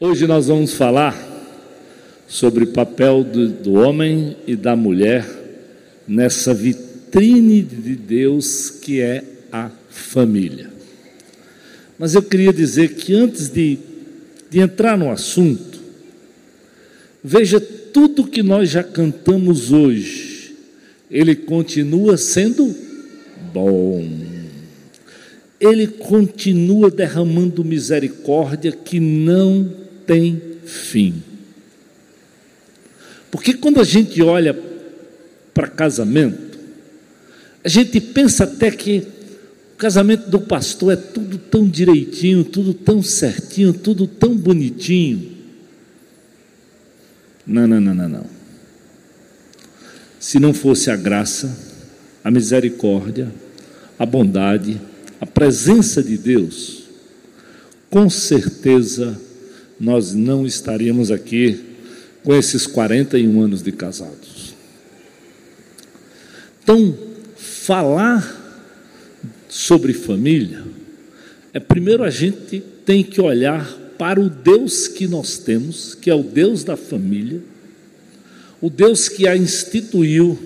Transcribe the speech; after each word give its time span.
Hoje 0.00 0.28
nós 0.28 0.46
vamos 0.46 0.74
falar 0.74 1.12
sobre 2.28 2.62
o 2.62 2.68
papel 2.68 3.24
do, 3.24 3.48
do, 3.48 3.72
homem 3.72 4.36
e 4.46 4.54
da 4.54 4.76
mulher 4.76 5.26
nessa 6.06 6.54
vitrine 6.54 7.62
de 7.62 7.96
Deus 7.96 8.70
que 8.70 9.00
é 9.00 9.24
a 9.50 9.68
família. 9.90 10.70
Mas 11.98 12.14
eu 12.14 12.22
queria 12.22 12.52
dizer 12.52 12.94
que 12.94 13.12
antes 13.12 13.48
de, 13.48 13.76
de 14.48 14.60
entrar 14.60 14.96
no 14.96 15.10
assunto, 15.10 15.80
veja 17.24 17.60
tudo 17.60 18.28
que 18.28 18.40
nós 18.40 18.70
já 18.70 18.84
cantamos 18.84 19.72
hoje, 19.72 20.54
ele 21.10 21.34
continua 21.34 22.16
sendo 22.16 22.72
bom 23.52 24.28
ele 25.60 25.86
continua 25.88 26.90
derramando 26.90 27.64
misericórdia 27.64 28.70
que 28.70 29.00
não 29.00 29.87
tem 30.08 30.40
fim. 30.64 31.22
Porque 33.30 33.52
quando 33.52 33.78
a 33.78 33.84
gente 33.84 34.22
olha 34.22 34.58
para 35.52 35.68
casamento, 35.68 36.58
a 37.62 37.68
gente 37.68 38.00
pensa 38.00 38.44
até 38.44 38.70
que 38.70 39.06
o 39.74 39.76
casamento 39.76 40.30
do 40.30 40.40
pastor 40.40 40.94
é 40.94 40.96
tudo 40.96 41.36
tão 41.36 41.68
direitinho, 41.68 42.42
tudo 42.42 42.72
tão 42.72 43.02
certinho, 43.02 43.74
tudo 43.74 44.06
tão 44.06 44.34
bonitinho. 44.34 45.36
Não, 47.46 47.66
não, 47.66 47.80
não, 47.80 47.94
não, 47.94 48.08
não. 48.08 48.26
Se 50.18 50.40
não 50.40 50.54
fosse 50.54 50.90
a 50.90 50.96
graça, 50.96 51.54
a 52.24 52.30
misericórdia, 52.30 53.30
a 53.98 54.06
bondade, 54.06 54.80
a 55.20 55.26
presença 55.26 56.02
de 56.02 56.16
Deus, 56.16 56.84
com 57.90 58.08
certeza 58.08 59.27
nós 59.78 60.12
não 60.12 60.46
estaríamos 60.46 61.10
aqui 61.10 61.64
com 62.24 62.34
esses 62.34 62.66
41 62.66 63.40
anos 63.40 63.62
de 63.62 63.72
casados. 63.72 64.54
Então, 66.62 66.96
falar 67.36 68.36
sobre 69.48 69.92
família 69.92 70.62
é 71.52 71.60
primeiro 71.60 72.04
a 72.04 72.10
gente 72.10 72.60
tem 72.84 73.02
que 73.02 73.20
olhar 73.20 73.66
para 73.98 74.20
o 74.20 74.28
Deus 74.28 74.86
que 74.86 75.08
nós 75.08 75.38
temos, 75.38 75.94
que 75.94 76.10
é 76.10 76.14
o 76.14 76.22
Deus 76.22 76.62
da 76.62 76.76
família, 76.76 77.42
o 78.60 78.70
Deus 78.70 79.08
que 79.08 79.26
a 79.26 79.36
instituiu 79.36 80.38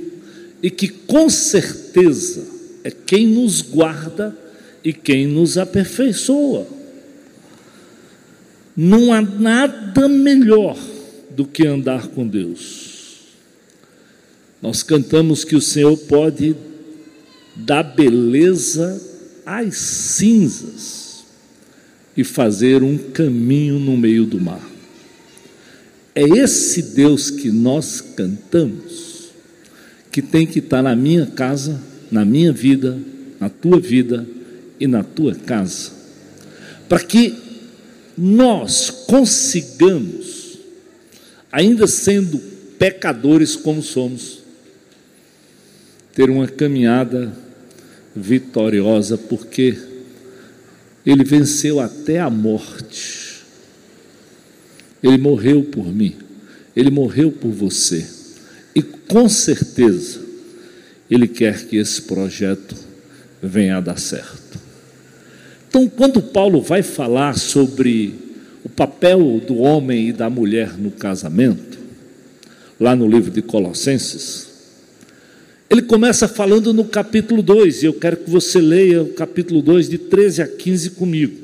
e 0.63 0.71
que 0.71 0.89
com 0.89 1.29
certeza 1.29 2.47
é 2.85 2.91
quem 2.91 3.27
nos 3.27 3.61
guarda 3.61 4.37
e 4.85 4.93
quem 4.93 5.27
nos 5.27 5.59
aperfeiçoa. 5.59 6.67
Não 8.77 9.13
há 9.13 9.21
nada 9.21 10.09
melhor 10.09 10.79
do 11.31 11.45
que 11.45 11.67
andar 11.67 12.09
com 12.09 12.27
Deus. 12.27 12.93
Nós 14.61 14.83
cantamos 14.83 15.45
que 15.45 15.57
o 15.57 15.61
Senhor 15.61 15.97
pode 15.97 16.57
dar 17.55 17.83
beleza 17.83 19.01
às 19.45 19.77
cinzas 19.77 21.25
e 22.17 22.25
fazer 22.25 22.83
um 22.83 22.97
caminho 22.97 23.79
no 23.79 23.97
meio 23.97 24.25
do 24.25 24.41
mar. 24.41 24.63
É 26.15 26.23
esse 26.23 26.95
Deus 26.95 27.31
que 27.31 27.51
nós 27.51 28.01
cantamos 28.01 29.31
que 30.11 30.21
tem 30.21 30.47
que 30.47 30.59
estar 30.59 30.83
na 30.83 30.95
minha 30.95 31.27
casa, 31.27 31.81
na 32.11 32.23
minha 32.23 32.53
vida, 32.53 32.99
na 33.41 33.49
tua 33.49 33.81
vida 33.81 34.27
e 34.79 34.87
na 34.87 35.03
tua 35.03 35.35
casa, 35.35 35.91
para 36.87 37.01
que 37.01 37.35
nós 38.17 38.91
consigamos, 38.91 40.59
ainda 41.51 41.87
sendo 41.87 42.39
pecadores 42.79 43.57
como 43.57 43.83
somos, 43.83 44.41
ter 46.15 46.29
uma 46.29 46.47
caminhada 46.47 47.33
vitoriosa, 48.15 49.17
porque 49.17 49.79
Ele 51.05 51.25
venceu 51.25 51.81
até 51.81 52.21
a 52.21 52.29
morte, 52.29 53.43
Ele 55.03 55.17
morreu 55.17 55.65
por 55.65 55.87
mim, 55.87 56.17
Ele 56.77 56.91
morreu 56.91 57.33
por 57.33 57.51
você, 57.51 58.07
e 58.75 58.83
com 58.83 59.29
certeza 59.29 60.21
Ele 61.11 61.27
quer 61.27 61.67
que 61.67 61.77
esse 61.77 62.03
projeto 62.03 62.77
venha 63.43 63.79
a 63.79 63.81
dar 63.81 63.99
certo. 63.99 64.42
Então, 65.73 65.89
quando 65.89 66.21
Paulo 66.21 66.61
vai 66.61 66.83
falar 66.83 67.35
sobre 67.39 68.15
o 68.63 68.69
papel 68.69 69.41
do 69.47 69.57
homem 69.57 70.11
e 70.11 70.13
da 70.13 70.29
mulher 70.29 70.77
no 70.77 70.91
casamento, 70.91 71.79
lá 72.79 72.95
no 72.95 73.09
livro 73.09 73.31
de 73.31 73.41
Colossenses, 73.41 74.49
ele 75.71 75.81
começa 75.81 76.29
falando 76.29 76.75
no 76.75 76.85
capítulo 76.85 77.43
2, 77.43 77.85
e 77.85 77.87
eu 77.87 77.95
quero 77.95 78.19
que 78.19 78.29
você 78.29 78.61
leia 78.61 79.03
o 79.03 79.15
capítulo 79.15 79.63
2, 79.63 79.89
de 79.89 79.97
13 79.97 80.43
a 80.43 80.47
15 80.47 80.91
comigo, 80.91 81.39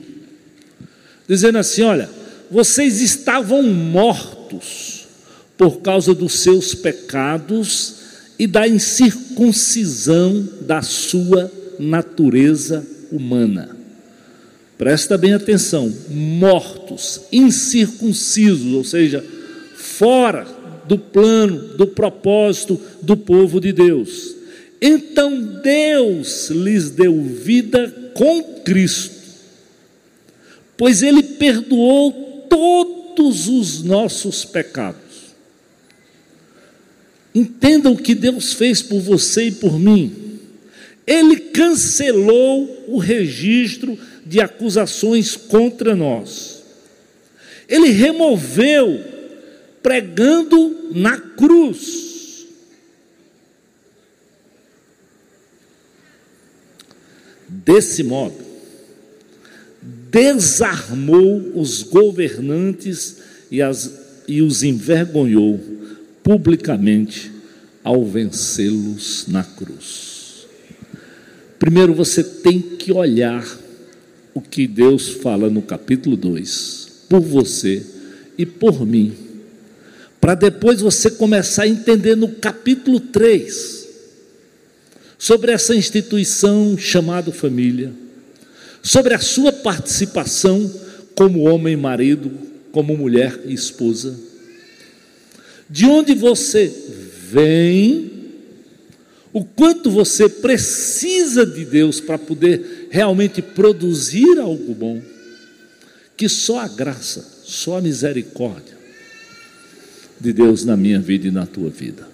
dizendo 1.26 1.56
assim: 1.56 1.80
Olha, 1.80 2.10
vocês 2.50 3.00
estavam 3.00 3.62
mortos 3.62 5.06
por 5.56 5.80
causa 5.80 6.12
dos 6.12 6.40
seus 6.40 6.74
pecados 6.74 7.94
e 8.38 8.46
da 8.46 8.68
incircuncisão 8.68 10.46
da 10.66 10.82
sua 10.82 11.50
natureza 11.78 12.86
humana 13.10 13.77
Presta 14.78 15.18
bem 15.18 15.34
atenção: 15.34 15.92
mortos, 16.08 17.22
incircuncisos, 17.32 18.72
ou 18.72 18.84
seja, 18.84 19.24
fora 19.74 20.46
do 20.86 20.96
plano, 20.96 21.76
do 21.76 21.88
propósito 21.88 22.80
do 23.02 23.16
povo 23.16 23.60
de 23.60 23.72
Deus. 23.72 24.36
Então 24.80 25.60
Deus 25.62 26.48
lhes 26.50 26.90
deu 26.90 27.20
vida 27.22 28.12
com 28.14 28.62
Cristo, 28.64 29.16
pois 30.76 31.02
Ele 31.02 31.24
perdoou 31.24 32.46
todos 32.48 33.48
os 33.48 33.82
nossos 33.82 34.44
pecados. 34.44 35.08
Entenda 37.34 37.90
o 37.90 37.96
que 37.96 38.14
Deus 38.14 38.52
fez 38.52 38.80
por 38.80 39.00
você 39.00 39.44
e 39.44 39.52
por 39.52 39.78
mim. 39.78 40.12
Ele 41.06 41.36
cancelou 41.36 42.84
o 42.88 42.98
registro 42.98 43.98
de 44.28 44.40
acusações 44.40 45.34
contra 45.34 45.96
nós. 45.96 46.62
Ele 47.66 47.88
removeu 47.88 49.02
pregando 49.82 50.90
na 50.92 51.18
cruz. 51.18 52.46
Desse 57.48 58.02
modo, 58.02 58.36
desarmou 60.10 61.52
os 61.54 61.82
governantes 61.82 63.16
e, 63.50 63.62
as, 63.62 64.22
e 64.26 64.42
os 64.42 64.62
envergonhou 64.62 65.58
publicamente 66.22 67.32
ao 67.82 68.04
vencê-los 68.04 69.26
na 69.28 69.42
cruz. 69.42 70.46
Primeiro 71.58 71.94
você 71.94 72.22
tem 72.22 72.60
que 72.60 72.92
olhar 72.92 73.42
o 74.34 74.40
que 74.40 74.66
Deus 74.66 75.08
fala 75.08 75.48
no 75.50 75.62
capítulo 75.62 76.16
2, 76.16 77.04
por 77.08 77.20
você 77.20 77.84
e 78.36 78.46
por 78.46 78.86
mim, 78.86 79.14
para 80.20 80.34
depois 80.34 80.80
você 80.80 81.10
começar 81.10 81.62
a 81.62 81.68
entender 81.68 82.16
no 82.16 82.28
capítulo 82.28 83.00
3 83.00 83.88
sobre 85.18 85.52
essa 85.52 85.74
instituição 85.74 86.76
chamada 86.78 87.32
família, 87.32 87.92
sobre 88.82 89.14
a 89.14 89.18
sua 89.18 89.52
participação 89.52 90.70
como 91.14 91.42
homem 91.42 91.74
e 91.74 91.76
marido, 91.76 92.30
como 92.70 92.96
mulher 92.96 93.40
e 93.46 93.52
esposa, 93.52 94.18
de 95.68 95.84
onde 95.84 96.14
você 96.14 96.72
vem 97.30 98.17
o 99.32 99.44
quanto 99.44 99.90
você 99.90 100.28
precisa 100.28 101.44
de 101.44 101.64
Deus 101.64 102.00
para 102.00 102.18
poder 102.18 102.88
realmente 102.90 103.42
produzir 103.42 104.38
algo 104.38 104.74
bom, 104.74 105.02
que 106.16 106.28
só 106.28 106.60
a 106.60 106.68
graça, 106.68 107.24
só 107.44 107.78
a 107.78 107.82
misericórdia 107.82 108.76
de 110.20 110.32
Deus 110.32 110.64
na 110.64 110.76
minha 110.76 111.00
vida 111.00 111.28
e 111.28 111.30
na 111.30 111.46
tua 111.46 111.70
vida. 111.70 112.08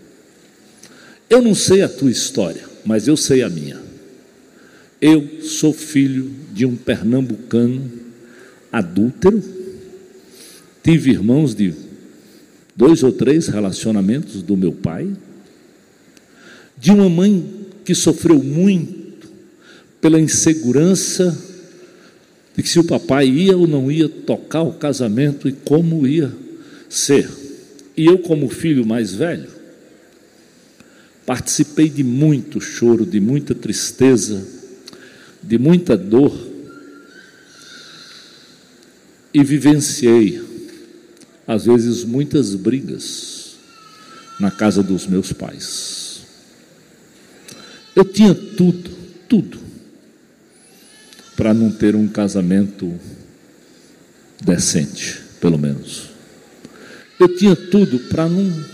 Eu 1.31 1.41
não 1.41 1.55
sei 1.55 1.83
a 1.83 1.89
tua 1.89 2.11
história, 2.11 2.65
mas 2.85 3.09
eu 3.09 3.17
sei 3.17 3.43
a 3.43 3.49
minha. 3.49 3.81
Eu 5.01 5.43
sou 5.43 5.73
filho 5.73 6.31
de 6.53 6.67
um 6.67 6.77
pernambucano 6.77 7.91
adúltero, 8.71 9.43
tive 10.83 11.13
irmãos 11.13 11.55
de 11.55 11.75
dois 12.77 13.03
ou 13.03 13.13
três 13.13 13.47
relacionamentos 13.47 14.43
do 14.43 14.57
meu 14.57 14.73
pai 14.73 15.09
de 16.85 16.91
uma 16.91 17.09
mãe 17.09 17.43
que 17.83 17.95
sofreu 17.95 18.43
muito 18.43 19.27
pela 20.03 20.21
insegurança 20.21 21.35
de 22.55 22.63
que 22.63 22.69
se 22.69 22.79
o 22.79 22.85
papai 22.85 23.27
ia 23.27 23.57
ou 23.57 23.67
não 23.67 23.91
ia 23.91 24.07
tocar 24.07 24.61
o 24.61 24.75
casamento 24.75 25.49
e 25.49 25.53
como 25.53 26.07
ia 26.07 26.31
ser. 26.87 27.27
E 27.97 28.05
eu, 28.05 28.19
como 28.19 28.51
filho 28.51 28.85
mais 28.85 29.15
velho, 29.15 29.49
participei 31.25 31.89
de 31.89 32.05
muito 32.05 32.61
choro, 32.61 33.07
de 33.07 33.19
muita 33.19 33.55
tristeza, 33.55 34.47
de 35.43 35.57
muita 35.57 35.97
dor, 35.97 36.39
e 39.33 39.43
vivenciei, 39.43 40.39
às 41.47 41.65
vezes, 41.65 42.05
muitas 42.05 42.55
brigas 42.55 43.55
na 44.39 44.51
casa 44.51 44.83
dos 44.83 45.07
meus 45.07 45.33
pais. 45.33 46.04
Eu 47.95 48.05
tinha 48.05 48.35
tudo, 48.35 48.91
tudo, 49.29 49.59
para 51.37 51.55
não 51.55 51.71
ter 51.71 51.95
um 51.95 52.09
casamento 52.09 52.93
decente, 54.43 55.21
pelo 55.41 55.57
menos. 55.57 56.11
Eu 57.21 57.37
tinha 57.37 57.55
tudo 57.55 58.01
para 58.01 58.29
não, 58.29 58.65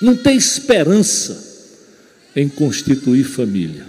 não 0.00 0.16
ter 0.16 0.32
esperança 0.32 1.38
em 2.34 2.48
constituir 2.48 3.24
família. 3.24 3.84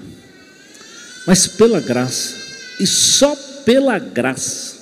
Mas 1.25 1.47
pela 1.47 1.79
graça, 1.79 2.35
e 2.79 2.85
só 2.85 3.33
pela 3.63 3.97
graça, 3.97 4.75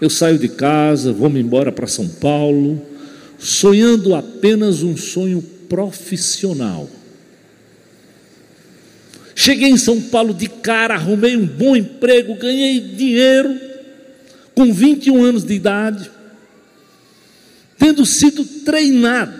eu 0.00 0.08
saio 0.08 0.38
de 0.38 0.48
casa, 0.48 1.12
vou-me 1.12 1.40
embora 1.40 1.70
para 1.70 1.86
São 1.86 2.08
Paulo, 2.08 2.84
sonhando 3.38 4.14
apenas 4.14 4.82
um 4.82 4.96
sonho 4.96 5.42
profissional 5.68 6.88
Cheguei 9.42 9.70
em 9.70 9.76
São 9.76 10.00
Paulo 10.00 10.32
de 10.32 10.46
cara, 10.46 10.94
arrumei 10.94 11.36
um 11.36 11.44
bom 11.44 11.74
emprego, 11.74 12.36
ganhei 12.36 12.78
dinheiro 12.78 13.58
com 14.54 14.72
21 14.72 15.20
anos 15.20 15.42
de 15.42 15.52
idade, 15.52 16.08
tendo 17.76 18.06
sido 18.06 18.44
treinado 18.44 19.34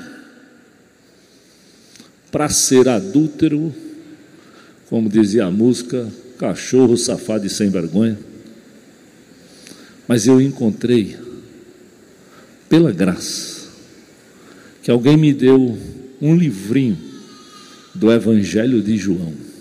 para 2.32 2.48
ser 2.48 2.88
adúltero, 2.88 3.72
como 4.88 5.08
dizia 5.08 5.44
a 5.44 5.52
música, 5.52 6.12
cachorro 6.36 6.96
safado 6.96 7.46
e 7.46 7.48
sem 7.48 7.70
vergonha. 7.70 8.18
Mas 10.08 10.26
eu 10.26 10.40
encontrei, 10.40 11.16
pela 12.68 12.90
graça, 12.90 13.68
que 14.82 14.90
alguém 14.90 15.16
me 15.16 15.32
deu 15.32 15.78
um 16.20 16.34
livrinho 16.34 16.98
do 17.94 18.10
Evangelho 18.10 18.82
de 18.82 18.96
João. 18.96 19.51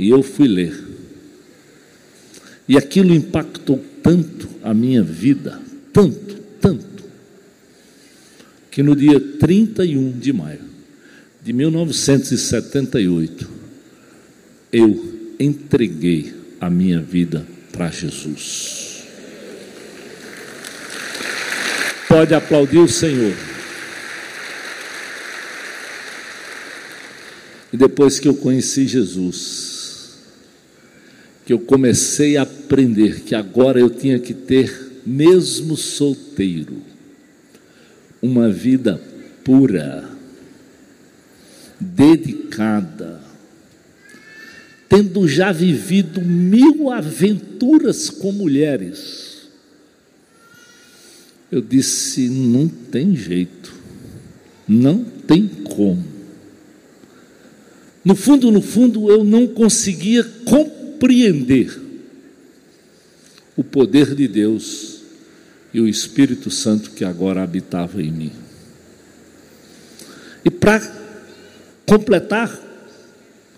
E 0.00 0.08
eu 0.08 0.22
fui 0.22 0.48
ler. 0.48 0.72
E 2.66 2.78
aquilo 2.78 3.12
impactou 3.12 3.84
tanto 4.02 4.48
a 4.62 4.72
minha 4.72 5.02
vida, 5.02 5.60
tanto, 5.92 6.36
tanto, 6.58 7.04
que 8.70 8.82
no 8.82 8.96
dia 8.96 9.20
31 9.20 10.18
de 10.18 10.32
maio 10.32 10.62
de 11.42 11.52
1978, 11.52 13.46
eu 14.72 15.34
entreguei 15.38 16.32
a 16.58 16.70
minha 16.70 17.02
vida 17.02 17.46
para 17.70 17.90
Jesus. 17.90 19.04
Pode 22.08 22.34
aplaudir 22.34 22.78
o 22.78 22.88
Senhor. 22.88 23.36
E 27.70 27.76
depois 27.76 28.18
que 28.18 28.28
eu 28.28 28.34
conheci 28.34 28.86
Jesus, 28.86 29.69
que 31.50 31.54
eu 31.54 31.58
comecei 31.58 32.36
a 32.36 32.42
aprender 32.42 33.22
que 33.22 33.34
agora 33.34 33.80
eu 33.80 33.90
tinha 33.90 34.20
que 34.20 34.32
ter, 34.32 35.00
mesmo 35.04 35.76
solteiro, 35.76 36.76
uma 38.22 38.48
vida 38.48 39.02
pura, 39.42 40.08
dedicada, 41.80 43.20
tendo 44.88 45.26
já 45.26 45.50
vivido 45.50 46.22
mil 46.22 46.88
aventuras 46.88 48.08
com 48.08 48.30
mulheres. 48.30 49.48
Eu 51.50 51.60
disse: 51.60 52.28
não 52.28 52.68
tem 52.68 53.16
jeito, 53.16 53.74
não 54.68 55.02
tem 55.02 55.48
como. 55.48 56.04
No 58.04 58.14
fundo, 58.14 58.52
no 58.52 58.62
fundo, 58.62 59.10
eu 59.10 59.24
não 59.24 59.48
conseguia 59.48 60.22
compreender 60.44 60.79
compreender 61.00 61.80
o 63.56 63.64
poder 63.64 64.14
de 64.14 64.28
Deus 64.28 65.00
e 65.72 65.80
o 65.80 65.88
Espírito 65.88 66.50
Santo 66.50 66.90
que 66.90 67.06
agora 67.06 67.42
habitava 67.42 68.02
em 68.02 68.12
mim. 68.12 68.32
E 70.44 70.50
para 70.50 70.80
completar, 71.86 72.50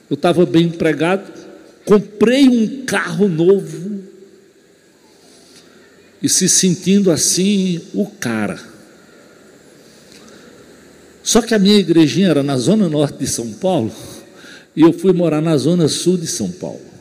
eu 0.08 0.14
estava 0.14 0.46
bem 0.46 0.66
empregado, 0.66 1.32
comprei 1.84 2.48
um 2.48 2.84
carro 2.84 3.28
novo 3.28 4.02
e 6.22 6.28
se 6.28 6.48
sentindo 6.48 7.10
assim 7.10 7.80
o 7.92 8.06
cara. 8.06 8.60
Só 11.24 11.42
que 11.42 11.54
a 11.54 11.58
minha 11.58 11.78
igrejinha 11.78 12.28
era 12.28 12.42
na 12.42 12.56
zona 12.56 12.88
norte 12.88 13.18
de 13.18 13.26
São 13.26 13.52
Paulo 13.54 13.92
e 14.76 14.82
eu 14.82 14.92
fui 14.92 15.12
morar 15.12 15.40
na 15.40 15.56
zona 15.56 15.88
sul 15.88 16.16
de 16.16 16.26
São 16.28 16.48
Paulo. 16.48 16.91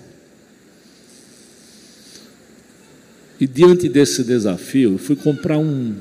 E 3.41 3.47
diante 3.47 3.89
desse 3.89 4.23
desafio, 4.23 4.91
eu 4.91 4.97
fui 4.99 5.15
comprar 5.15 5.57
um, 5.57 5.95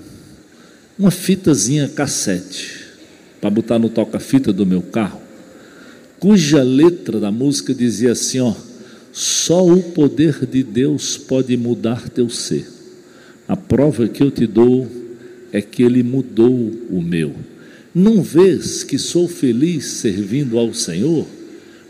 uma 0.98 1.10
fitazinha 1.10 1.88
cassete 1.88 2.84
para 3.40 3.48
botar 3.48 3.78
no 3.78 3.88
toca-fita 3.88 4.52
do 4.52 4.66
meu 4.66 4.82
carro, 4.82 5.22
cuja 6.18 6.62
letra 6.62 7.18
da 7.18 7.32
música 7.32 7.72
dizia 7.72 8.12
assim: 8.12 8.40
ó, 8.40 8.52
só 9.10 9.66
o 9.66 9.82
poder 9.82 10.44
de 10.44 10.62
Deus 10.62 11.16
pode 11.16 11.56
mudar 11.56 12.10
teu 12.10 12.28
ser. 12.28 12.68
A 13.48 13.56
prova 13.56 14.06
que 14.06 14.22
eu 14.22 14.30
te 14.30 14.46
dou 14.46 14.86
é 15.50 15.62
que 15.62 15.82
Ele 15.82 16.02
mudou 16.02 16.52
o 16.90 17.00
meu. 17.00 17.34
Não 17.94 18.22
vês 18.22 18.84
que 18.84 18.98
sou 18.98 19.26
feliz 19.26 19.86
servindo 19.86 20.58
ao 20.58 20.74
Senhor? 20.74 21.26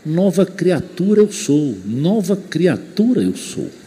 Nova 0.05 0.45
criatura 0.45 1.19
eu 1.19 1.29
sou, 1.29 1.77
nova 1.85 2.37
criatura 2.37 3.21
eu 3.21 3.35
sou. 3.35 3.80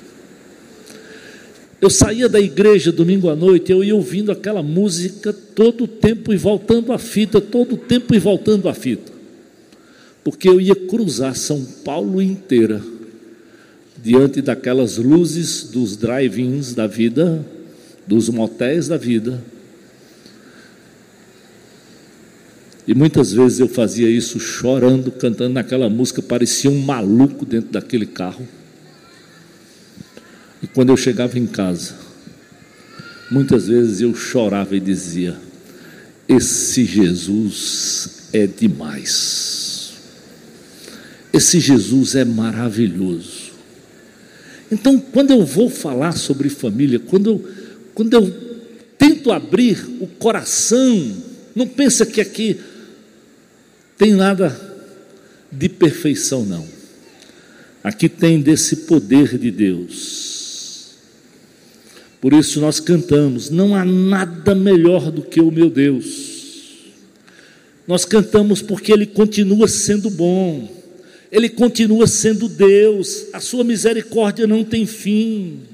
Eu 1.85 1.91
saía 1.91 2.31
da 2.31 2.41
igreja 2.41 2.91
domingo 2.91 3.29
à 3.29 3.37
noite, 3.37 3.71
eu 3.71 3.85
ia 3.85 3.95
ouvindo 3.95 4.33
aquela 4.33 4.63
música 4.63 5.35
todo 5.35 5.85
o 5.85 5.87
tempo 5.87 6.33
e 6.33 6.37
voltando 6.39 6.95
a 6.95 6.99
fita, 6.99 7.43
todo 7.43 7.75
o 7.75 7.77
tempo 7.77 8.15
e 8.15 8.19
voltando 8.19 8.71
a 8.71 8.73
fita. 8.73 9.13
Porque 10.25 10.49
eu 10.49 10.59
ia 10.59 10.75
cruzar 10.75 11.37
São 11.37 11.63
Paulo 11.85 12.23
inteira 12.23 12.81
diante 14.03 14.41
daquelas 14.41 14.97
luzes 14.97 15.65
dos 15.65 15.95
drive-ins 15.95 16.73
da 16.73 16.87
vida, 16.87 17.45
dos 18.07 18.31
motéis 18.31 18.89
da 18.89 18.97
vida. 18.97 19.45
E 22.89 22.95
muitas 22.95 23.31
vezes 23.31 23.61
eu 23.61 23.69
fazia 23.69 24.09
isso 24.09 24.41
chorando, 24.41 25.13
cantando 25.13 25.53
naquela 25.53 25.91
música, 25.91 26.23
parecia 26.23 26.71
um 26.71 26.81
maluco 26.81 27.45
dentro 27.45 27.71
daquele 27.71 28.07
carro. 28.07 28.49
E 30.65 30.67
quando 30.67 30.89
eu 30.89 30.97
chegava 30.97 31.39
em 31.39 31.47
casa, 31.47 31.95
muitas 33.31 33.67
vezes 33.67 34.01
eu 34.01 34.15
chorava 34.15 34.75
e 34.75 34.81
dizia: 34.81 35.37
Esse 36.27 36.87
Jesus 36.87 38.31
é 38.33 38.47
demais. 38.47 39.93
Esse 41.31 41.61
Jesus 41.61 42.15
é 42.15 42.25
maravilhoso. 42.25 43.53
Então, 44.73 44.99
quando 44.99 45.33
eu 45.33 45.45
vou 45.45 45.69
falar 45.69 46.13
sobre 46.13 46.49
família, 46.49 46.99
quando 46.99 47.29
eu, 47.29 47.49
quando 47.93 48.15
eu 48.15 48.35
tento 48.97 49.33
abrir 49.33 49.87
o 50.01 50.07
coração, 50.07 51.15
não 51.55 51.69
pensa 51.69 52.07
que 52.07 52.23
aqui 52.23 52.59
tem 53.99 54.15
nada 54.15 54.59
de 55.53 55.69
perfeição, 55.69 56.43
não. 56.47 56.67
Aqui 57.83 58.09
tem 58.09 58.41
desse 58.41 58.77
poder 58.77 59.37
de 59.37 59.51
Deus 59.51 60.44
por 62.25 62.33
isso 62.33 62.59
nós 62.59 62.81
cantamos: 62.81 63.51
não 63.51 63.75
há 63.75 63.85
nada 63.85 64.55
melhor 64.55 65.13
do 65.13 65.21
que 65.21 65.43
o 65.43 65.51
meu 65.51 65.69
Deus. 65.69 66.95
Nós 67.87 68.07
cantamos 68.07 68.63
porque 68.63 68.91
Ele 68.91 69.05
continua 69.05 69.69
sendo 69.69 70.09
bom, 70.09 70.75
Ele 71.31 71.51
continua 71.51 72.07
sendo 72.07 72.49
Deus, 72.49 73.27
a 73.35 73.41
Sua 73.41 73.63
misericórdia 73.63 74.47
não 74.47 74.65
tem 74.65 74.87
fim. 74.87 75.65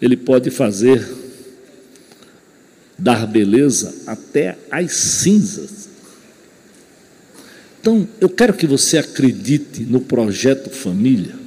Ele 0.00 0.16
pode 0.16 0.50
fazer 0.50 1.08
dar 2.98 3.28
beleza 3.28 3.94
até 4.08 4.58
às 4.68 4.90
cinzas. 4.90 5.88
Então, 7.80 8.08
eu 8.20 8.28
quero 8.28 8.54
que 8.54 8.66
você 8.66 8.98
acredite 8.98 9.82
no 9.82 10.00
projeto 10.00 10.68
família, 10.68 11.41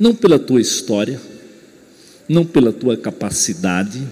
não 0.00 0.14
pela 0.14 0.38
tua 0.38 0.62
história, 0.62 1.20
não 2.26 2.46
pela 2.46 2.72
tua 2.72 2.96
capacidade, 2.96 4.02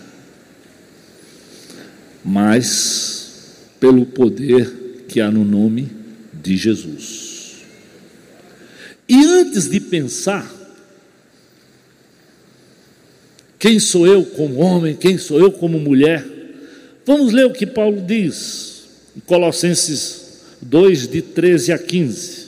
mas 2.22 3.56
pelo 3.80 4.04
poder 4.04 5.06
que 5.08 5.18
há 5.18 5.30
no 5.30 5.46
nome 5.46 5.88
de 6.30 6.58
Jesus. 6.58 7.64
E 9.08 9.24
antes 9.24 9.70
de 9.70 9.80
pensar, 9.80 10.54
quem 13.58 13.80
sou 13.80 14.06
eu 14.06 14.26
como 14.26 14.56
homem, 14.56 14.94
quem 14.94 15.16
sou 15.16 15.40
eu 15.40 15.50
como 15.50 15.80
mulher, 15.80 16.22
vamos 17.06 17.32
ler 17.32 17.46
o 17.46 17.52
que 17.52 17.66
Paulo 17.66 18.02
diz 18.02 18.82
em 19.16 19.20
Colossenses 19.20 20.42
2, 20.60 21.08
de 21.08 21.22
13 21.22 21.72
a 21.72 21.78
15. 21.78 22.47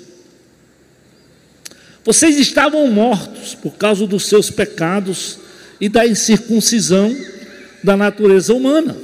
Vocês 2.04 2.38
estavam 2.38 2.86
mortos 2.88 3.54
por 3.54 3.72
causa 3.72 4.06
dos 4.06 4.26
seus 4.26 4.50
pecados 4.50 5.38
e 5.80 5.88
da 5.88 6.06
incircuncisão 6.06 7.14
da 7.82 7.96
natureza 7.96 8.54
humana. 8.54 8.96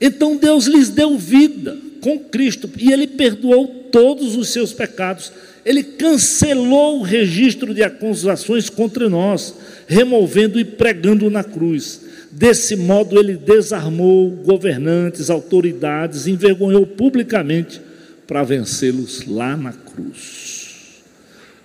Então 0.00 0.36
Deus 0.36 0.66
lhes 0.66 0.88
deu 0.88 1.18
vida 1.18 1.76
com 2.00 2.18
Cristo 2.18 2.70
e 2.78 2.92
Ele 2.92 3.06
perdoou 3.06 3.66
todos 3.90 4.36
os 4.36 4.48
seus 4.48 4.72
pecados. 4.72 5.32
Ele 5.64 5.82
cancelou 5.82 7.00
o 7.00 7.02
registro 7.02 7.74
de 7.74 7.82
acusações 7.82 8.70
contra 8.70 9.08
nós, 9.08 9.54
removendo 9.86 10.58
e 10.58 10.64
pregando 10.64 11.30
na 11.30 11.44
cruz. 11.44 12.00
Desse 12.30 12.76
modo, 12.76 13.18
ele 13.18 13.36
desarmou 13.36 14.30
governantes, 14.30 15.28
autoridades, 15.28 16.26
envergonhou 16.26 16.86
publicamente 16.86 17.80
para 18.26 18.44
vencê-los 18.44 19.26
lá 19.26 19.56
na 19.56 19.72
cruz. 19.72 20.47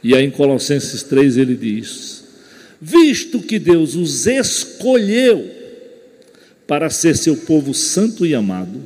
E 0.03 0.13
aí 0.13 0.25
em 0.25 0.31
Colossenses 0.31 1.03
3 1.03 1.37
ele 1.37 1.55
diz: 1.55 2.23
visto 2.81 3.39
que 3.39 3.57
Deus 3.57 3.95
os 3.95 4.27
escolheu 4.27 5.49
para 6.67 6.89
ser 6.89 7.15
seu 7.15 7.37
povo 7.37 7.73
santo 7.73 8.25
e 8.25 8.35
amado, 8.35 8.83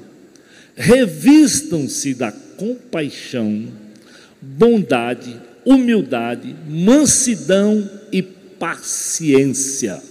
revistam-se 0.75 2.13
da 2.13 2.31
compaixão, 2.31 3.67
bondade, 4.39 5.35
humildade, 5.65 6.55
mansidão 6.69 7.89
e 8.11 8.21
paciência. 8.21 10.01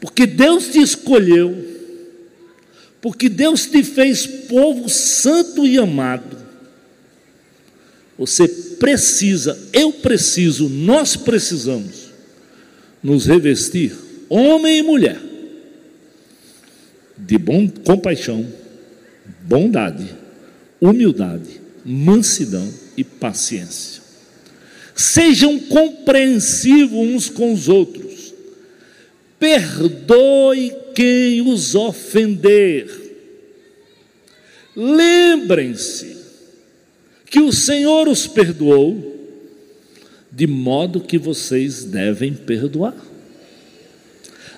Porque 0.00 0.26
Deus 0.26 0.68
te 0.68 0.80
escolheu, 0.80 1.54
porque 3.02 3.28
Deus 3.28 3.66
te 3.66 3.84
fez 3.84 4.26
povo 4.26 4.88
santo 4.88 5.66
e 5.66 5.76
amado, 5.76 6.38
você 8.20 8.46
precisa, 8.46 9.58
eu 9.72 9.94
preciso, 9.94 10.68
nós 10.68 11.16
precisamos 11.16 12.10
nos 13.02 13.24
revestir, 13.24 13.96
homem 14.28 14.80
e 14.80 14.82
mulher, 14.82 15.18
de 17.16 17.38
bom, 17.38 17.66
compaixão, 17.66 18.46
bondade, 19.40 20.14
humildade, 20.78 21.62
mansidão 21.82 22.70
e 22.94 23.02
paciência. 23.02 24.02
Sejam 24.94 25.58
compreensivos 25.58 26.98
uns 26.98 27.30
com 27.30 27.54
os 27.54 27.70
outros. 27.70 28.34
Perdoe 29.38 30.76
quem 30.94 31.40
os 31.40 31.74
ofender. 31.74 33.16
Lembrem-se 34.76 36.19
que 37.30 37.38
o 37.40 37.52
Senhor 37.52 38.08
os 38.08 38.26
perdoou, 38.26 39.16
de 40.32 40.48
modo 40.48 41.00
que 41.00 41.16
vocês 41.16 41.84
devem 41.84 42.34
perdoar. 42.34 42.96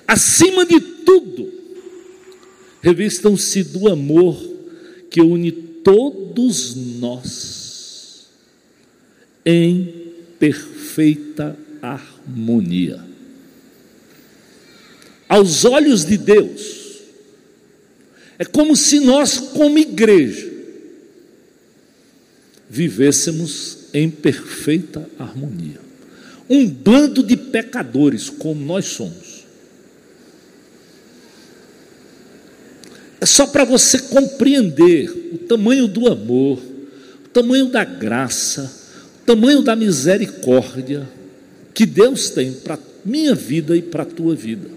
Acima 0.07 0.65
de 0.65 0.79
tudo, 0.79 1.53
revistam-se 2.81 3.63
do 3.63 3.87
amor 3.87 4.35
que 5.09 5.21
une 5.21 5.51
todos 5.51 6.75
nós 6.99 8.27
em 9.45 10.11
perfeita 10.39 11.55
harmonia. 11.79 12.99
Aos 15.29 15.63
olhos 15.63 16.05
de 16.05 16.17
Deus, 16.17 17.01
é 18.39 18.45
como 18.45 18.75
se 18.75 18.99
nós, 18.99 19.37
como 19.37 19.77
igreja, 19.77 20.52
vivêssemos 22.73 23.89
em 23.93 24.09
perfeita 24.09 25.07
harmonia. 25.19 25.79
Um 26.49 26.67
bando 26.67 27.21
de 27.21 27.37
pecadores, 27.37 28.31
como 28.31 28.65
nós 28.65 28.85
somos. 28.85 29.45
É 33.21 33.27
só 33.27 33.45
para 33.45 33.63
você 33.63 33.99
compreender 33.99 35.07
o 35.33 35.37
tamanho 35.37 35.87
do 35.87 36.11
amor, 36.11 36.59
o 37.23 37.27
tamanho 37.27 37.67
da 37.67 37.83
graça, 37.83 38.73
o 39.21 39.25
tamanho 39.25 39.61
da 39.61 39.75
misericórdia 39.75 41.07
que 41.75 41.85
Deus 41.85 42.31
tem 42.31 42.53
para 42.53 42.79
minha 43.05 43.35
vida 43.35 43.77
e 43.77 43.83
para 43.83 44.01
a 44.01 44.07
tua 44.07 44.33
vida. 44.33 44.67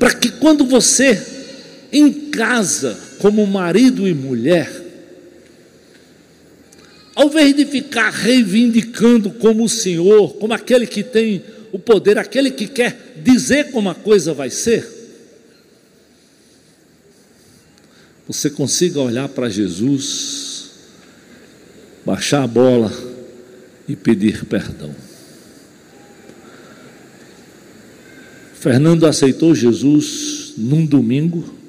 Para 0.00 0.14
que 0.14 0.32
quando 0.32 0.64
você 0.64 1.31
em 1.92 2.30
casa, 2.30 2.98
como 3.18 3.46
marido 3.46 4.08
e 4.08 4.14
mulher, 4.14 4.82
ao 7.14 7.26
invés 7.26 7.54
de 7.54 7.66
ficar 7.66 8.10
reivindicando 8.10 9.30
como 9.30 9.64
o 9.64 9.68
Senhor, 9.68 10.34
como 10.36 10.54
aquele 10.54 10.86
que 10.86 11.02
tem 11.02 11.44
o 11.70 11.78
poder, 11.78 12.18
aquele 12.18 12.50
que 12.50 12.66
quer 12.66 13.14
dizer 13.22 13.70
como 13.70 13.90
a 13.90 13.94
coisa 13.94 14.32
vai 14.32 14.48
ser, 14.48 14.88
você 18.26 18.48
consiga 18.48 19.00
olhar 19.00 19.28
para 19.28 19.50
Jesus, 19.50 20.70
baixar 22.06 22.42
a 22.42 22.46
bola 22.46 22.90
e 23.86 23.94
pedir 23.94 24.46
perdão. 24.46 24.94
Fernando 28.54 29.06
aceitou 29.06 29.54
Jesus 29.54 30.54
num 30.56 30.86
domingo, 30.86 31.61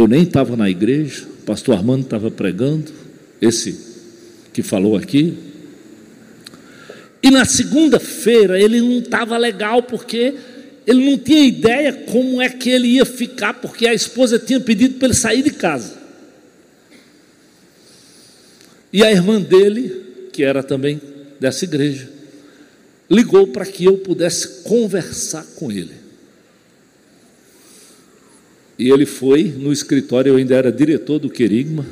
eu 0.00 0.08
nem 0.08 0.22
estava 0.22 0.56
na 0.56 0.68
igreja, 0.70 1.24
o 1.24 1.42
pastor 1.44 1.76
Armando 1.76 2.04
estava 2.04 2.30
pregando, 2.30 2.90
esse 3.40 3.78
que 4.52 4.62
falou 4.62 4.96
aqui. 4.96 5.36
E 7.22 7.30
na 7.30 7.44
segunda-feira 7.44 8.58
ele 8.58 8.80
não 8.80 9.00
estava 9.00 9.36
legal 9.36 9.82
porque 9.82 10.34
ele 10.86 11.10
não 11.10 11.18
tinha 11.18 11.44
ideia 11.44 11.92
como 11.92 12.40
é 12.40 12.48
que 12.48 12.70
ele 12.70 12.88
ia 12.88 13.04
ficar, 13.04 13.54
porque 13.54 13.86
a 13.86 13.92
esposa 13.92 14.38
tinha 14.38 14.58
pedido 14.58 14.94
para 14.94 15.08
ele 15.08 15.14
sair 15.14 15.42
de 15.42 15.50
casa. 15.50 16.00
E 18.92 19.04
a 19.04 19.12
irmã 19.12 19.40
dele, 19.40 20.28
que 20.32 20.42
era 20.42 20.62
também 20.62 21.00
dessa 21.38 21.64
igreja, 21.64 22.08
ligou 23.10 23.48
para 23.48 23.66
que 23.66 23.84
eu 23.84 23.98
pudesse 23.98 24.62
conversar 24.62 25.44
com 25.56 25.70
ele. 25.70 25.92
E 28.80 28.90
ele 28.90 29.04
foi 29.04 29.44
no 29.44 29.70
escritório, 29.70 30.30
eu 30.30 30.36
ainda 30.36 30.54
era 30.54 30.72
diretor 30.72 31.18
do 31.18 31.28
Querigma. 31.28 31.84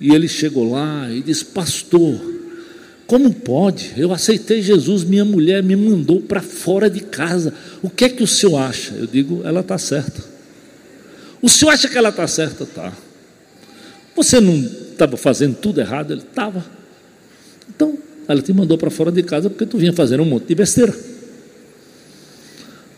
E 0.00 0.14
ele 0.14 0.26
chegou 0.26 0.70
lá 0.70 1.10
e 1.12 1.20
disse: 1.20 1.44
Pastor, 1.44 2.18
como 3.06 3.30
pode? 3.34 3.92
Eu 3.98 4.14
aceitei 4.14 4.62
Jesus, 4.62 5.04
minha 5.04 5.22
mulher 5.22 5.62
me 5.62 5.76
mandou 5.76 6.22
para 6.22 6.40
fora 6.40 6.88
de 6.88 7.00
casa. 7.00 7.52
O 7.82 7.90
que 7.90 8.06
é 8.06 8.08
que 8.08 8.22
o 8.22 8.26
senhor 8.26 8.56
acha? 8.56 8.94
Eu 8.94 9.06
digo: 9.06 9.42
Ela 9.44 9.60
está 9.60 9.76
certa. 9.76 10.24
O 11.42 11.50
senhor 11.50 11.72
acha 11.72 11.86
que 11.86 11.98
ela 11.98 12.08
está 12.08 12.26
certa? 12.26 12.64
Tá. 12.64 12.90
Você 14.16 14.40
não 14.40 14.56
estava 14.56 15.18
fazendo 15.18 15.54
tudo 15.54 15.82
errado? 15.82 16.14
Ele 16.14 16.22
estava. 16.22 16.64
Então, 17.68 17.98
ela 18.26 18.40
te 18.40 18.54
mandou 18.54 18.78
para 18.78 18.88
fora 18.88 19.12
de 19.12 19.22
casa 19.22 19.50
porque 19.50 19.66
tu 19.66 19.76
vinha 19.76 19.92
fazendo 19.92 20.22
um 20.22 20.26
monte 20.26 20.46
de 20.46 20.54
besteira. 20.54 20.96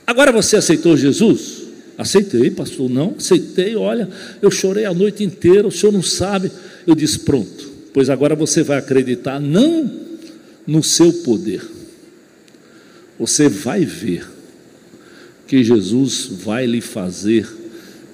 Agora 0.07 0.31
você 0.31 0.57
aceitou 0.57 0.97
Jesus? 0.97 1.65
Aceitei, 1.99 2.50
pastor, 2.50 2.91
não, 2.91 3.15
aceitei, 3.17 3.75
olha, 3.75 4.09
eu 4.43 4.50
chorei 4.50 4.85
a 4.85 4.93
noite 4.93 5.25
inteira, 5.25 5.67
o 5.67 5.73
senhor 5.73 5.93
não 5.93 6.03
sabe. 6.03 6.50
Eu 6.87 6.95
disse: 6.95 7.21
pronto, 7.21 7.71
pois 7.93 8.11
agora 8.11 8.35
você 8.35 8.62
vai 8.62 8.79
acreditar 8.79 9.41
não 9.41 9.91
no 10.67 10.83
seu 10.83 11.11
poder, 11.12 11.62
você 13.19 13.49
vai 13.49 13.85
ver 13.85 14.29
que 15.47 15.65
Jesus 15.65 16.26
vai 16.26 16.67
lhe 16.67 16.83
fazer 16.83 17.49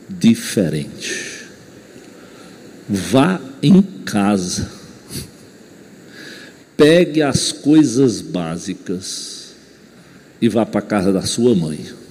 diferente. 0.09 1.43
Vá 2.89 3.41
em 3.61 3.83
casa, 3.83 4.71
pegue 6.77 7.23
as 7.23 7.51
coisas 7.51 8.21
básicas 8.21 9.55
e 10.41 10.49
vá 10.49 10.65
para 10.65 10.81
a 10.81 10.85
casa 10.85 11.13
da 11.13 11.23
sua 11.23 11.55
mãe 11.55 12.02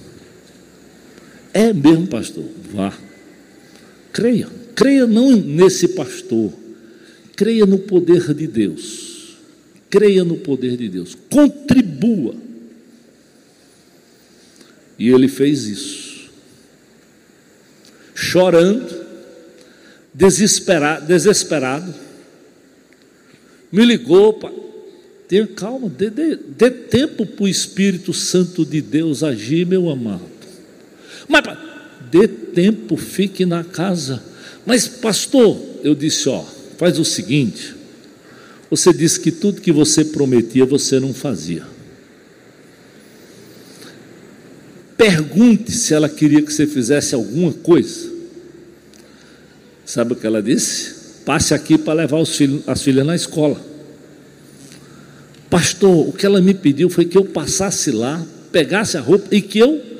É 1.52 1.72
mesmo, 1.72 2.06
pastor? 2.06 2.44
Vá. 2.72 2.96
Creia. 4.12 4.48
Creia 4.74 5.06
não 5.06 5.32
nesse 5.32 5.88
pastor. 5.88 6.52
Creia 7.36 7.66
no 7.66 7.78
poder 7.78 8.32
de 8.34 8.46
Deus. 8.46 9.36
Creia 9.90 10.24
no 10.24 10.36
poder 10.36 10.76
de 10.76 10.88
Deus. 10.88 11.16
Contribua. 11.30 12.34
E 14.98 15.08
ele 15.08 15.28
fez 15.28 15.64
isso. 15.64 16.30
Chorando, 18.14 19.04
desesperado, 20.14 21.06
desesperado 21.06 21.92
me 23.72 23.86
ligou. 23.86 24.38
Tenha 25.26 25.46
calma, 25.46 25.88
dê, 25.88 26.10
dê, 26.10 26.36
dê 26.36 26.70
tempo 26.70 27.24
para 27.24 27.44
o 27.44 27.48
Espírito 27.48 28.12
Santo 28.12 28.66
de 28.66 28.82
Deus 28.82 29.22
agir, 29.22 29.66
meu 29.66 29.88
amado. 29.88 30.31
Mas, 31.32 31.58
dê 32.10 32.28
tempo, 32.28 32.94
fique 32.98 33.46
na 33.46 33.64
casa. 33.64 34.22
Mas, 34.66 34.86
pastor, 34.86 35.58
eu 35.82 35.94
disse: 35.94 36.28
ó, 36.28 36.44
faz 36.76 36.98
o 36.98 37.04
seguinte. 37.04 37.74
Você 38.68 38.92
disse 38.92 39.18
que 39.18 39.32
tudo 39.32 39.60
que 39.60 39.72
você 39.72 40.04
prometia 40.04 40.66
você 40.66 41.00
não 41.00 41.14
fazia. 41.14 41.62
Pergunte 44.96 45.72
se 45.72 45.94
ela 45.94 46.08
queria 46.08 46.42
que 46.42 46.52
você 46.52 46.66
fizesse 46.66 47.14
alguma 47.14 47.52
coisa. 47.52 48.12
Sabe 49.84 50.12
o 50.12 50.16
que 50.16 50.26
ela 50.26 50.42
disse? 50.42 50.94
Passe 51.24 51.54
aqui 51.54 51.76
para 51.76 51.94
levar 51.94 52.24
filhos, 52.24 52.62
as 52.66 52.82
filhas 52.82 53.06
na 53.06 53.16
escola. 53.16 53.60
Pastor, 55.50 56.08
o 56.08 56.12
que 56.12 56.24
ela 56.24 56.40
me 56.40 56.54
pediu 56.54 56.88
foi 56.88 57.04
que 57.04 57.18
eu 57.18 57.24
passasse 57.24 57.90
lá, 57.90 58.24
pegasse 58.50 58.96
a 58.96 59.00
roupa 59.00 59.34
e 59.34 59.42
que 59.42 59.58
eu 59.58 59.91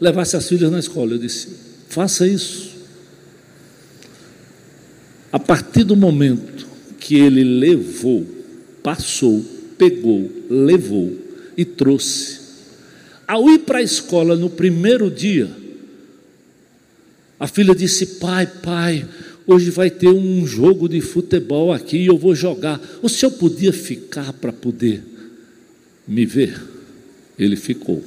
levasse 0.00 0.36
as 0.36 0.48
filhas 0.48 0.70
na 0.70 0.78
escola. 0.78 1.12
Eu 1.12 1.18
disse: 1.18 1.48
faça 1.88 2.26
isso. 2.26 2.70
A 5.32 5.38
partir 5.38 5.84
do 5.84 5.94
momento 5.94 6.66
que 6.98 7.16
ele 7.16 7.44
levou, 7.44 8.26
passou, 8.82 9.44
pegou, 9.78 10.30
levou 10.48 11.16
e 11.56 11.64
trouxe, 11.64 12.40
ao 13.26 13.48
ir 13.48 13.60
para 13.60 13.78
a 13.78 13.82
escola 13.82 14.34
no 14.34 14.50
primeiro 14.50 15.10
dia, 15.10 15.50
a 17.38 17.46
filha 17.46 17.74
disse: 17.74 18.06
Pai, 18.18 18.46
pai, 18.46 19.06
Hoje 19.50 19.68
vai 19.68 19.90
ter 19.90 20.06
um 20.06 20.46
jogo 20.46 20.88
de 20.88 21.00
futebol 21.00 21.72
aqui 21.72 21.96
e 21.96 22.06
eu 22.06 22.16
vou 22.16 22.36
jogar. 22.36 22.80
O 23.02 23.08
senhor 23.08 23.32
podia 23.32 23.72
ficar 23.72 24.32
para 24.32 24.52
poder 24.52 25.02
me 26.06 26.24
ver? 26.24 26.62
Ele 27.36 27.56
ficou. 27.56 28.00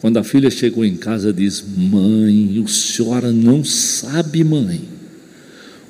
Quando 0.00 0.16
a 0.18 0.24
filha 0.24 0.50
chegou 0.50 0.84
em 0.84 0.96
casa, 0.96 1.32
diz: 1.32 1.62
Mãe, 1.76 2.60
o 2.60 2.68
senhora 2.68 3.32
não 3.32 3.64
sabe, 3.64 4.44
mãe. 4.44 4.80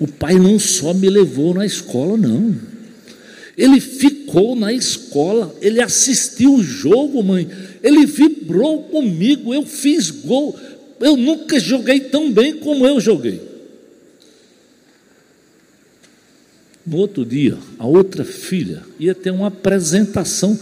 O 0.00 0.06
pai 0.06 0.38
não 0.38 0.58
só 0.58 0.94
me 0.94 1.10
levou 1.10 1.52
na 1.52 1.66
escola, 1.66 2.16
não. 2.16 2.54
Ele 3.56 3.80
ficou 3.80 4.54
na 4.54 4.72
escola, 4.72 5.54
ele 5.60 5.80
assistiu 5.80 6.54
o 6.54 6.62
jogo, 6.62 7.22
mãe. 7.22 7.48
Ele 7.82 8.06
vibrou 8.06 8.84
comigo, 8.84 9.52
eu 9.52 9.66
fiz 9.66 10.10
gol. 10.10 10.58
Eu 11.00 11.16
nunca 11.16 11.58
joguei 11.58 12.00
tão 12.00 12.32
bem 12.32 12.56
como 12.56 12.86
eu 12.86 13.00
joguei. 13.00 13.40
No 16.86 16.96
outro 16.96 17.26
dia, 17.26 17.58
a 17.78 17.86
outra 17.86 18.24
filha 18.24 18.82
ia 18.98 19.14
ter 19.14 19.30
uma 19.30 19.48
apresentação 19.48 20.58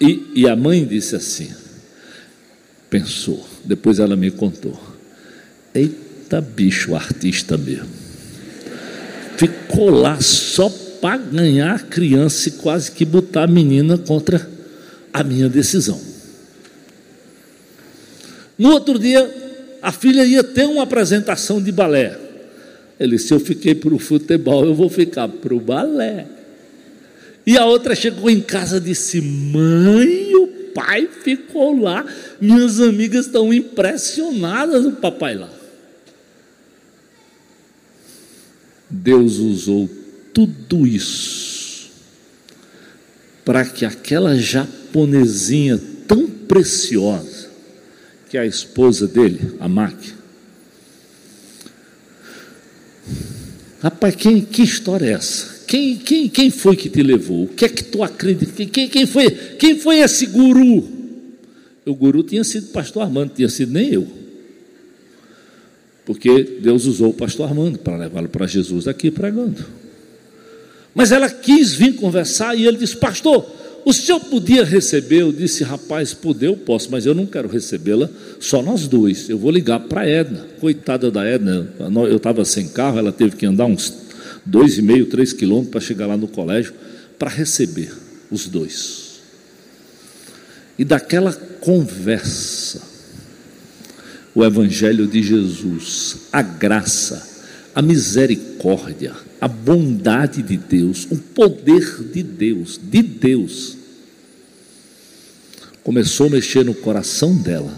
e, 0.00 0.22
e 0.34 0.48
a 0.48 0.54
mãe 0.54 0.84
disse 0.84 1.16
assim: 1.16 1.48
pensou, 2.90 3.46
depois 3.64 3.98
ela 3.98 4.16
me 4.16 4.30
contou. 4.30 4.78
Eita 5.74 6.40
bicho 6.40 6.94
artista 6.94 7.56
mesmo. 7.56 7.88
Ficou 9.36 9.90
lá 9.90 10.20
só 10.20 10.68
para 11.00 11.16
ganhar 11.16 11.76
a 11.76 11.78
criança 11.78 12.48
e 12.48 12.52
quase 12.52 12.90
que 12.90 13.04
botar 13.04 13.44
a 13.44 13.46
menina 13.46 13.96
contra 13.96 14.48
a 15.12 15.22
minha 15.22 15.48
decisão. 15.48 16.00
No 18.58 18.70
outro 18.72 18.98
dia, 18.98 19.32
a 19.80 19.92
filha 19.92 20.24
ia 20.24 20.42
ter 20.42 20.64
uma 20.64 20.82
apresentação 20.82 21.62
de 21.62 21.70
balé. 21.70 22.18
Ele 22.98 23.12
disse: 23.12 23.28
Se 23.28 23.34
eu 23.34 23.40
fiquei 23.40 23.74
para 23.74 23.94
o 23.94 23.98
futebol, 23.98 24.64
eu 24.64 24.74
vou 24.74 24.88
ficar 24.88 25.28
para 25.28 25.54
o 25.54 25.60
balé. 25.60 26.26
E 27.46 27.56
a 27.56 27.64
outra 27.64 27.94
chegou 27.94 28.28
em 28.28 28.40
casa 28.40 28.78
e 28.78 28.80
disse: 28.80 29.20
Mãe, 29.20 30.34
o 30.34 30.48
pai 30.74 31.08
ficou 31.22 31.80
lá. 31.80 32.04
Minhas 32.40 32.80
amigas 32.80 33.26
estão 33.26 33.52
impressionadas, 33.52 34.84
o 34.84 34.92
papai 34.92 35.34
lá. 35.34 35.50
Deus 38.90 39.36
usou 39.36 39.88
tudo 40.32 40.86
isso 40.86 41.90
para 43.44 43.64
que 43.64 43.84
aquela 43.84 44.36
japonesinha 44.36 45.80
tão 46.06 46.26
preciosa, 46.26 47.48
que 48.28 48.36
é 48.36 48.40
a 48.40 48.46
esposa 48.46 49.06
dele, 49.06 49.56
a 49.58 49.68
máquina, 49.68 50.18
Rapaz, 53.80 54.16
quem, 54.16 54.40
que 54.40 54.62
história 54.62 55.06
é 55.06 55.12
essa? 55.12 55.57
Quem, 55.68 55.96
quem, 55.96 56.28
quem 56.30 56.50
foi 56.50 56.74
que 56.74 56.88
te 56.88 57.02
levou? 57.02 57.44
O 57.44 57.48
que 57.48 57.66
é 57.66 57.68
que 57.68 57.84
tu 57.84 58.02
acredita? 58.02 58.64
Quem, 58.64 58.88
quem, 58.88 59.04
foi, 59.04 59.30
quem 59.30 59.78
foi 59.78 59.98
esse 59.98 60.24
guru? 60.24 60.88
O 61.84 61.94
guru 61.94 62.22
tinha 62.22 62.42
sido 62.42 62.68
pastor 62.68 63.02
Armando, 63.02 63.34
tinha 63.34 63.50
sido 63.50 63.70
nem 63.70 63.92
eu. 63.92 64.08
Porque 66.06 66.58
Deus 66.62 66.86
usou 66.86 67.10
o 67.10 67.14
pastor 67.14 67.46
Armando 67.48 67.78
para 67.78 67.98
levá-lo 67.98 68.30
para 68.30 68.46
Jesus 68.46 68.88
aqui 68.88 69.10
pregando. 69.10 69.62
Mas 70.94 71.12
ela 71.12 71.28
quis 71.28 71.74
vir 71.74 71.96
conversar 71.96 72.56
e 72.56 72.66
ele 72.66 72.78
disse: 72.78 72.96
Pastor, 72.96 73.46
o 73.84 73.92
senhor 73.92 74.20
podia 74.20 74.64
receber? 74.64 75.20
Eu 75.20 75.32
disse, 75.32 75.64
rapaz, 75.64 76.14
poder 76.14 76.46
eu 76.46 76.56
posso, 76.56 76.90
mas 76.90 77.04
eu 77.04 77.14
não 77.14 77.26
quero 77.26 77.46
recebê-la 77.46 78.08
só 78.40 78.62
nós 78.62 78.88
dois. 78.88 79.28
Eu 79.28 79.36
vou 79.36 79.50
ligar 79.50 79.80
para 79.80 80.00
a 80.00 80.08
Edna. 80.08 80.46
Coitada 80.60 81.10
da 81.10 81.26
Edna, 81.26 81.70
eu 82.08 82.16
estava 82.16 82.42
sem 82.46 82.68
carro, 82.68 82.98
ela 82.98 83.12
teve 83.12 83.36
que 83.36 83.44
andar 83.44 83.66
uns 83.66 84.07
dois 84.48 84.78
e 84.78 84.82
meio, 84.82 85.06
três 85.06 85.32
quilômetros 85.32 85.70
para 85.70 85.80
chegar 85.80 86.06
lá 86.06 86.16
no 86.16 86.26
colégio 86.26 86.72
para 87.18 87.28
receber 87.28 87.92
os 88.30 88.46
dois. 88.46 89.20
E 90.78 90.84
daquela 90.84 91.32
conversa, 91.32 92.80
o 94.34 94.44
Evangelho 94.44 95.06
de 95.06 95.22
Jesus, 95.22 96.28
a 96.32 96.40
graça, 96.40 97.26
a 97.74 97.82
misericórdia, 97.82 99.14
a 99.40 99.48
bondade 99.48 100.42
de 100.42 100.56
Deus, 100.56 101.06
o 101.10 101.16
poder 101.16 102.04
de 102.12 102.22
Deus, 102.22 102.80
de 102.82 103.02
Deus, 103.02 103.76
começou 105.82 106.26
a 106.28 106.30
mexer 106.30 106.64
no 106.64 106.74
coração 106.74 107.36
dela. 107.36 107.76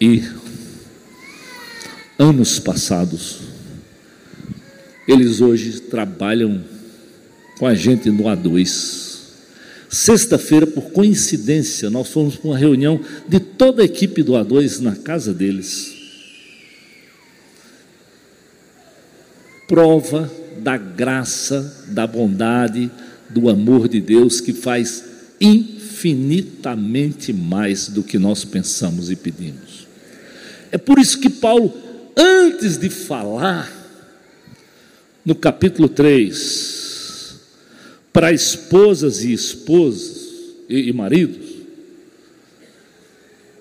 E 0.00 0.22
anos 2.18 2.58
passados, 2.58 3.38
eles 5.06 5.40
hoje 5.40 5.80
trabalham 5.80 6.64
com 7.58 7.66
a 7.66 7.74
gente 7.74 8.10
no 8.10 8.24
A2. 8.24 9.18
Sexta-feira, 9.88 10.66
por 10.66 10.90
coincidência, 10.90 11.88
nós 11.88 12.08
fomos 12.08 12.36
para 12.36 12.50
uma 12.50 12.58
reunião 12.58 13.00
de 13.26 13.40
toda 13.40 13.82
a 13.82 13.84
equipe 13.84 14.22
do 14.22 14.32
A2 14.32 14.80
na 14.80 14.94
casa 14.94 15.32
deles. 15.32 15.98
prova 19.68 20.28
da 20.60 20.76
graça, 20.78 21.84
da 21.88 22.06
bondade, 22.06 22.90
do 23.28 23.50
amor 23.50 23.86
de 23.86 24.00
Deus 24.00 24.40
que 24.40 24.54
faz 24.54 25.04
infinitamente 25.38 27.32
mais 27.32 27.86
do 27.88 28.02
que 28.02 28.18
nós 28.18 28.44
pensamos 28.44 29.10
e 29.10 29.16
pedimos. 29.16 29.86
É 30.72 30.78
por 30.78 30.98
isso 30.98 31.20
que 31.20 31.28
Paulo, 31.28 31.72
antes 32.18 32.76
de 32.76 32.90
falar, 32.90 33.72
no 35.24 35.34
capítulo 35.34 35.88
3, 35.88 37.36
para 38.12 38.32
esposas 38.32 39.22
e 39.22 39.32
esposas 39.32 40.26
e, 40.68 40.88
e 40.88 40.92
maridos, 40.92 41.46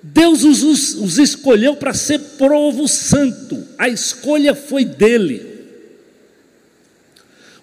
Deus 0.01 0.43
os, 0.43 0.63
os, 0.63 0.93
os 0.95 1.17
escolheu 1.19 1.75
para 1.75 1.93
ser 1.93 2.19
provo 2.37 2.87
santo, 2.87 3.63
a 3.77 3.87
escolha 3.87 4.55
foi 4.55 4.83
dele. 4.85 5.57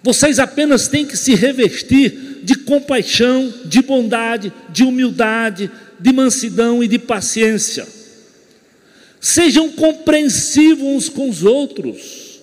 Vocês 0.03 0.37
apenas 0.37 0.87
têm 0.87 1.05
que 1.05 1.17
se 1.17 1.33
revestir 1.33 2.41
de 2.43 2.55
compaixão, 2.55 3.51
de 3.65 3.81
bondade, 3.81 4.53
de 4.69 4.83
humildade, 4.83 5.71
de 5.99 6.13
mansidão 6.13 6.83
e 6.83 6.87
de 6.87 6.99
paciência. 6.99 7.87
Sejam 9.25 9.71
compreensivos 9.71 10.85
uns 10.85 11.09
com 11.09 11.27
os 11.27 11.43
outros. 11.43 12.41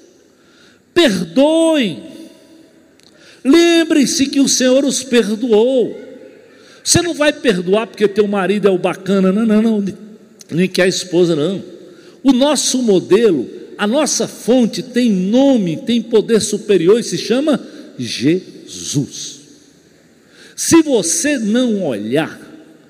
Perdoem. 0.93 2.03
Lembrem-se 3.45 4.27
que 4.27 4.41
o 4.41 4.49
Senhor 4.49 4.85
os 4.85 5.05
perdoou. 5.05 5.97
Você 6.83 7.01
não 7.01 7.15
vai 7.15 7.33
perdoar 7.33 7.87
porque 7.87 8.09
teu 8.09 8.27
marido 8.27 8.67
é 8.67 8.71
o 8.73 8.79
bacana, 8.79 9.31
não, 9.31 9.47
não, 9.47 9.63
não, 9.63 9.95
nem 10.51 10.69
que 10.69 10.83
a 10.83 10.89
esposa, 10.89 11.37
não. 11.37 11.63
O 12.21 12.33
nosso 12.33 12.83
modelo, 12.83 13.49
a 13.79 13.87
nossa 13.87 14.27
fonte 14.27 14.83
tem 14.83 15.09
nome, 15.09 15.77
tem 15.77 16.03
poder 16.03 16.41
superior 16.41 16.99
e 16.99 17.05
se 17.05 17.17
chama 17.17 17.65
Jesus. 17.97 19.39
Se 20.57 20.83
você 20.83 21.39
não 21.39 21.85
olhar 21.85 22.41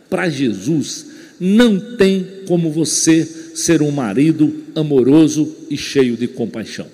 para 0.09 0.31
Jesus, 0.31 1.05
não 1.39 1.79
tem 1.79 2.27
como 2.47 2.71
você 2.71 3.42
ser 3.55 3.83
um 3.83 3.91
marido 3.91 4.53
amoroso 4.75 5.55
e 5.71 5.77
cheio 5.77 6.17
de 6.17 6.29
compaixão. 6.29 6.87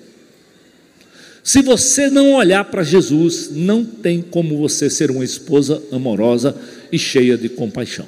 Se 1.43 1.61
você 1.61 2.09
não 2.09 2.33
olhar 2.33 2.65
para 2.65 2.83
Jesus, 2.83 3.49
não 3.51 3.83
tem 3.83 4.21
como 4.21 4.57
você 4.57 4.89
ser 4.89 5.09
uma 5.09 5.23
esposa 5.23 5.81
amorosa 5.91 6.55
e 6.91 6.99
cheia 6.99 7.37
de 7.37 7.49
compaixão. 7.49 8.05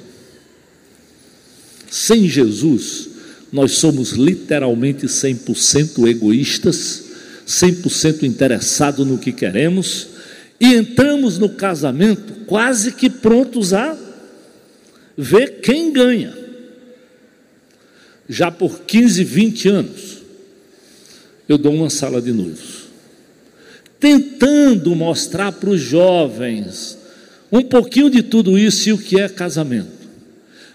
Sem 1.90 2.28
Jesus, 2.28 3.08
nós 3.52 3.72
somos 3.72 4.12
literalmente 4.12 5.06
100% 5.06 6.08
egoístas, 6.08 7.04
100% 7.46 8.22
interessados 8.22 9.06
no 9.06 9.18
que 9.18 9.32
queremos 9.32 10.08
e 10.60 10.74
entramos 10.74 11.38
no 11.38 11.48
casamento 11.48 12.32
quase 12.46 12.92
que 12.92 13.10
prontos 13.10 13.74
a 13.74 13.96
ver 15.16 15.60
quem 15.60 15.92
ganha. 15.92 16.41
Já 18.28 18.50
por 18.50 18.80
15, 18.80 19.24
20 19.24 19.68
anos, 19.68 20.18
eu 21.48 21.58
dou 21.58 21.74
uma 21.74 21.90
sala 21.90 22.20
de 22.20 22.32
noivos, 22.32 22.84
tentando 23.98 24.94
mostrar 24.94 25.52
para 25.52 25.70
os 25.70 25.80
jovens 25.80 26.98
um 27.50 27.62
pouquinho 27.62 28.08
de 28.08 28.22
tudo 28.22 28.58
isso 28.58 28.88
e 28.88 28.92
o 28.92 28.98
que 28.98 29.20
é 29.20 29.28
casamento. 29.28 29.90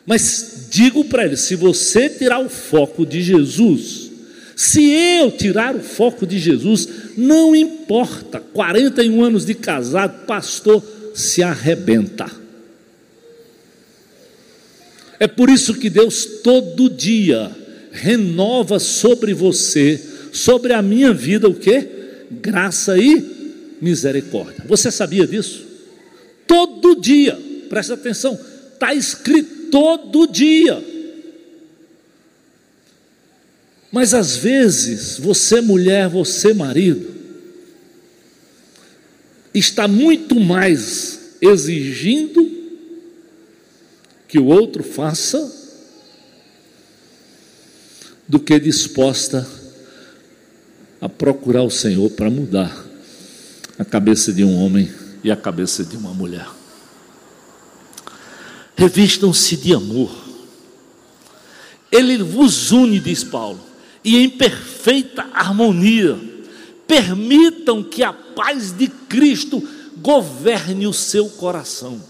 Mas 0.06 0.68
digo 0.70 1.04
para 1.06 1.26
eles: 1.26 1.42
se 1.42 1.56
você 1.56 2.10
tirar 2.10 2.40
o 2.40 2.50
foco 2.50 3.06
de 3.06 3.22
Jesus, 3.22 4.12
se 4.56 4.90
eu 4.90 5.32
tirar 5.32 5.76
o 5.76 5.82
foco 5.82 6.26
de 6.26 6.40
Jesus, 6.40 6.88
não 7.18 7.56
importa, 7.56 8.40
41 8.40 9.24
anos 9.24 9.46
de 9.46 9.54
casado, 9.54 10.26
pastor 10.26 10.84
se 11.14 11.44
arrebenta. 11.44 12.30
É 15.19 15.27
por 15.27 15.49
isso 15.49 15.73
que 15.73 15.89
Deus 15.89 16.25
todo 16.43 16.89
dia 16.89 17.51
renova 17.91 18.80
sobre 18.80 19.34
você, 19.34 19.99
sobre 20.32 20.73
a 20.73 20.82
minha 20.82 21.13
vida, 21.13 21.47
o 21.47 21.56
que? 21.56 21.88
Graça 22.30 22.97
e 22.97 23.77
misericórdia. 23.82 24.63
Você 24.67 24.91
sabia 24.91 25.25
disso? 25.25 25.65
Todo 26.45 26.99
dia, 26.99 27.38
presta 27.69 27.95
atenção, 27.95 28.39
está 28.73 28.93
escrito 28.93 29.69
todo 29.71 30.27
dia. 30.27 30.84
Mas 33.91 34.13
às 34.13 34.36
vezes, 34.38 35.17
você 35.17 35.62
mulher, 35.62 36.08
você 36.08 36.53
marido, 36.53 37.15
está 39.53 39.88
muito 39.88 40.39
mais 40.39 41.38
exigindo 41.41 42.47
que 44.28 44.40
o 44.40 44.46
outro 44.46 44.84
faça 44.84 45.54
do 48.28 48.40
que 48.40 48.60
disposta 48.60 49.48
a 51.00 51.08
procurar 51.08 51.63
o 51.63 51.72
Senhor 51.72 52.10
para 52.12 52.30
mudar 52.30 52.86
a 53.80 53.86
cabeça 53.86 54.34
de 54.34 54.44
um 54.44 54.62
homem 54.62 54.92
e 55.24 55.32
a 55.32 55.36
cabeça 55.36 55.84
de 55.84 55.96
uma 55.96 56.13
mulher. 56.13 56.48
Revistam-se 58.76 59.56
de 59.58 59.74
amor. 59.74 60.12
Ele 61.92 62.18
vos 62.18 62.72
une, 62.72 63.00
diz 63.00 63.24
Paulo, 63.24 63.60
e 64.04 64.18
em 64.18 64.30
perfeita 64.30 65.26
harmonia. 65.34 66.20
Permitam 66.86 67.84
que 67.84 68.04
a 68.04 68.13
paz 68.13 68.72
de 68.72 68.88
Cristo 68.88 69.68
governe 69.98 70.86
o 70.86 70.94
seu 70.94 71.30
coração. 71.30 72.02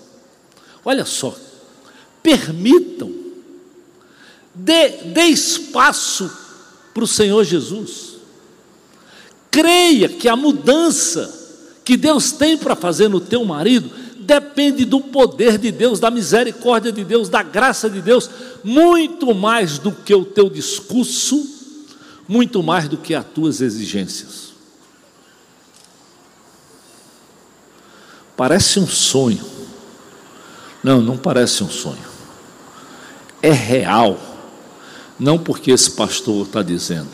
Olha 0.83 1.05
só, 1.05 1.37
permitam, 2.27 3.09
dê, 4.53 4.89
dê 5.05 5.27
espaço 5.27 6.29
para 6.93 7.05
o 7.05 7.07
Senhor 7.07 7.41
Jesus. 7.45 8.17
Creia 9.49 10.09
que 10.09 10.27
a 10.27 10.35
mudança 10.35 11.33
que 11.85 11.95
Deus 11.95 12.33
tem 12.33 12.57
para 12.57 12.75
fazer 12.75 13.07
no 13.07 13.21
teu 13.21 13.45
marido 13.45 13.89
depende 14.19 14.83
do 14.83 14.99
poder 14.99 15.57
de 15.57 15.71
Deus, 15.71 16.01
da 16.01 16.11
misericórdia 16.11 16.91
de 16.91 17.05
Deus, 17.05 17.29
da 17.29 17.41
graça 17.41 17.89
de 17.89 18.01
Deus, 18.01 18.29
muito 18.61 19.33
mais 19.33 19.79
do 19.79 19.93
que 19.93 20.13
o 20.13 20.25
teu 20.25 20.49
discurso, 20.49 21.47
muito 22.27 22.61
mais 22.61 22.89
do 22.89 22.97
que 22.97 23.15
as 23.15 23.25
tuas 23.25 23.61
exigências. 23.61 24.47
Parece 28.35 28.81
um 28.81 28.87
sonho. 28.87 29.45
Não, 30.83 31.01
não 31.01 31.17
parece 31.17 31.63
um 31.63 31.69
sonho. 31.69 32.06
É 33.41 33.51
real. 33.51 34.19
Não 35.19 35.37
porque 35.37 35.71
esse 35.71 35.91
pastor 35.91 36.45
está 36.45 36.61
dizendo. 36.61 37.09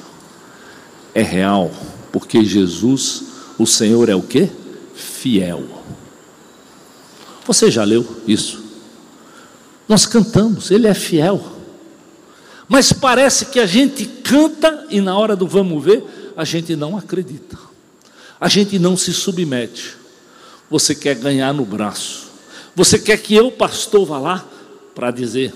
É 1.14 1.22
real 1.22 1.72
porque 2.12 2.44
Jesus, 2.46 3.24
o 3.58 3.66
Senhor 3.66 4.10
é 4.10 4.16
o 4.16 4.22
que? 4.22 4.50
Fiel. 4.94 5.64
Você 7.46 7.72
já 7.72 7.84
leu 7.84 8.06
isso? 8.28 8.64
Nós 9.88 10.06
cantamos, 10.06 10.72
Ele 10.72 10.88
é 10.88 10.94
fiel. 10.94 11.44
Mas 12.68 12.94
parece 12.94 13.48
que 13.48 13.60
a 13.60 13.66
gente 13.66 14.06
canta 14.06 14.88
e 14.90 15.02
na 15.02 15.18
hora 15.18 15.36
do 15.36 15.48
vamos 15.48 15.84
ver, 15.84 16.34
a 16.38 16.46
gente 16.46 16.76
não 16.76 16.98
acredita. 16.98 17.58
A 18.40 18.48
gente 18.48 18.80
não 18.80 18.96
se 18.96 19.14
submete. 19.14 19.96
Você 20.70 20.96
quer 20.96 21.16
ganhar 21.16 21.54
no 21.54 21.66
braço. 21.66 22.28
Você 22.76 22.98
quer 22.98 23.18
que 23.18 23.36
eu, 23.36 23.52
pastor, 23.52 24.06
vá 24.06 24.20
lá 24.20 24.46
para 24.96 25.12
dizer: 25.12 25.54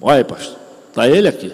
Olha, 0.00 0.24
pastor, 0.24 0.56
está 0.88 1.08
ele 1.08 1.28
aqui. 1.28 1.52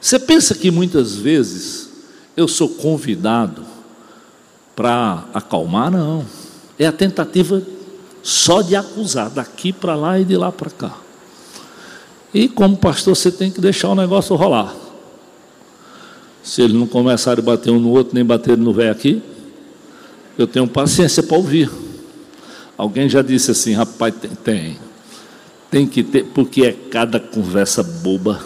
Você 0.00 0.18
pensa 0.18 0.54
que 0.54 0.70
muitas 0.70 1.16
vezes 1.16 1.90
eu 2.36 2.46
sou 2.46 2.68
convidado 2.68 3.64
para 4.74 5.24
acalmar? 5.34 5.90
Não. 5.90 6.24
É 6.78 6.86
a 6.86 6.92
tentativa 6.92 7.62
só 8.22 8.60
de 8.60 8.76
acusar, 8.76 9.30
daqui 9.30 9.72
para 9.72 9.94
lá 9.94 10.18
e 10.18 10.24
de 10.24 10.36
lá 10.36 10.52
para 10.52 10.70
cá. 10.70 10.96
E 12.34 12.48
como 12.48 12.76
pastor, 12.76 13.16
você 13.16 13.30
tem 13.30 13.50
que 13.50 13.60
deixar 13.60 13.88
o 13.88 13.94
negócio 13.94 14.36
rolar. 14.36 14.74
Se 16.42 16.62
ele 16.62 16.74
não 16.74 16.86
começar 16.86 17.38
a 17.38 17.42
bater 17.42 17.70
um 17.70 17.80
no 17.80 17.90
outro, 17.90 18.14
nem 18.14 18.24
bater 18.24 18.56
no 18.56 18.72
velho 18.72 18.92
aqui, 18.92 19.22
eu 20.36 20.46
tenho 20.46 20.68
paciência 20.68 21.22
para 21.22 21.36
ouvir. 21.36 21.70
Alguém 22.76 23.08
já 23.08 23.22
disse 23.22 23.50
assim, 23.50 23.72
rapaz, 23.72 24.14
tem, 24.14 24.30
tem, 24.30 24.78
tem 25.70 25.86
que 25.86 26.02
ter, 26.02 26.24
porque 26.26 26.62
é 26.62 26.72
cada 26.72 27.18
conversa 27.18 27.82
boba. 27.82 28.44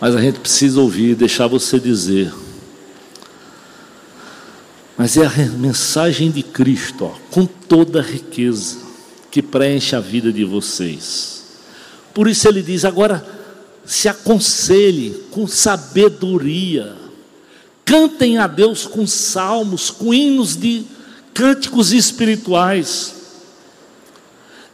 Mas 0.00 0.14
a 0.14 0.20
gente 0.20 0.40
precisa 0.40 0.80
ouvir, 0.80 1.14
deixar 1.14 1.46
você 1.46 1.78
dizer. 1.78 2.32
Mas 4.96 5.16
é 5.16 5.26
a 5.26 5.30
mensagem 5.30 6.30
de 6.30 6.42
Cristo, 6.42 7.04
ó, 7.04 7.14
com 7.30 7.46
toda 7.46 8.00
a 8.00 8.02
riqueza, 8.02 8.78
que 9.30 9.42
preenche 9.42 9.96
a 9.96 10.00
vida 10.00 10.32
de 10.32 10.44
vocês. 10.44 11.44
Por 12.12 12.28
isso 12.28 12.48
ele 12.48 12.62
diz: 12.62 12.84
agora 12.84 13.26
se 13.84 14.08
aconselhe 14.08 15.24
com 15.30 15.46
sabedoria 15.46 17.00
Cantem 17.90 18.38
a 18.38 18.46
Deus 18.46 18.86
com 18.86 19.04
salmos, 19.04 19.90
com 19.90 20.14
hinos 20.14 20.54
de 20.54 20.84
cânticos 21.40 21.90
espirituais. 21.90 23.14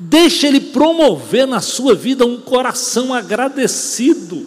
Deixe 0.00 0.48
Ele 0.48 0.58
promover 0.58 1.46
na 1.46 1.60
sua 1.60 1.94
vida 1.94 2.26
um 2.26 2.38
coração 2.38 3.14
agradecido. 3.14 4.44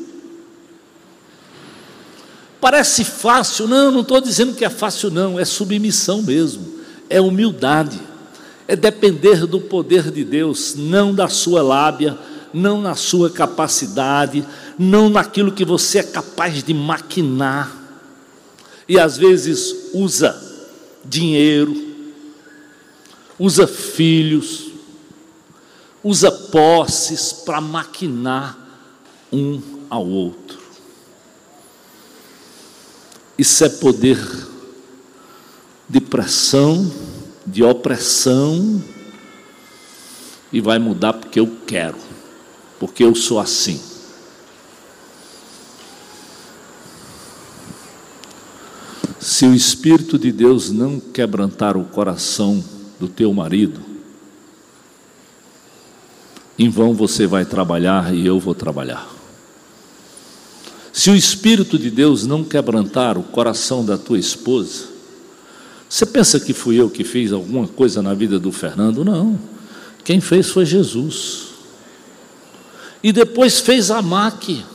Parece 2.60 3.06
fácil, 3.06 3.70
não, 3.70 3.90
não 3.90 4.02
estou 4.02 4.20
dizendo 4.20 4.54
que 4.54 4.66
é 4.66 4.70
fácil, 4.70 5.10
não, 5.10 5.40
é 5.40 5.46
submissão 5.46 6.22
mesmo, 6.22 6.68
é 7.10 7.22
humildade, 7.22 7.98
é 8.68 8.76
depender 8.76 9.48
do 9.48 9.62
poder 9.62 10.12
de 10.12 10.26
Deus, 10.26 10.76
não 10.76 11.16
da 11.16 11.30
sua 11.30 11.62
lábia, 11.62 12.20
não 12.54 12.82
na 12.82 12.96
sua 12.96 13.30
capacidade, 13.30 14.46
não 14.78 15.10
naquilo 15.10 15.54
que 15.54 15.64
você 15.64 16.00
é 16.00 16.04
capaz 16.04 16.62
de 16.62 16.74
maquinar 16.74 17.78
e 18.90 19.00
às 19.00 19.18
vezes 19.18 19.92
usa 19.94 20.36
dinheiro, 21.06 21.89
usa 23.40 23.66
filhos, 23.66 24.72
usa 26.04 26.30
posses 26.30 27.32
para 27.32 27.62
maquinar 27.62 28.58
um 29.32 29.62
ao 29.90 30.06
outro. 30.06 30.60
Isso 33.38 33.64
é 33.64 33.70
poder 33.70 34.20
de 35.88 36.02
pressão, 36.02 36.92
de 37.48 37.64
opressão 37.64 38.84
e 40.52 40.60
vai 40.60 40.78
mudar 40.78 41.14
porque 41.14 41.40
eu 41.40 41.58
quero, 41.66 41.98
porque 42.78 43.04
eu 43.04 43.16
sou 43.16 43.40
assim. 43.40 43.82
Se 49.20 49.46
o 49.46 49.54
Espírito 49.54 50.20
de 50.20 50.32
Deus 50.32 50.70
não 50.70 51.00
quebrantar 51.00 51.78
o 51.78 51.86
coração 51.86 52.64
do 53.00 53.08
teu 53.08 53.34
marido, 53.34 53.80
em 56.58 56.70
vão 56.70 56.94
você 56.94 57.26
vai 57.26 57.46
trabalhar 57.46 58.14
e 58.14 58.26
eu 58.26 58.40
vou 58.40 58.54
trabalhar. 58.54 59.08
Se 60.92 61.10
o 61.10 61.16
Espírito 61.16 61.80
de 61.80 61.90
Deus 61.90 62.26
não 62.26 62.44
quebrantar 62.44 63.18
o 63.18 63.24
coração 63.24 63.86
da 63.86 63.98
tua 63.98 64.20
esposa, 64.20 64.88
você 65.88 66.06
pensa 66.06 66.40
que 66.40 66.54
fui 66.54 66.80
eu 66.80 66.90
que 66.90 67.04
fiz 67.04 67.32
alguma 67.32 67.68
coisa 67.68 68.02
na 68.02 68.14
vida 68.14 68.38
do 68.38 68.52
Fernando? 68.52 69.06
Não. 69.06 69.40
Quem 70.04 70.20
fez 70.20 70.50
foi 70.50 70.66
Jesus. 70.66 71.48
E 73.02 73.14
depois 73.14 73.60
fez 73.60 73.90
a 73.90 74.02
máquina. 74.02 74.66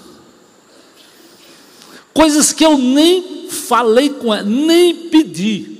Coisas 2.12 2.52
que 2.52 2.64
eu 2.64 2.78
nem 2.78 3.48
falei 3.50 4.08
com 4.08 4.32
ela, 4.32 4.44
nem 4.44 5.08
pedi. 5.08 5.73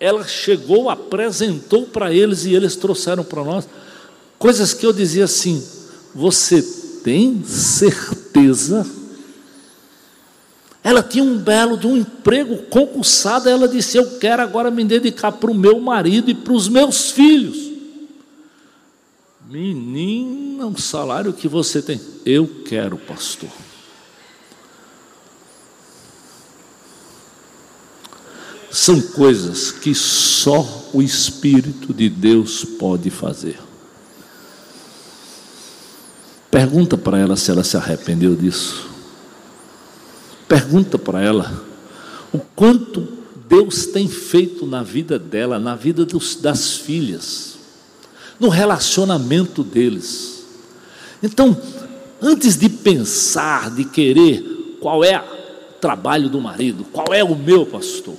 Ela 0.00 0.26
chegou, 0.26 0.88
apresentou 0.88 1.84
para 1.84 2.10
eles 2.12 2.46
e 2.46 2.54
eles 2.54 2.74
trouxeram 2.74 3.22
para 3.22 3.44
nós 3.44 3.68
coisas 4.38 4.72
que 4.72 4.86
eu 4.86 4.92
dizia 4.92 5.24
assim: 5.24 5.62
você 6.14 6.62
tem 7.04 7.44
certeza? 7.44 8.84
Ela 10.82 11.02
tinha 11.02 11.22
um 11.22 11.36
belo 11.36 11.76
de 11.76 11.86
um 11.86 11.96
emprego 11.98 12.56
concursado, 12.64 13.48
ela 13.48 13.68
disse: 13.68 13.98
Eu 13.98 14.18
quero 14.18 14.42
agora 14.42 14.70
me 14.70 14.82
dedicar 14.82 15.32
para 15.32 15.50
o 15.50 15.54
meu 15.54 15.78
marido 15.78 16.30
e 16.30 16.34
para 16.34 16.54
os 16.54 16.68
meus 16.68 17.10
filhos. 17.10 17.70
Menina, 19.46 20.66
o 20.66 20.80
salário 20.80 21.32
que 21.32 21.46
você 21.46 21.82
tem. 21.82 22.00
Eu 22.24 22.48
quero, 22.64 22.96
pastor. 22.96 23.50
São 28.70 29.00
coisas 29.00 29.70
que 29.72 29.94
só 29.94 30.88
o 30.92 31.02
Espírito 31.02 31.92
de 31.92 32.08
Deus 32.08 32.64
pode 32.64 33.10
fazer. 33.10 33.58
Pergunta 36.50 36.96
para 36.96 37.18
ela 37.18 37.36
se 37.36 37.50
ela 37.50 37.64
se 37.64 37.76
arrependeu 37.76 38.34
disso. 38.34 38.88
Pergunta 40.48 40.98
para 40.98 41.22
ela 41.22 41.64
o 42.32 42.38
quanto 42.38 43.06
Deus 43.48 43.86
tem 43.86 44.08
feito 44.08 44.66
na 44.66 44.82
vida 44.82 45.18
dela, 45.18 45.58
na 45.58 45.74
vida 45.74 46.04
dos, 46.04 46.36
das 46.36 46.74
filhas, 46.74 47.56
no 48.38 48.48
relacionamento 48.48 49.64
deles. 49.64 50.44
Então, 51.22 51.60
antes 52.22 52.56
de 52.56 52.68
pensar, 52.68 53.70
de 53.72 53.84
querer 53.84 54.76
qual 54.80 55.04
é 55.04 55.18
o 55.18 55.80
trabalho 55.80 56.28
do 56.28 56.40
marido, 56.40 56.84
qual 56.84 57.12
é 57.12 57.22
o 57.24 57.34
meu 57.34 57.66
pastor, 57.66 58.16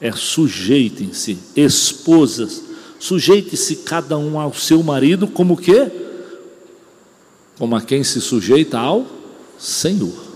é 0.00 0.12
sujeitem-se, 0.12 1.38
esposas, 1.56 2.62
sujeite-se 2.98 3.76
cada 3.76 4.18
um 4.18 4.38
ao 4.38 4.52
seu 4.52 4.82
marido 4.82 5.26
como 5.26 5.56
que? 5.56 5.90
Como 7.58 7.74
a 7.74 7.80
quem 7.80 8.04
se 8.04 8.20
sujeita 8.20 8.78
ao 8.78 9.06
Senhor. 9.58 10.26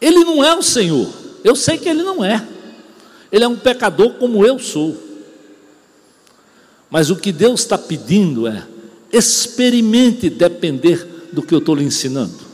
Ele 0.00 0.24
não 0.24 0.42
é 0.42 0.54
o 0.54 0.62
Senhor. 0.62 1.12
Eu 1.44 1.54
sei 1.54 1.76
que 1.76 1.88
ele 1.88 2.02
não 2.02 2.24
é. 2.24 2.46
Ele 3.30 3.44
é 3.44 3.48
um 3.48 3.56
pecador 3.56 4.14
como 4.14 4.46
eu 4.46 4.58
sou. 4.58 4.96
Mas 6.90 7.10
o 7.10 7.16
que 7.16 7.30
Deus 7.32 7.60
está 7.60 7.76
pedindo 7.76 8.46
é: 8.46 8.66
experimente 9.12 10.30
depender 10.30 11.28
do 11.32 11.42
que 11.42 11.54
eu 11.54 11.58
estou 11.58 11.74
lhe 11.74 11.84
ensinando. 11.84 12.47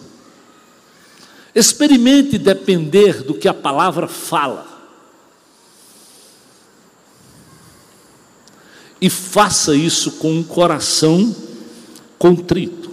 Experimente 1.55 2.37
depender 2.37 3.23
do 3.23 3.35
que 3.35 3.47
a 3.47 3.55
palavra 3.55 4.09
fala. 4.09 4.67
E 9.01 9.09
faça 9.09 9.75
isso 9.75 10.13
com 10.13 10.33
um 10.33 10.43
coração 10.43 11.35
contrito. 12.19 12.91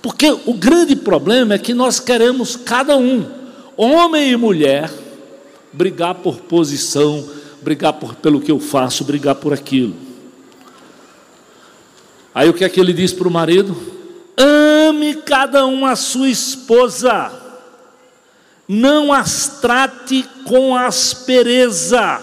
Porque 0.00 0.30
o 0.46 0.54
grande 0.54 0.96
problema 0.96 1.54
é 1.54 1.58
que 1.58 1.74
nós 1.74 2.00
queremos 2.00 2.56
cada 2.56 2.96
um 2.96 3.26
homem 3.76 4.30
e 4.30 4.36
mulher, 4.36 4.90
brigar 5.72 6.14
por 6.14 6.36
posição, 6.40 7.28
brigar 7.60 7.92
por, 7.94 8.14
pelo 8.14 8.40
que 8.40 8.50
eu 8.50 8.58
faço, 8.58 9.04
brigar 9.04 9.34
por 9.34 9.52
aquilo. 9.52 9.94
Aí 12.34 12.48
o 12.48 12.54
que 12.54 12.64
é 12.64 12.68
que 12.68 12.80
ele 12.80 12.92
diz 12.92 13.12
para 13.12 13.28
o 13.28 13.30
marido? 13.30 13.76
Ame 14.36 15.14
cada 15.16 15.66
um 15.66 15.84
a 15.84 15.96
sua 15.96 16.28
esposa, 16.28 17.32
não 18.68 19.12
as 19.12 19.60
trate 19.60 20.24
com 20.44 20.74
aspereza. 20.76 22.20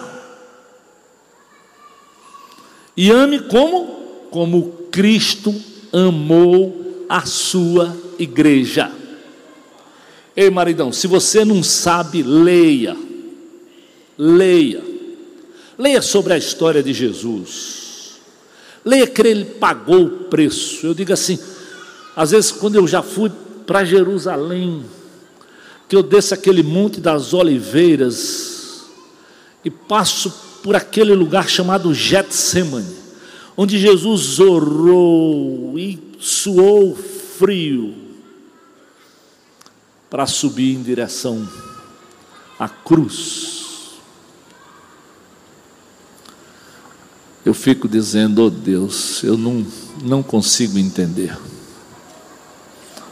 E 2.96 3.10
ame 3.10 3.40
como? 3.40 3.86
Como 4.30 4.88
Cristo 4.90 5.54
amou 5.92 7.06
a 7.08 7.24
sua 7.24 7.96
igreja. 8.18 8.90
Ei, 10.36 10.50
maridão, 10.50 10.92
se 10.92 11.06
você 11.06 11.44
não 11.44 11.62
sabe, 11.62 12.22
leia. 12.22 12.96
Leia. 14.18 14.82
Leia 15.78 16.02
sobre 16.02 16.34
a 16.34 16.38
história 16.38 16.82
de 16.82 16.92
Jesus. 16.92 18.20
Leia 18.84 19.06
que 19.06 19.22
ele 19.22 19.44
pagou 19.44 20.04
o 20.04 20.10
preço. 20.24 20.86
Eu 20.86 20.94
digo 20.94 21.12
assim, 21.12 21.38
às 22.14 22.32
vezes 22.32 22.52
quando 22.52 22.76
eu 22.76 22.86
já 22.86 23.02
fui 23.02 23.30
para 23.66 23.84
Jerusalém, 23.84 24.84
que 25.88 25.94
eu 25.94 26.02
desço 26.02 26.34
aquele 26.34 26.62
monte 26.62 27.00
das 27.00 27.32
oliveiras 27.32 28.84
e 29.64 29.70
passo 29.70 30.30
por 30.62 30.74
aquele 30.74 31.14
lugar 31.14 31.48
chamado 31.48 31.92
Getsemane, 31.92 32.96
onde 33.56 33.78
Jesus 33.78 34.40
orou 34.40 35.78
e 35.78 35.98
suou 36.18 36.96
frio 36.96 37.94
para 40.08 40.26
subir 40.26 40.74
em 40.74 40.82
direção 40.82 41.46
à 42.58 42.68
cruz. 42.68 43.54
Eu 47.44 47.52
fico 47.52 47.86
dizendo, 47.86 48.44
oh 48.44 48.48
Deus, 48.48 49.22
eu 49.22 49.36
não, 49.36 49.66
não 50.02 50.22
consigo 50.22 50.78
entender. 50.78 51.36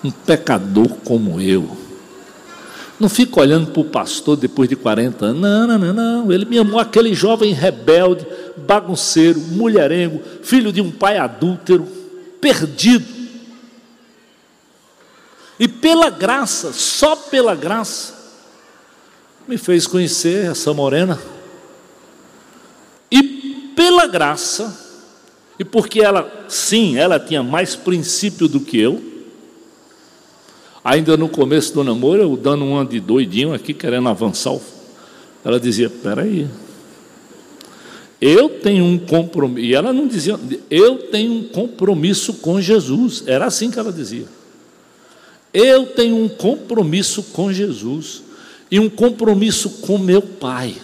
Um 0.02 0.11
pecador 0.11 0.88
como 1.04 1.38
eu. 1.38 1.81
Não 3.02 3.08
fico 3.08 3.40
olhando 3.40 3.66
para 3.72 3.80
o 3.80 3.84
pastor 3.84 4.36
depois 4.36 4.68
de 4.68 4.76
40 4.76 5.24
anos. 5.24 5.42
Não, 5.42 5.66
não, 5.66 5.76
não, 5.76 5.92
não. 5.92 6.32
Ele 6.32 6.44
me 6.44 6.56
amou 6.56 6.78
aquele 6.78 7.12
jovem 7.14 7.52
rebelde, 7.52 8.24
bagunceiro, 8.58 9.40
mulherengo, 9.40 10.22
filho 10.44 10.72
de 10.72 10.80
um 10.80 10.88
pai 10.88 11.18
adúltero, 11.18 11.84
perdido. 12.40 13.04
E 15.58 15.66
pela 15.66 16.10
graça, 16.10 16.72
só 16.72 17.16
pela 17.16 17.56
graça, 17.56 18.14
me 19.48 19.58
fez 19.58 19.84
conhecer 19.84 20.52
essa 20.52 20.72
morena. 20.72 21.18
E 23.10 23.72
pela 23.74 24.06
graça, 24.06 24.78
e 25.58 25.64
porque 25.64 26.00
ela, 26.00 26.46
sim, 26.46 26.96
ela 26.96 27.18
tinha 27.18 27.42
mais 27.42 27.74
princípio 27.74 28.46
do 28.46 28.60
que 28.60 28.78
eu, 28.78 29.12
ainda 30.84 31.16
no 31.16 31.28
começo 31.28 31.72
do 31.74 31.84
namoro, 31.84 32.22
eu 32.22 32.36
dando 32.36 32.64
um 32.64 32.76
ano 32.76 32.90
de 32.90 33.00
doidinho 33.00 33.54
aqui, 33.54 33.72
querendo 33.74 34.08
avançar, 34.08 34.58
ela 35.44 35.58
dizia: 35.58 35.90
Peraí, 35.90 36.48
eu 38.20 38.48
tenho 38.48 38.84
um 38.84 38.98
compromisso, 38.98 39.66
e 39.66 39.74
ela 39.74 39.92
não 39.92 40.06
dizia, 40.06 40.38
eu 40.70 40.96
tenho 41.10 41.32
um 41.32 41.42
compromisso 41.42 42.34
com 42.34 42.60
Jesus, 42.60 43.24
era 43.26 43.46
assim 43.46 43.68
que 43.68 43.80
ela 43.80 43.92
dizia. 43.92 44.26
Eu 45.52 45.86
tenho 45.86 46.16
um 46.16 46.28
compromisso 46.28 47.22
com 47.24 47.52
Jesus 47.52 48.22
e 48.70 48.78
um 48.78 48.88
compromisso 48.88 49.68
com 49.68 49.98
meu 49.98 50.22
Pai, 50.22 50.76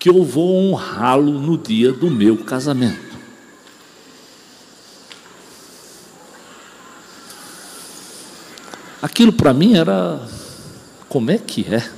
que 0.00 0.10
eu 0.10 0.24
vou 0.24 0.52
honrá-lo 0.56 1.32
no 1.32 1.56
dia 1.56 1.92
do 1.92 2.10
meu 2.10 2.38
casamento. 2.38 3.05
Aquilo 9.00 9.32
para 9.32 9.52
mim 9.52 9.74
era 9.74 10.20
como 11.08 11.30
é 11.30 11.38
que 11.38 11.66
é? 11.72 11.88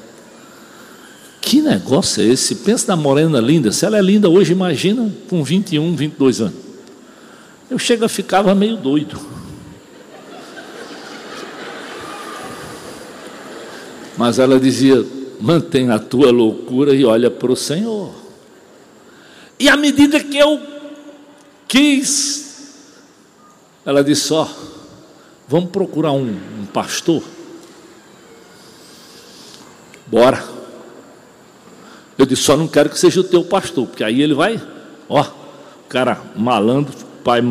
Que 1.41 1.63
negócio 1.63 2.23
é 2.23 2.27
esse? 2.27 2.57
Pensa 2.57 2.89
na 2.89 2.97
morena 2.97 3.41
linda. 3.41 3.73
Se 3.73 3.87
ela 3.87 3.99
é 3.99 4.03
linda 4.03 4.29
hoje, 4.29 4.53
imagina 4.53 5.11
com 5.29 5.43
21, 5.43 5.97
22 5.97 6.41
anos. 6.41 6.55
Eu 7.71 7.79
chego 7.79 8.05
a 8.05 8.09
ficava 8.09 8.55
meio 8.55 8.77
doido. 8.77 9.19
Mas 14.17 14.39
ela 14.39 14.59
dizia: 14.59 15.05
mantém 15.41 15.91
a 15.91 15.99
tua 15.99 16.31
loucura 16.31 16.95
e 16.95 17.05
olha 17.05 17.31
para 17.31 17.53
o 17.53 17.57
Senhor. 17.57 18.13
E 19.59 19.69
à 19.69 19.77
medida 19.77 20.21
que 20.21 20.37
eu 20.37 20.61
quis, 21.67 22.73
ela 23.87 24.03
disse: 24.03 24.33
Ó, 24.33 24.47
vamos 25.49 25.71
procurar 25.71 26.13
um, 26.13 26.39
um 26.61 26.67
pastor. 26.67 27.23
Bora. 30.07 30.45
Eu 32.17 32.27
disse: 32.27 32.43
Só 32.43 32.57
não 32.57 32.69
quero 32.69 32.91
que 32.91 32.99
seja 32.99 33.21
o 33.21 33.25
teu 33.25 33.45
pastor, 33.45 33.87
porque 33.87 34.05
aí 34.05 34.21
ele 34.21 34.35
vai, 34.35 34.61
ó, 35.09 35.25
cara 35.89 36.21
malandro, 36.37 36.93
pai, 37.25 37.43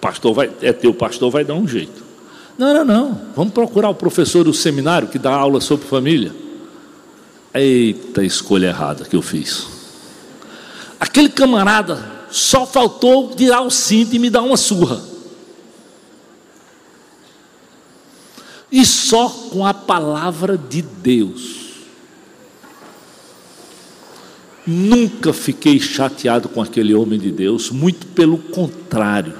pastor 0.00 0.32
vai, 0.32 0.50
é 0.62 0.72
teu 0.72 0.94
pastor, 0.94 1.30
vai 1.30 1.44
dar 1.44 1.54
um 1.54 1.66
jeito. 1.66 2.04
Não, 2.56 2.72
não, 2.72 2.84
não. 2.84 3.20
Vamos 3.34 3.52
procurar 3.52 3.90
o 3.90 3.94
professor 3.94 4.44
do 4.44 4.54
seminário 4.54 5.08
que 5.08 5.18
dá 5.18 5.34
aula 5.34 5.60
sobre 5.60 5.86
família. 5.86 6.32
Eita, 7.52 8.24
escolha 8.24 8.68
errada 8.68 9.04
que 9.04 9.16
eu 9.16 9.22
fiz. 9.22 9.66
Aquele 10.98 11.28
camarada 11.28 12.16
só 12.30 12.66
faltou 12.66 13.34
tirar 13.34 13.60
o 13.60 13.70
cinto 13.70 14.14
e 14.14 14.18
me 14.18 14.30
dar 14.30 14.42
uma 14.42 14.56
surra. 14.56 15.15
E 18.76 18.84
só 18.84 19.26
com 19.30 19.64
a 19.64 19.72
palavra 19.72 20.58
de 20.58 20.82
Deus. 20.82 21.76
Nunca 24.66 25.32
fiquei 25.32 25.80
chateado 25.80 26.46
com 26.50 26.60
aquele 26.60 26.94
homem 26.94 27.18
de 27.18 27.32
Deus, 27.32 27.70
muito 27.70 28.06
pelo 28.08 28.36
contrário. 28.36 29.32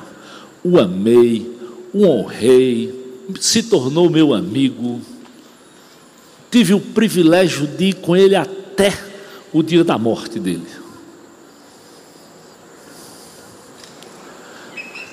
O 0.64 0.79
amei, 0.79 1.55
o 1.92 2.07
honrei, 2.07 3.29
se 3.38 3.64
tornou 3.64 4.09
meu 4.09 4.33
amigo. 4.33 5.03
Tive 6.51 6.72
o 6.72 6.81
privilégio 6.81 7.66
de 7.66 7.90
ir 7.90 7.94
com 7.96 8.16
ele 8.16 8.37
até 8.37 8.90
o 9.53 9.62
dia 9.62 9.85
da 9.85 9.99
morte 9.99 10.40
dele. 10.40 10.66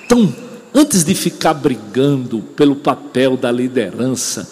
Então, 0.06 0.43
antes 0.74 1.04
de 1.04 1.14
ficar 1.14 1.54
brigando 1.54 2.40
pelo 2.56 2.74
papel 2.74 3.36
da 3.36 3.52
liderança, 3.52 4.50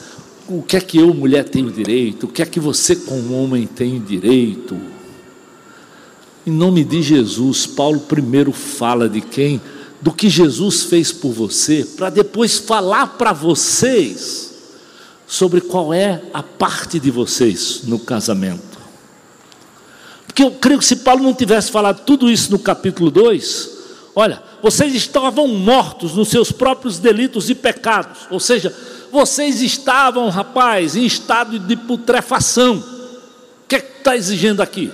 o 0.49 0.63
que 0.63 0.77
é 0.77 0.81
que 0.81 0.99
eu, 0.99 1.13
mulher, 1.13 1.45
tenho 1.49 1.71
direito? 1.71 2.25
O 2.25 2.29
que 2.29 2.43
é 2.43 2.47
que 2.47 2.61
você, 2.61 2.95
como 2.95 3.43
homem, 3.43 3.67
tem 3.67 4.01
direito? 4.01 4.77
Em 6.47 6.51
nome 6.51 6.85
de 6.85 7.03
Jesus, 7.03 7.67
Paulo 7.67 8.01
primeiro 8.01 8.53
fala 8.53 9.09
de 9.09 9.21
quem 9.21 9.61
do 10.01 10.13
que 10.13 10.29
Jesus 10.29 10.83
fez 10.83 11.13
por 11.13 11.31
você, 11.31 11.87
para 11.97 12.11
depois 12.11 12.59
falar 12.59 13.07
para 13.17 13.33
vocês 13.33 14.53
sobre 15.29 15.61
qual 15.61 15.95
é 15.95 16.21
a 16.35 16.43
parte 16.43 16.99
de 16.99 17.09
vocês 17.09 17.83
no 17.85 18.01
casamento. 18.01 18.79
Porque 20.27 20.43
eu 20.43 20.51
creio 20.51 20.81
que 20.81 20.85
se 20.85 20.97
Paulo 20.97 21.23
não 21.23 21.33
tivesse 21.33 21.71
falado 21.71 22.05
tudo 22.05 22.29
isso 22.29 22.51
no 22.51 22.59
capítulo 22.59 23.13
2, 23.13 23.71
olha, 24.17 24.43
vocês 24.63 24.95
estavam 24.95 25.49
mortos 25.49 26.15
nos 26.15 26.29
seus 26.29 26.53
próprios 26.53 26.99
delitos 26.99 27.51
e 27.51 27.55
pecados, 27.55 28.21
ou 28.31 28.39
seja, 28.41 28.75
vocês 29.11 29.61
estavam, 29.61 30.29
rapaz, 30.31 30.97
em 30.97 31.05
estado 31.05 31.59
de 31.59 31.77
putrefação. 31.77 32.77
O 32.77 33.69
que 33.69 33.77
é 33.77 33.81
que 33.81 33.99
está 33.99 34.17
exigindo 34.17 34.63
aqui? 34.63 34.91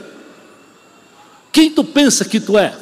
Quem 1.52 1.70
tu 1.70 1.84
pensa 1.84 2.24
que 2.24 2.40
tu 2.40 2.58
é? 2.58 2.74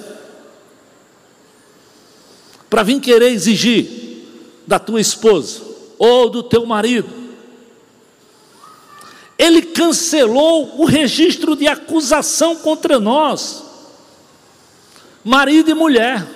para 2.69 2.83
vir 2.83 3.01
querer 3.01 3.31
exigir 3.31 4.25
da 4.67 4.79
tua 4.79 5.01
esposa 5.01 5.63
ou 5.99 6.29
do 6.29 6.43
teu 6.43 6.67
marido. 6.67 7.09
Ele 9.39 9.63
cancelou 9.63 10.81
o 10.81 10.85
registro 10.85 11.55
de 11.55 11.67
acusação 11.67 12.57
contra 12.57 12.99
nós, 12.99 13.63
marido 15.23 15.71
e 15.71 15.75
mulher. 15.75 16.36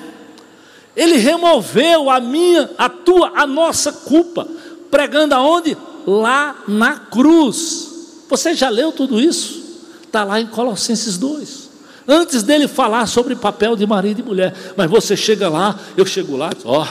Ele 0.97 1.17
removeu 1.17 2.11
a 2.11 2.21
minha, 2.21 2.71
a 2.77 2.89
tua, 2.89 3.33
a 3.35 3.47
nossa 3.47 3.93
culpa, 3.93 4.47
pregando 4.91 5.35
aonde? 5.35 5.77
Lá 6.07 6.65
na 6.67 6.97
cruz. 6.97 8.25
Você 8.29 8.55
já 8.55 8.69
leu 8.69 8.93
tudo 8.93 9.21
isso? 9.21 9.61
Está 10.03 10.25
lá 10.25 10.41
em 10.41 10.47
Colossenses 10.47 11.17
2 11.17 11.71
antes 12.11 12.43
dele 12.43 12.67
falar 12.67 13.07
sobre 13.07 13.37
papel 13.37 13.77
de 13.77 13.87
marido 13.87 14.21
e 14.21 14.23
mulher. 14.23 14.55
Mas 14.77 14.91
você 14.91 15.17
chega 15.17 15.49
lá, 15.49 15.79
eu 15.97 16.05
chego 16.05 16.37
lá, 16.37 16.51
ó, 16.65 16.87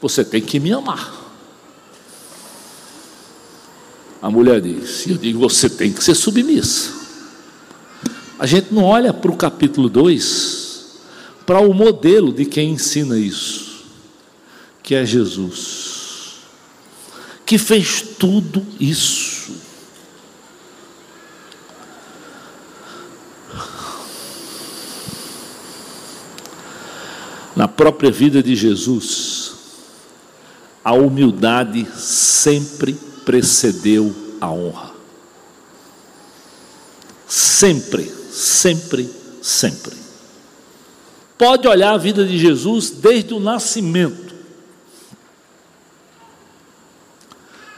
você 0.00 0.24
tem 0.24 0.40
que 0.40 0.58
me 0.58 0.72
amar. 0.72 1.18
A 4.20 4.30
mulher 4.30 4.60
diz, 4.60 5.06
eu 5.06 5.16
digo, 5.16 5.38
você 5.38 5.70
tem 5.70 5.92
que 5.92 6.02
ser 6.02 6.14
submissa. 6.14 6.92
A 8.38 8.46
gente 8.46 8.72
não 8.72 8.84
olha 8.84 9.14
para 9.14 9.30
o 9.30 9.36
capítulo 9.36 9.88
2 9.88 10.69
para 11.50 11.58
o 11.62 11.74
modelo 11.74 12.32
de 12.32 12.44
quem 12.44 12.70
ensina 12.70 13.18
isso, 13.18 13.84
que 14.84 14.94
é 14.94 15.04
Jesus, 15.04 16.42
que 17.44 17.58
fez 17.58 18.02
tudo 18.02 18.64
isso. 18.78 19.50
Na 27.56 27.66
própria 27.66 28.12
vida 28.12 28.40
de 28.40 28.54
Jesus, 28.54 29.54
a 30.84 30.92
humildade 30.92 31.84
sempre 31.98 32.92
precedeu 33.24 34.14
a 34.40 34.52
honra. 34.52 34.92
Sempre, 37.26 38.04
sempre, 38.30 39.10
sempre. 39.42 39.99
Pode 41.40 41.66
olhar 41.66 41.94
a 41.94 41.96
vida 41.96 42.22
de 42.22 42.36
Jesus 42.36 42.90
desde 42.90 43.32
o 43.32 43.40
nascimento 43.40 44.34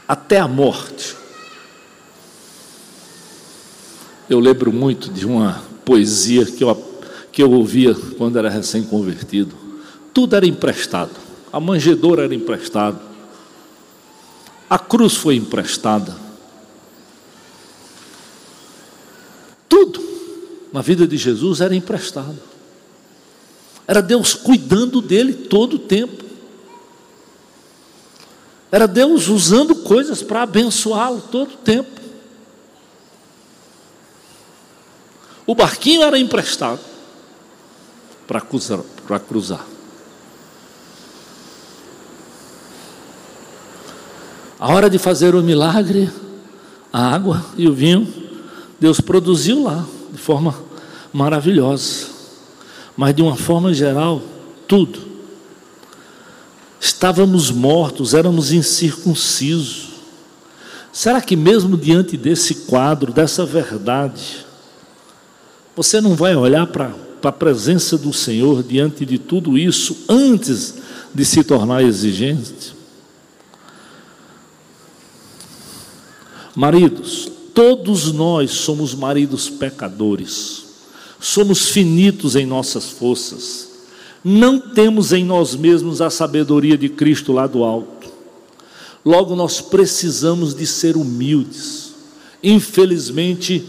até 0.05 0.37
a 0.37 0.49
morte. 0.49 1.15
Eu 4.29 4.41
lembro 4.41 4.73
muito 4.73 5.09
de 5.09 5.25
uma 5.25 5.63
poesia 5.85 6.45
que 6.45 6.61
eu, 6.61 6.75
que 7.31 7.41
eu 7.41 7.51
ouvia 7.51 7.95
quando 8.17 8.37
era 8.37 8.49
recém-convertido. 8.49 9.55
Tudo 10.13 10.35
era 10.35 10.45
emprestado. 10.45 11.15
A 11.49 11.57
manjedoura 11.57 12.25
era 12.25 12.35
emprestada. 12.35 12.99
A 14.69 14.77
cruz 14.77 15.15
foi 15.15 15.37
emprestada. 15.37 16.17
Tudo 19.69 20.03
na 20.73 20.81
vida 20.81 21.07
de 21.07 21.15
Jesus 21.15 21.61
era 21.61 21.73
emprestado. 21.73 22.51
Era 23.87 24.01
Deus 24.01 24.33
cuidando 24.33 25.01
dele 25.01 25.33
todo 25.33 25.75
o 25.75 25.79
tempo. 25.79 26.23
Era 28.71 28.87
Deus 28.87 29.27
usando 29.27 29.75
coisas 29.75 30.23
para 30.23 30.43
abençoá-lo 30.43 31.21
todo 31.21 31.53
o 31.53 31.57
tempo. 31.57 32.01
O 35.45 35.53
barquinho 35.53 36.01
era 36.01 36.17
emprestado 36.17 36.79
para 38.25 38.39
cruzar, 38.39 38.79
para 39.05 39.19
cruzar. 39.19 39.65
A 44.57 44.73
hora 44.73 44.89
de 44.89 44.97
fazer 44.97 45.35
o 45.35 45.43
milagre, 45.43 46.09
a 46.91 47.13
água 47.13 47.45
e 47.57 47.67
o 47.67 47.73
vinho, 47.73 48.07
Deus 48.79 49.01
produziu 49.01 49.63
lá 49.63 49.85
de 50.09 50.17
forma 50.17 50.55
maravilhosa. 51.11 52.12
Mas 52.95 53.15
de 53.15 53.21
uma 53.21 53.35
forma 53.35 53.73
geral, 53.73 54.21
tudo. 54.67 54.99
Estávamos 56.79 57.49
mortos, 57.49 58.13
éramos 58.13 58.51
incircuncisos. 58.51 59.89
Será 60.91 61.21
que 61.21 61.35
mesmo 61.35 61.75
diante 61.77 62.15
desse 62.15 62.55
quadro, 62.65 63.11
dessa 63.11 63.45
verdade, 63.45 64.45
você 65.75 65.99
não 65.99 66.15
vai 66.15 66.35
olhar 66.35 66.67
para 66.67 66.93
a 67.23 67.31
presença 67.31 67.97
do 67.97 68.13
Senhor 68.13 68.61
diante 68.61 69.05
de 69.05 69.17
tudo 69.17 69.57
isso 69.57 70.05
antes 70.07 70.75
de 71.13 71.25
se 71.25 71.43
tornar 71.43 71.83
exigente? 71.83 72.75
Maridos, 76.55 77.31
todos 77.53 78.11
nós 78.11 78.51
somos 78.51 78.93
maridos 78.93 79.49
pecadores, 79.49 80.62
somos 81.25 81.69
finitos 81.69 82.35
em 82.35 82.45
nossas 82.45 82.89
forças, 82.89 83.69
não 84.23 84.59
temos 84.59 85.11
em 85.11 85.23
nós 85.23 85.55
mesmos 85.55 86.01
a 86.01 86.09
sabedoria 86.09 86.77
de 86.77 86.89
Cristo 86.89 87.33
lá 87.33 87.47
do 87.47 87.63
alto. 87.63 88.11
Logo, 89.05 89.35
nós 89.35 89.59
precisamos 89.59 90.55
de 90.55 90.65
ser 90.65 90.95
humildes. 90.95 91.93
Infelizmente, 92.41 93.65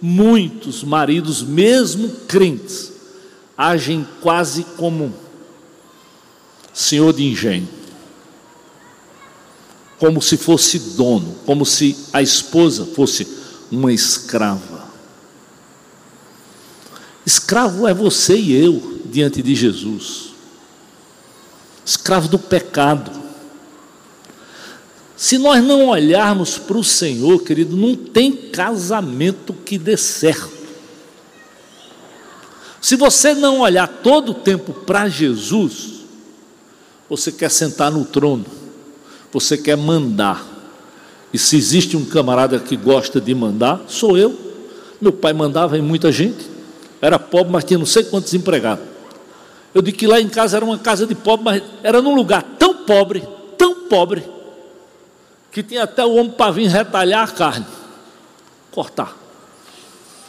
muitos 0.00 0.82
maridos, 0.82 1.42
mesmo 1.42 2.08
crentes, 2.26 2.92
agem 3.56 4.06
quase 4.22 4.64
como 4.76 5.12
senhor 6.72 7.12
de 7.12 7.24
engenho 7.24 7.68
como 9.98 10.22
se 10.22 10.36
fosse 10.36 10.78
dono, 10.96 11.34
como 11.44 11.66
se 11.66 11.96
a 12.12 12.22
esposa 12.22 12.86
fosse 12.86 13.26
uma 13.70 13.92
escrava. 13.92 14.77
Escravo 17.28 17.86
é 17.86 17.92
você 17.92 18.38
e 18.38 18.54
eu 18.54 19.02
diante 19.04 19.42
de 19.42 19.54
Jesus. 19.54 20.30
Escravo 21.84 22.26
do 22.26 22.38
pecado. 22.38 23.10
Se 25.14 25.36
nós 25.36 25.62
não 25.62 25.88
olharmos 25.88 26.56
para 26.56 26.78
o 26.78 26.82
Senhor, 26.82 27.42
querido, 27.42 27.76
não 27.76 27.94
tem 27.94 28.32
casamento 28.32 29.52
que 29.52 29.76
dê 29.76 29.94
certo. 29.94 30.50
Se 32.80 32.96
você 32.96 33.34
não 33.34 33.60
olhar 33.60 33.86
todo 34.02 34.30
o 34.30 34.34
tempo 34.34 34.72
para 34.72 35.06
Jesus, 35.06 36.04
você 37.10 37.30
quer 37.30 37.50
sentar 37.50 37.92
no 37.92 38.06
trono, 38.06 38.46
você 39.30 39.58
quer 39.58 39.76
mandar. 39.76 40.46
E 41.30 41.36
se 41.36 41.58
existe 41.58 41.94
um 41.94 42.06
camarada 42.06 42.58
que 42.58 42.74
gosta 42.74 43.20
de 43.20 43.34
mandar, 43.34 43.84
sou 43.86 44.16
eu. 44.16 44.34
Meu 44.98 45.12
pai 45.12 45.34
mandava 45.34 45.76
em 45.76 45.82
muita 45.82 46.10
gente, 46.10 46.56
era 47.00 47.18
pobre, 47.18 47.52
mas 47.52 47.64
tinha 47.64 47.78
não 47.78 47.86
sei 47.86 48.04
quantos 48.04 48.34
empregados. 48.34 48.84
Eu 49.74 49.82
digo 49.82 49.96
que 49.96 50.06
lá 50.06 50.20
em 50.20 50.28
casa 50.28 50.56
era 50.56 50.64
uma 50.64 50.78
casa 50.78 51.06
de 51.06 51.14
pobre, 51.14 51.44
mas 51.44 51.62
era 51.82 52.02
num 52.02 52.14
lugar 52.14 52.42
tão 52.58 52.74
pobre, 52.74 53.26
tão 53.56 53.86
pobre, 53.88 54.24
que 55.52 55.62
tinha 55.62 55.84
até 55.84 56.04
o 56.04 56.14
homem 56.14 56.32
para 56.32 56.50
vir 56.50 56.68
retalhar 56.68 57.28
a 57.28 57.32
carne, 57.32 57.66
cortar. 58.70 59.16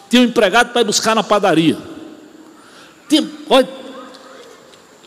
Tinha 0.09 0.21
um 0.21 0.25
empregado 0.25 0.71
para 0.71 0.81
ir 0.81 0.85
buscar 0.85 1.15
na 1.15 1.23
padaria. 1.23 1.77
Tinha, 3.07 3.27
olha, 3.49 3.69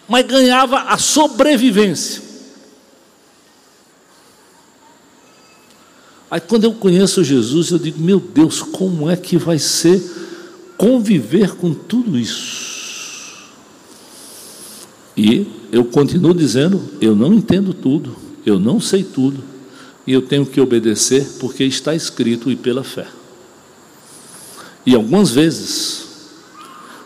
mas 0.08 0.26
ganhava 0.26 0.80
a 0.82 0.98
sobrevivência. 0.98 2.22
Aí 6.30 6.40
quando 6.40 6.64
eu 6.64 6.72
conheço 6.72 7.22
Jesus, 7.22 7.70
eu 7.70 7.78
digo, 7.78 8.00
meu 8.00 8.18
Deus, 8.18 8.62
como 8.62 9.10
é 9.10 9.16
que 9.16 9.36
vai 9.36 9.58
ser 9.58 10.21
conviver 10.82 11.54
com 11.54 11.72
tudo 11.72 12.18
isso? 12.18 13.36
E 15.16 15.46
eu 15.70 15.84
continuo 15.84 16.34
dizendo, 16.34 16.82
eu 17.00 17.14
não 17.14 17.32
entendo 17.32 17.72
tudo, 17.72 18.16
eu 18.44 18.58
não 18.58 18.80
sei 18.80 19.04
tudo, 19.04 19.44
e 20.04 20.12
eu 20.12 20.22
tenho 20.22 20.44
que 20.44 20.60
obedecer 20.60 21.36
porque 21.38 21.62
está 21.62 21.94
escrito 21.94 22.50
e 22.50 22.56
pela 22.56 22.82
fé. 22.82 23.06
E 24.84 24.96
algumas 24.96 25.30
vezes, 25.30 26.04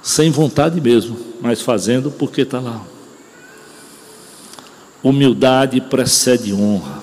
sem 0.02 0.30
vontade 0.30 0.80
mesmo, 0.80 1.18
mas 1.42 1.60
fazendo 1.60 2.10
porque 2.10 2.40
está 2.40 2.58
lá. 2.58 2.82
Humildade 5.02 5.82
precede 5.82 6.50
honra. 6.50 6.95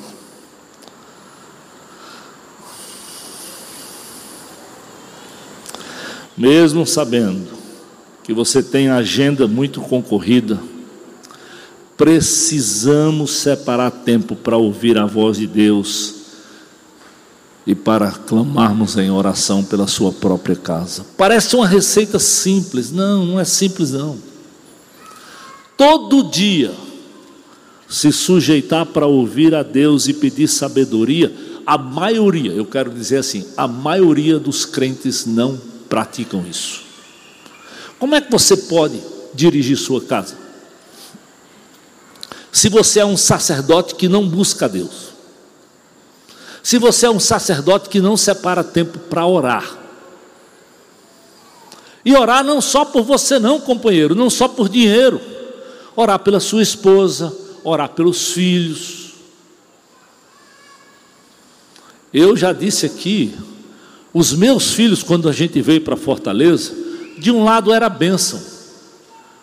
Mesmo 6.43 6.85
sabendo 6.85 7.47
que 8.21 8.33
você 8.33 8.61
tem 8.61 8.89
agenda 8.89 9.47
muito 9.47 9.79
concorrida, 9.79 10.59
precisamos 11.95 13.31
separar 13.31 13.89
tempo 13.89 14.35
para 14.35 14.57
ouvir 14.57 14.97
a 14.97 15.05
voz 15.05 15.37
de 15.37 15.47
Deus 15.47 16.15
e 17.65 17.73
para 17.73 18.11
clamarmos 18.11 18.97
em 18.97 19.09
oração 19.09 19.63
pela 19.63 19.87
sua 19.87 20.11
própria 20.11 20.57
casa. 20.57 21.05
Parece 21.15 21.55
uma 21.55 21.65
receita 21.65 22.19
simples, 22.19 22.91
não, 22.91 23.25
não 23.25 23.39
é 23.39 23.45
simples 23.45 23.91
não. 23.91 24.17
Todo 25.77 26.29
dia 26.29 26.73
se 27.87 28.11
sujeitar 28.11 28.87
para 28.87 29.07
ouvir 29.07 29.55
a 29.55 29.63
Deus 29.63 30.09
e 30.09 30.13
pedir 30.13 30.49
sabedoria, 30.49 31.33
a 31.65 31.77
maioria, 31.77 32.51
eu 32.51 32.65
quero 32.65 32.89
dizer 32.91 33.19
assim, 33.19 33.45
a 33.55 33.65
maioria 33.65 34.37
dos 34.37 34.65
crentes 34.65 35.25
não 35.25 35.71
praticam 35.93 36.43
isso. 36.49 36.81
Como 37.99 38.15
é 38.15 38.21
que 38.21 38.31
você 38.31 38.57
pode 38.57 38.99
dirigir 39.31 39.77
sua 39.77 40.01
casa? 40.01 40.35
Se 42.51 42.67
você 42.67 43.01
é 43.01 43.05
um 43.05 43.15
sacerdote 43.15 43.93
que 43.93 44.09
não 44.09 44.27
busca 44.27 44.67
Deus, 44.67 45.13
se 46.63 46.79
você 46.79 47.05
é 47.05 47.11
um 47.11 47.19
sacerdote 47.19 47.89
que 47.89 48.01
não 48.01 48.17
separa 48.17 48.63
tempo 48.63 48.97
para 48.97 49.23
orar, 49.27 49.77
e 52.03 52.15
orar 52.15 52.43
não 52.43 52.59
só 52.59 52.83
por 52.85 53.03
você, 53.03 53.37
não, 53.37 53.61
companheiro, 53.61 54.15
não 54.15 54.31
só 54.31 54.47
por 54.47 54.67
dinheiro, 54.67 55.21
orar 55.95 56.17
pela 56.17 56.39
sua 56.39 56.63
esposa, 56.63 57.31
orar 57.63 57.89
pelos 57.89 58.31
filhos. 58.31 59.13
Eu 62.11 62.35
já 62.35 62.51
disse 62.51 62.83
aqui, 62.83 63.37
os 64.13 64.33
meus 64.33 64.73
filhos, 64.73 65.01
quando 65.01 65.27
a 65.27 65.31
gente 65.31 65.59
veio 65.61 65.81
para 65.81 65.97
Fortaleza, 65.97 66.71
de 67.17 67.31
um 67.31 67.43
lado 67.43 67.73
era 67.73 67.89
bênção, 67.89 68.39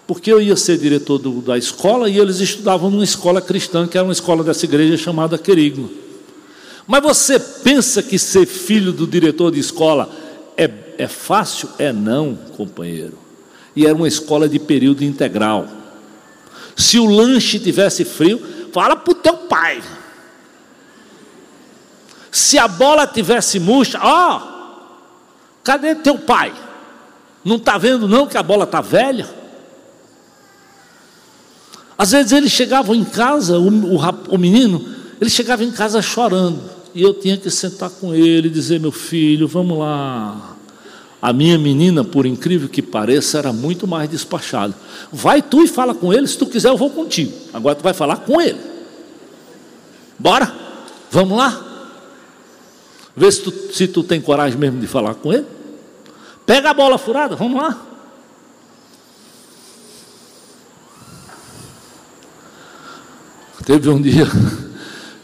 porque 0.07 0.33
eu 0.33 0.41
ia 0.41 0.57
ser 0.57 0.79
diretor 0.79 1.19
do, 1.19 1.41
da 1.41 1.59
escola 1.59 2.09
e 2.09 2.19
eles 2.19 2.39
estudavam 2.39 2.91
numa 2.91 3.05
escola 3.05 3.41
cristã, 3.41 3.87
que 3.87 3.99
era 3.99 4.07
uma 4.07 4.13
escola 4.13 4.45
dessa 4.45 4.65
igreja 4.65 4.97
chamada 4.97 5.39
Querigma. 5.39 5.89
Mas 6.87 7.03
você 7.03 7.39
pensa 7.39 8.03
que 8.03 8.19
ser 8.19 8.47
filho 8.47 8.93
do 8.93 9.07
diretor 9.07 9.53
de 9.53 9.61
escola 9.61 10.11
é, 10.57 10.71
é 10.99 11.09
fácil? 11.09 11.69
É 11.79 11.93
não, 11.93 12.37
companheiro. 12.57 13.19
E 13.75 13.87
era 13.87 13.95
uma 13.95 14.09
escola 14.09 14.49
de 14.49 14.59
período 14.59 15.05
integral. 15.05 15.69
Se 16.77 16.99
o 16.99 17.07
lanche 17.07 17.59
tivesse 17.59 18.05
frio, 18.05 18.41
fala 18.73 18.97
para 18.97 19.13
o 19.13 19.15
teu 19.15 19.35
pai. 19.37 19.83
Se 22.33 22.59
a 22.59 22.67
bola 22.67 23.07
tivesse 23.07 23.61
murcha, 23.61 24.01
ó, 24.03 24.50
cadê 25.71 25.95
teu 25.95 26.19
pai? 26.19 26.53
Não 27.45 27.55
está 27.55 27.79
vendo 27.79 28.09
não 28.09 28.27
que 28.27 28.37
a 28.37 28.43
bola 28.43 28.65
está 28.65 28.81
velha? 28.81 29.29
Às 31.97 32.11
vezes 32.11 32.33
eles 32.33 32.51
chegavam 32.51 32.93
em 32.93 33.05
casa, 33.05 33.57
o, 33.57 33.69
o, 33.69 33.99
o 34.31 34.39
menino, 34.39 34.85
ele 35.21 35.31
chegava 35.31 35.63
em 35.63 35.71
casa 35.71 36.03
chorando. 36.03 36.61
E 36.93 37.03
eu 37.03 37.15
tinha 37.15 37.37
que 37.37 37.49
sentar 37.51 37.89
com 37.89 38.13
ele 38.13 38.49
e 38.49 38.51
dizer: 38.51 38.81
Meu 38.81 38.91
filho, 38.91 39.47
vamos 39.47 39.79
lá. 39.79 40.57
A 41.23 41.33
minha 41.33 41.57
menina, 41.57 42.03
por 42.03 42.27
incrível 42.27 42.69
que 42.69 42.83
pareça, 42.83 43.39
era 43.39 43.53
muito 43.53 43.87
mais 43.87 44.11
despachada. 44.11 44.75
Vai 45.13 45.41
tu 45.41 45.63
e 45.63 45.69
fala 45.69 45.95
com 45.95 46.13
ele, 46.13 46.27
se 46.27 46.37
tu 46.37 46.47
quiser 46.47 46.71
eu 46.71 46.77
vou 46.77 46.91
contigo. 46.91 47.33
Agora 47.53 47.77
tu 47.77 47.83
vai 47.83 47.95
falar 47.95 48.17
com 48.17 48.41
ele. 48.41 48.59
Bora? 50.19 50.53
Vamos 51.13 51.39
lá? 51.39 51.93
Vê 53.15 53.31
se 53.31 53.43
tu, 53.43 53.53
se 53.73 53.87
tu 53.87 54.03
tem 54.03 54.21
coragem 54.21 54.59
mesmo 54.59 54.81
de 54.81 54.87
falar 54.89 55.15
com 55.15 55.33
ele. 55.33 55.60
Pega 56.51 56.71
a 56.71 56.75
bola 56.75 56.99
furada, 56.99 57.37
vamos 57.37 57.63
lá. 57.63 57.81
Teve 63.65 63.89
um 63.89 64.03
dia 64.03 64.27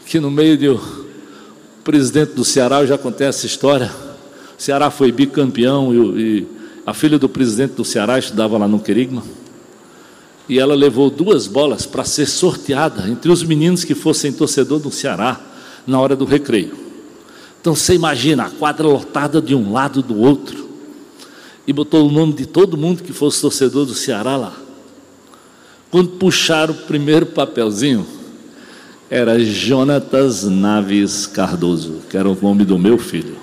que 0.05 0.21
no 0.21 0.31
meio 0.31 0.57
de 0.57 0.69
o 0.69 0.79
presidente 1.83 2.31
do 2.31 2.45
Ceará, 2.45 2.79
eu 2.79 2.87
já 2.87 2.97
contei 2.97 3.27
essa 3.27 3.45
história. 3.45 3.91
O 4.57 4.61
Ceará 4.61 4.89
foi 4.89 5.11
bicampeão 5.11 5.93
e, 5.93 6.21
e 6.21 6.47
a 6.85 6.93
filha 6.93 7.19
do 7.19 7.27
presidente 7.27 7.73
do 7.73 7.83
Ceará 7.83 8.17
estudava 8.17 8.57
lá 8.57 8.65
no 8.65 8.79
Querigma. 8.79 9.21
E 10.47 10.57
ela 10.57 10.75
levou 10.75 11.09
duas 11.09 11.45
bolas 11.45 11.85
para 11.85 12.05
ser 12.05 12.25
sorteada 12.25 13.05
entre 13.09 13.29
os 13.29 13.43
meninos 13.43 13.83
que 13.83 13.93
fossem 13.93 14.31
torcedor 14.31 14.79
do 14.79 14.89
Ceará 14.89 15.41
na 15.85 15.99
hora 15.99 16.15
do 16.15 16.23
recreio. 16.23 16.73
Então 17.59 17.75
você 17.75 17.95
imagina 17.95 18.45
a 18.45 18.49
quadra 18.49 18.87
lotada 18.87 19.41
de 19.41 19.53
um 19.53 19.73
lado 19.73 20.01
do 20.01 20.17
outro. 20.21 20.66
E 21.67 21.73
botou 21.73 22.07
o 22.07 22.11
nome 22.11 22.31
de 22.31 22.45
todo 22.45 22.77
mundo 22.77 23.03
que 23.03 23.11
fosse 23.11 23.41
torcedor 23.41 23.85
do 23.85 23.93
Ceará 23.93 24.37
lá. 24.37 24.53
Quando 25.91 26.11
puxaram 26.11 26.73
o 26.73 26.77
primeiro 26.77 27.25
papelzinho, 27.25 28.07
era 29.09 29.37
Jonatas 29.39 30.43
Naves 30.43 31.27
Cardoso, 31.27 32.01
que 32.09 32.17
era 32.17 32.29
o 32.29 32.37
nome 32.41 32.65
do 32.65 32.79
meu 32.79 32.97
filho. 32.97 33.37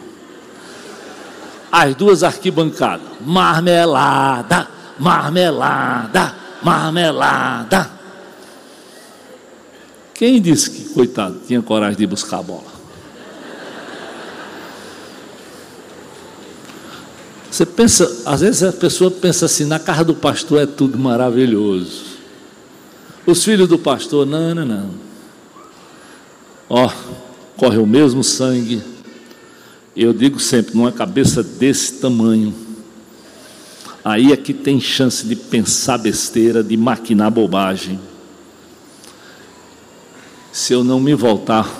As 1.70 1.94
duas 1.94 2.22
arquibancadas, 2.22 3.06
marmelada, 3.20 4.68
marmelada, 4.98 6.34
marmelada. 6.62 7.90
Quem 10.14 10.40
disse 10.40 10.70
que, 10.70 10.94
coitado, 10.94 11.40
tinha 11.46 11.60
coragem 11.60 11.98
de 11.98 12.06
buscar 12.06 12.38
a 12.38 12.42
bola? 12.42 12.73
Você 17.54 17.64
pensa, 17.64 18.22
às 18.26 18.40
vezes 18.40 18.64
a 18.64 18.72
pessoa 18.72 19.12
pensa 19.12 19.46
assim, 19.46 19.64
na 19.64 19.78
casa 19.78 20.02
do 20.02 20.12
pastor 20.12 20.60
é 20.60 20.66
tudo 20.66 20.98
maravilhoso. 20.98 22.02
Os 23.24 23.44
filhos 23.44 23.68
do 23.68 23.78
pastor, 23.78 24.26
não, 24.26 24.52
não, 24.56 24.66
não. 24.66 24.90
Ó, 26.68 26.90
corre 27.56 27.78
o 27.78 27.86
mesmo 27.86 28.24
sangue. 28.24 28.82
Eu 29.94 30.12
digo 30.12 30.40
sempre, 30.40 30.74
numa 30.74 30.90
cabeça 30.90 31.44
desse 31.44 31.92
tamanho, 32.00 32.52
aí 34.04 34.32
é 34.32 34.36
que 34.36 34.52
tem 34.52 34.80
chance 34.80 35.24
de 35.24 35.36
pensar 35.36 35.98
besteira, 35.98 36.60
de 36.60 36.76
maquinar 36.76 37.30
bobagem. 37.30 38.00
Se 40.50 40.72
eu 40.72 40.82
não 40.82 40.98
me 40.98 41.14
voltar, 41.14 41.72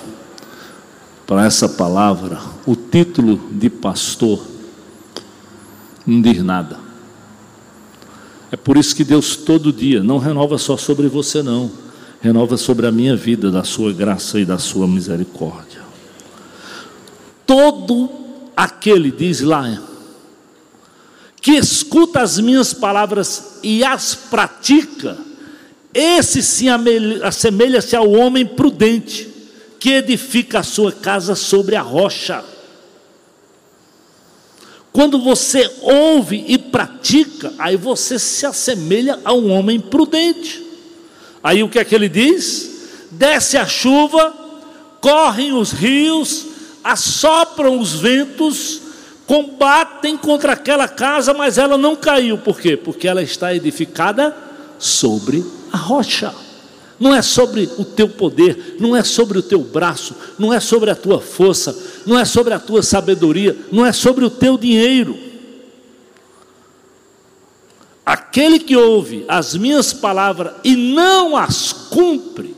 para 1.27 1.45
essa 1.45 1.69
palavra, 1.69 2.41
o 2.65 2.77
título 2.77 3.41
de 3.51 3.69
pastor 3.69 4.54
não 6.07 6.21
diz 6.21 6.43
nada. 6.43 6.79
É 8.51 8.57
por 8.57 8.77
isso 8.77 8.95
que 8.95 9.05
Deus 9.05 9.37
todo 9.37 9.73
dia 9.73 10.03
não 10.03 10.19
renova 10.19 10.59
só 10.59 10.77
sobre 10.77 11.09
você, 11.09 11.43
não, 11.43 11.71
renova 12.21 12.57
sobre 12.57 12.87
a 12.87 12.93
minha 12.93 13.17
vida, 13.17 13.51
da 13.51 13.65
sua 13.65 13.93
graça 13.93 14.39
e 14.39 14.45
da 14.45 14.59
sua 14.59 14.87
misericórdia. 14.87 15.83
Todo 17.47 18.09
aquele, 18.57 19.11
diz 19.11 19.41
lá, 19.41 19.83
que 21.41 21.53
escuta 21.53 22.23
as 22.23 22.39
minhas 22.39 22.73
palavras 22.73 23.59
e 23.63 23.85
as 23.85 24.15
pratica, 24.15 25.19
esse 25.93 26.43
sim 26.43 26.67
assemelha-se 27.23 27.95
ao 27.95 28.11
homem 28.11 28.47
prudente, 28.47 29.29
que 29.79 29.91
edifica 29.91 30.61
a 30.61 30.63
sua 30.63 30.91
casa 30.91 31.35
sobre 31.35 31.77
a 31.77 31.83
rocha. 31.83 32.43
Quando 34.95 35.19
você 35.19 35.69
ouve 35.83 36.45
e 36.47 36.57
pratica, 36.57 37.53
aí 37.59 37.77
você 37.77 38.17
se 38.17 38.47
assemelha 38.47 39.19
a 39.25 39.33
um 39.33 39.51
homem 39.51 39.81
prudente. 39.81 40.65
Aí 41.43 41.65
o 41.65 41.69
que 41.69 41.81
é 41.81 41.85
que 41.85 41.97
ele 41.97 42.09
diz? 42.09 43.09
Desce 43.11 43.57
a 43.57 43.67
chuva, 43.67 44.33
correm 45.01 45.53
os 45.53 45.73
rios, 45.73 46.47
assopram 46.85 47.81
os 47.81 47.95
ventos, 47.95 48.83
combatem 49.27 50.17
contra 50.17 50.53
aquela 50.53 50.87
casa, 50.87 51.35
mas 51.35 51.59
ela 51.59 51.77
não 51.77 51.97
caiu. 51.97 52.39
Por 52.39 52.61
quê? 52.61 52.77
Porque 52.77 53.09
ela 53.09 53.21
está 53.21 53.53
edificada 53.53 54.33
sobre 54.79 55.45
a 55.73 55.77
rocha 55.77 56.33
não 56.99 57.15
é 57.15 57.23
sobre 57.23 57.69
o 57.79 57.85
teu 57.85 58.09
poder, 58.09 58.77
não 58.79 58.95
é 58.95 59.03
sobre 59.03 59.39
o 59.39 59.43
teu 59.43 59.61
braço, 59.61 60.15
não 60.39 60.53
é 60.53 60.61
sobre 60.61 60.91
a 60.91 60.95
tua 60.95 61.21
força, 61.21 61.77
não 62.07 62.19
é 62.19 62.25
sobre 62.25 62.55
a 62.55 62.59
tua 62.59 62.83
sabedoria, 62.83 63.57
não 63.73 63.85
é 63.85 63.93
sobre 63.93 64.25
o 64.25 64.31
teu 64.31 64.57
dinheiro. 64.57 65.19
Aquele 68.05 68.59
que 68.59 68.77
ouve 68.77 69.25
as 69.27 69.57
minhas 69.57 69.93
palavras 69.93 70.55
e 70.63 70.77
não 70.77 71.37
as 71.37 71.73
cumpre, 71.73 72.55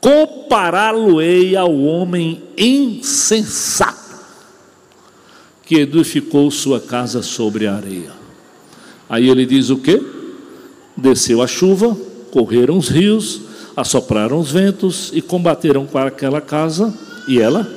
compará-lo-ei 0.00 1.56
ao 1.56 1.72
homem 1.74 2.42
insensato 2.58 4.02
que 5.64 5.76
edificou 5.76 6.50
sua 6.50 6.80
casa 6.80 7.22
sobre 7.22 7.66
a 7.66 7.76
areia. 7.76 8.12
Aí 9.08 9.28
ele 9.28 9.46
diz 9.46 9.70
o 9.70 9.76
que? 9.78 10.02
Desceu 10.96 11.40
a 11.40 11.46
chuva, 11.46 11.96
correram 12.32 12.78
os 12.78 12.88
rios, 12.88 13.42
assopraram 13.76 14.40
os 14.40 14.50
ventos 14.50 15.10
e 15.12 15.20
combateram 15.20 15.86
com 15.86 15.98
aquela 15.98 16.40
casa, 16.40 16.92
e 17.28 17.38
ela 17.38 17.70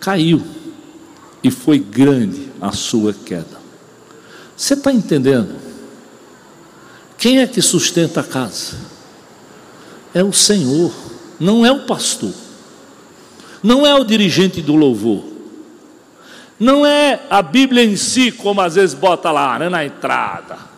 caiu, 0.00 0.42
e 1.42 1.50
foi 1.50 1.78
grande 1.78 2.48
a 2.60 2.72
sua 2.72 3.14
queda. 3.14 3.56
Você 4.56 4.74
está 4.74 4.92
entendendo? 4.92 5.54
Quem 7.16 7.38
é 7.38 7.46
que 7.46 7.62
sustenta 7.62 8.20
a 8.20 8.24
casa? 8.24 8.76
É 10.12 10.22
o 10.22 10.32
Senhor, 10.32 10.92
não 11.38 11.64
é 11.64 11.70
o 11.70 11.86
pastor, 11.86 12.34
não 13.62 13.86
é 13.86 13.94
o 13.94 14.04
dirigente 14.04 14.60
do 14.60 14.74
louvor, 14.74 15.24
não 16.58 16.84
é 16.84 17.20
a 17.30 17.40
Bíblia 17.40 17.84
em 17.84 17.96
si, 17.96 18.32
como 18.32 18.60
às 18.60 18.74
vezes 18.74 18.94
bota 18.94 19.30
lá 19.30 19.58
né, 19.58 19.68
na 19.68 19.84
entrada. 19.84 20.75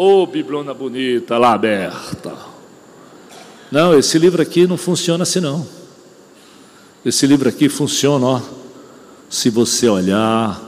Ô 0.00 0.22
oh, 0.22 0.26
biblona 0.28 0.72
bonita, 0.72 1.36
lá 1.38 1.54
aberta. 1.54 2.32
Não, 3.68 3.98
esse 3.98 4.16
livro 4.16 4.40
aqui 4.40 4.64
não 4.64 4.76
funciona 4.76 5.24
assim 5.24 5.40
não. 5.40 5.66
Esse 7.04 7.26
livro 7.26 7.48
aqui 7.48 7.68
funciona, 7.68 8.24
ó. 8.24 8.40
Se 9.28 9.50
você 9.50 9.88
olhar, 9.88 10.62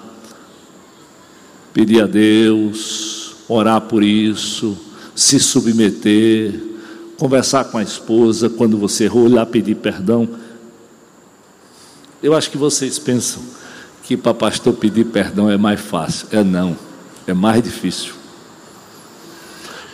pedir 1.73 2.03
a 2.03 2.09
Deus, 2.09 3.37
orar 3.47 3.83
por 3.83 4.03
isso, 4.03 4.77
se 5.15 5.39
submeter, 5.39 6.61
conversar 7.17 7.67
com 7.67 7.79
a 7.79 7.85
esposa 7.85 8.51
quando 8.51 8.77
você 8.77 9.05
errou, 9.05 9.29
lá 9.29 9.47
pedir 9.47 9.77
perdão. 9.77 10.29
Eu 12.21 12.35
acho 12.35 12.51
que 12.51 12.59
vocês 12.59 12.99
pensam 12.99 13.45
que 14.03 14.17
para 14.17 14.35
pastor 14.35 14.75
pedir 14.75 15.05
perdão 15.05 15.49
é 15.49 15.57
mais 15.57 15.81
fácil. 15.81 16.27
É 16.33 16.43
não, 16.43 16.77
é 17.29 17.33
mais 17.33 17.63
difícil. 17.63 18.20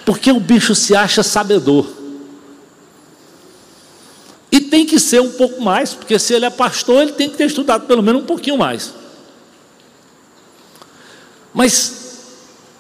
Porque 0.07 0.31
o 0.31 0.39
bicho 0.39 0.73
se 0.73 0.95
acha 0.95 1.21
sabedor. 1.25 1.85
E 4.53 4.61
tem 4.61 4.87
que 4.87 5.01
ser 5.01 5.21
um 5.21 5.33
pouco 5.33 5.61
mais, 5.61 5.93
porque 5.93 6.17
se 6.17 6.33
ele 6.33 6.45
é 6.45 6.51
pastor, 6.51 7.03
ele 7.03 7.13
tem 7.13 7.29
que 7.29 7.37
ter 7.37 7.47
estudado 7.47 7.87
pelo 7.87 8.05
menos 8.05 8.23
um 8.23 8.25
pouquinho 8.25 8.57
mais. 8.57 8.95
Mas, 11.53 12.21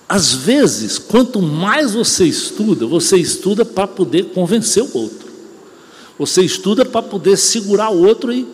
às 0.09 0.33
vezes, 0.33 0.99
quanto 0.99 1.43
mais 1.43 1.95
você 1.95 2.25
estuda, 2.25 2.87
você 2.87 3.17
estuda 3.17 3.65
para 3.65 3.89
poder 3.89 4.27
convencer 4.27 4.85
o 4.85 4.97
outro. 4.97 5.27
Você 6.17 6.43
estuda 6.43 6.85
para 6.85 7.03
poder 7.03 7.37
segurar 7.37 7.91
o 7.91 8.07
outro 8.07 8.33
e 8.33 8.47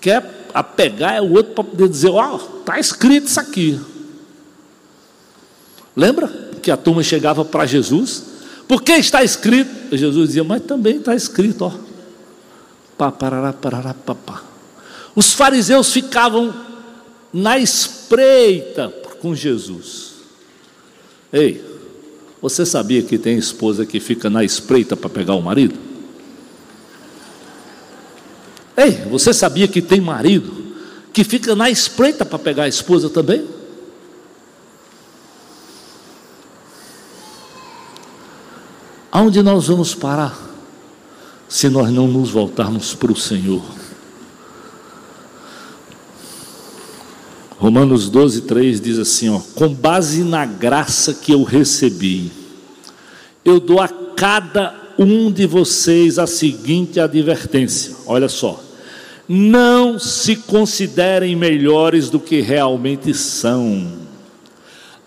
quer 0.00 0.48
apegar 0.54 1.22
o 1.22 1.34
outro 1.34 1.52
para 1.52 1.64
poder 1.64 1.88
dizer: 1.90 2.08
Ó, 2.08 2.36
oh, 2.36 2.58
está 2.60 2.80
escrito 2.80 3.26
isso 3.26 3.38
aqui. 3.38 3.78
Lembra? 5.94 6.51
Que 6.62 6.70
a 6.70 6.76
turma 6.76 7.02
chegava 7.02 7.44
para 7.44 7.66
Jesus, 7.66 8.24
porque 8.68 8.92
está 8.92 9.22
escrito, 9.22 9.96
Jesus 9.96 10.28
dizia, 10.28 10.44
mas 10.44 10.62
também 10.62 10.96
está 10.96 11.14
escrito, 11.14 11.64
ó. 11.64 11.72
Pá, 12.96 13.10
parará, 13.10 13.52
parará, 13.52 13.92
papá. 13.92 14.44
Os 15.14 15.32
fariseus 15.32 15.92
ficavam 15.92 16.54
na 17.32 17.58
espreita 17.58 18.88
com 19.20 19.34
Jesus. 19.34 20.12
Ei, 21.32 21.64
você 22.40 22.64
sabia 22.64 23.02
que 23.02 23.18
tem 23.18 23.36
esposa 23.36 23.86
que 23.86 24.00
fica 24.00 24.30
na 24.30 24.44
espreita 24.44 24.96
para 24.96 25.10
pegar 25.10 25.34
o 25.34 25.42
marido? 25.42 25.78
Ei, 28.76 28.92
você 29.10 29.32
sabia 29.32 29.68
que 29.68 29.82
tem 29.82 30.00
marido 30.00 30.62
que 31.12 31.24
fica 31.24 31.54
na 31.54 31.70
espreita 31.70 32.24
para 32.24 32.38
pegar 32.38 32.64
a 32.64 32.68
esposa 32.68 33.10
também? 33.10 33.46
Aonde 39.14 39.42
nós 39.42 39.68
vamos 39.68 39.94
parar 39.94 40.50
se 41.46 41.68
nós 41.68 41.90
não 41.90 42.08
nos 42.08 42.30
voltarmos 42.30 42.94
para 42.94 43.12
o 43.12 43.16
Senhor? 43.16 43.62
Romanos 47.58 48.08
12, 48.08 48.40
3 48.40 48.80
diz 48.80 48.98
assim: 48.98 49.28
ó, 49.28 49.38
com 49.54 49.68
base 49.68 50.24
na 50.24 50.46
graça 50.46 51.12
que 51.12 51.30
eu 51.30 51.42
recebi, 51.42 52.32
eu 53.44 53.60
dou 53.60 53.82
a 53.82 53.88
cada 54.16 54.74
um 54.98 55.30
de 55.30 55.46
vocês 55.46 56.18
a 56.18 56.26
seguinte 56.26 56.98
advertência: 56.98 57.94
olha 58.06 58.30
só, 58.30 58.64
não 59.28 59.98
se 59.98 60.36
considerem 60.36 61.36
melhores 61.36 62.08
do 62.08 62.18
que 62.18 62.40
realmente 62.40 63.12
são, 63.12 63.92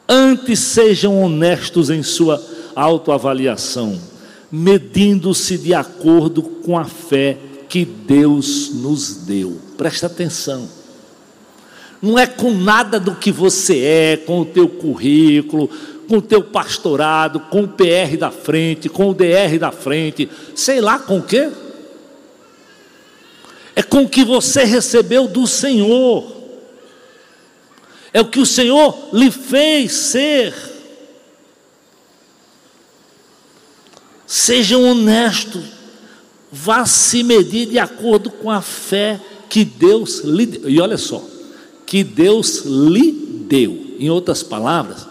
antes 0.08 0.60
sejam 0.60 1.20
honestos 1.24 1.90
em 1.90 2.04
sua 2.04 2.55
autoavaliação, 2.76 4.00
medindo-se 4.52 5.58
de 5.58 5.74
acordo 5.74 6.44
com 6.44 6.78
a 6.78 6.86
fé 6.86 7.38
que 7.70 7.86
Deus 7.86 8.72
nos 8.74 9.16
deu. 9.16 9.60
Presta 9.78 10.08
atenção. 10.08 10.68
Não 12.02 12.20
é 12.20 12.28
com 12.28 12.52
nada 12.52 13.00
do 13.00 13.16
que 13.16 13.32
você 13.32 13.80
é, 13.80 14.18
com 14.18 14.42
o 14.42 14.46
teu 14.46 14.68
currículo, 14.68 15.70
com 16.08 16.18
o 16.18 16.22
teu 16.22 16.44
pastorado, 16.44 17.40
com 17.40 17.64
o 17.64 17.68
PR 17.68 18.16
da 18.18 18.30
frente, 18.30 18.90
com 18.90 19.10
o 19.10 19.14
DR 19.14 19.58
da 19.60 19.72
frente, 19.72 20.30
sei 20.54 20.80
lá 20.82 21.00
com 21.00 21.18
o 21.18 21.24
quê. 21.24 21.50
É 23.76 23.84
com 23.84 24.04
o 24.04 24.10
que 24.10 24.24
você 24.24 24.64
recebeu 24.64 25.28
do 25.28 25.46
Senhor. 25.48 26.32
É 28.14 28.22
o 28.22 28.26
que 28.26 28.40
o 28.40 28.46
Senhor 28.46 29.10
lhe 29.12 29.30
fez 29.30 29.92
ser. 29.92 30.54
Sejam 34.36 34.84
honestos, 34.84 35.64
vá 36.52 36.86
se 36.86 37.24
medir 37.24 37.68
de 37.68 37.80
acordo 37.80 38.30
com 38.30 38.52
a 38.52 38.62
fé 38.62 39.18
que 39.48 39.64
Deus 39.64 40.26
lhe 40.26 40.46
deu. 40.46 40.70
E 40.70 40.82
olha 40.82 40.98
só, 40.98 41.24
que 41.86 42.04
Deus 42.04 42.66
lhe 42.66 43.14
deu. 43.48 43.96
Em 43.98 44.10
outras 44.10 44.44
palavras, 44.44 45.08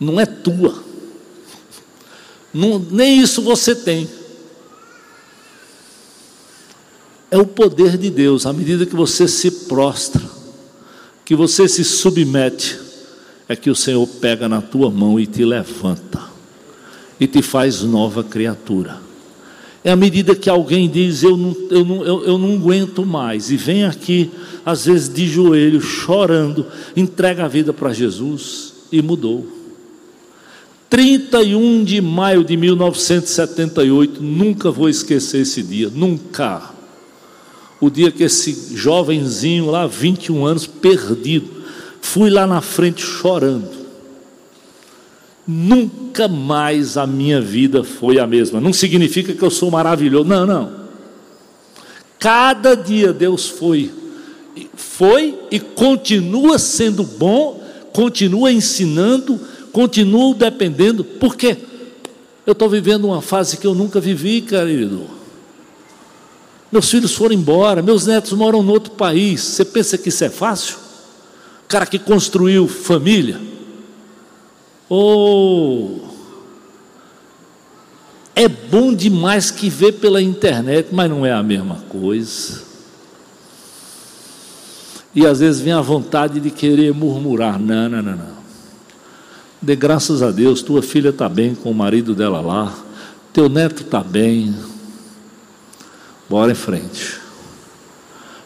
não 0.00 0.18
é 0.18 0.26
tua. 0.26 0.82
Não, 2.52 2.76
nem 2.90 3.20
isso 3.20 3.40
você 3.40 3.72
tem. 3.72 4.10
É 7.30 7.38
o 7.38 7.46
poder 7.46 7.96
de 7.96 8.10
Deus, 8.10 8.46
à 8.46 8.52
medida 8.52 8.84
que 8.84 8.96
você 8.96 9.28
se 9.28 9.48
prostra, 9.48 10.28
que 11.24 11.36
você 11.36 11.68
se 11.68 11.84
submete, 11.84 12.80
é 13.48 13.54
que 13.54 13.70
o 13.70 13.76
Senhor 13.76 14.04
pega 14.08 14.48
na 14.48 14.60
tua 14.60 14.90
mão 14.90 15.20
e 15.20 15.24
te 15.24 15.44
levanta 15.44 16.29
e 17.20 17.26
te 17.26 17.42
faz 17.42 17.82
nova 17.82 18.24
criatura. 18.24 18.98
É 19.84 19.92
à 19.92 19.96
medida 19.96 20.34
que 20.34 20.48
alguém 20.48 20.88
diz, 20.88 21.22
eu 21.22 21.36
não, 21.36 21.56
eu, 21.70 21.84
não, 21.84 22.04
eu, 22.04 22.24
eu 22.24 22.38
não 22.38 22.54
aguento 22.54 23.04
mais, 23.04 23.50
e 23.50 23.56
vem 23.56 23.84
aqui, 23.84 24.30
às 24.64 24.86
vezes 24.86 25.12
de 25.12 25.26
joelho, 25.26 25.80
chorando, 25.80 26.66
entrega 26.96 27.44
a 27.44 27.48
vida 27.48 27.72
para 27.72 27.92
Jesus 27.92 28.74
e 28.90 29.00
mudou. 29.00 29.46
31 30.90 31.84
de 31.84 32.00
maio 32.00 32.42
de 32.42 32.56
1978, 32.56 34.22
nunca 34.22 34.70
vou 34.70 34.88
esquecer 34.88 35.42
esse 35.42 35.62
dia, 35.62 35.88
nunca. 35.88 36.74
O 37.80 37.88
dia 37.88 38.10
que 38.10 38.24
esse 38.24 38.76
jovenzinho 38.76 39.70
lá, 39.70 39.86
21 39.86 40.44
anos, 40.44 40.66
perdido, 40.66 41.48
fui 42.02 42.28
lá 42.28 42.46
na 42.46 42.60
frente 42.60 43.00
chorando. 43.00 43.79
Nunca 45.46 46.28
mais 46.28 46.96
a 46.96 47.06
minha 47.06 47.40
vida 47.40 47.82
foi 47.82 48.18
a 48.18 48.26
mesma. 48.26 48.60
Não 48.60 48.72
significa 48.72 49.32
que 49.32 49.42
eu 49.42 49.50
sou 49.50 49.70
maravilhoso. 49.70 50.28
Não, 50.28 50.46
não. 50.46 50.80
Cada 52.18 52.74
dia 52.74 53.12
Deus 53.12 53.48
foi, 53.48 53.90
foi 54.74 55.38
e 55.50 55.58
continua 55.58 56.58
sendo 56.58 57.02
bom, 57.02 57.62
continua 57.92 58.52
ensinando, 58.52 59.40
continua 59.72 60.34
dependendo. 60.34 61.02
Por 61.02 61.34
quê? 61.34 61.56
Eu 62.46 62.52
estou 62.52 62.68
vivendo 62.68 63.06
uma 63.06 63.22
fase 63.22 63.56
que 63.56 63.66
eu 63.66 63.74
nunca 63.74 64.00
vivi, 64.00 64.42
querido. 64.42 65.06
Meus 66.70 66.88
filhos 66.90 67.12
foram 67.12 67.34
embora, 67.34 67.82
meus 67.82 68.06
netos 68.06 68.32
moram 68.32 68.62
em 68.62 68.68
outro 68.68 68.92
país. 68.92 69.40
Você 69.40 69.64
pensa 69.64 69.98
que 69.98 70.10
isso 70.10 70.22
é 70.22 70.30
fácil? 70.30 70.76
O 71.64 71.68
cara 71.68 71.86
que 71.86 71.98
construiu 71.98 72.68
família 72.68 73.49
Oh, 74.92 76.00
é 78.34 78.48
bom 78.48 78.92
demais 78.92 79.48
que 79.48 79.70
vê 79.70 79.92
pela 79.92 80.20
internet, 80.20 80.88
mas 80.90 81.08
não 81.08 81.24
é 81.24 81.32
a 81.32 81.44
mesma 81.44 81.76
coisa. 81.88 82.62
E 85.14 85.24
às 85.24 85.38
vezes 85.38 85.60
vem 85.60 85.72
a 85.72 85.80
vontade 85.80 86.40
de 86.40 86.50
querer 86.50 86.92
murmurar: 86.92 87.56
não, 87.56 87.88
não, 87.88 88.02
não, 88.02 88.16
não. 88.16 88.40
Dê 89.62 89.76
graças 89.76 90.22
a 90.22 90.32
Deus, 90.32 90.60
tua 90.60 90.82
filha 90.82 91.10
está 91.10 91.28
bem 91.28 91.54
com 91.54 91.70
o 91.70 91.74
marido 91.74 92.12
dela 92.12 92.40
lá, 92.40 92.76
teu 93.32 93.48
neto 93.48 93.82
está 93.82 94.02
bem. 94.02 94.52
Bora 96.28 96.50
em 96.50 96.56
frente. 96.56 97.20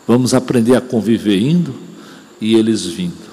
Vamos 0.06 0.34
aprender 0.34 0.76
a 0.76 0.80
conviver 0.80 1.38
indo 1.38 1.74
e 2.38 2.54
eles 2.54 2.84
vindo. 2.84 3.23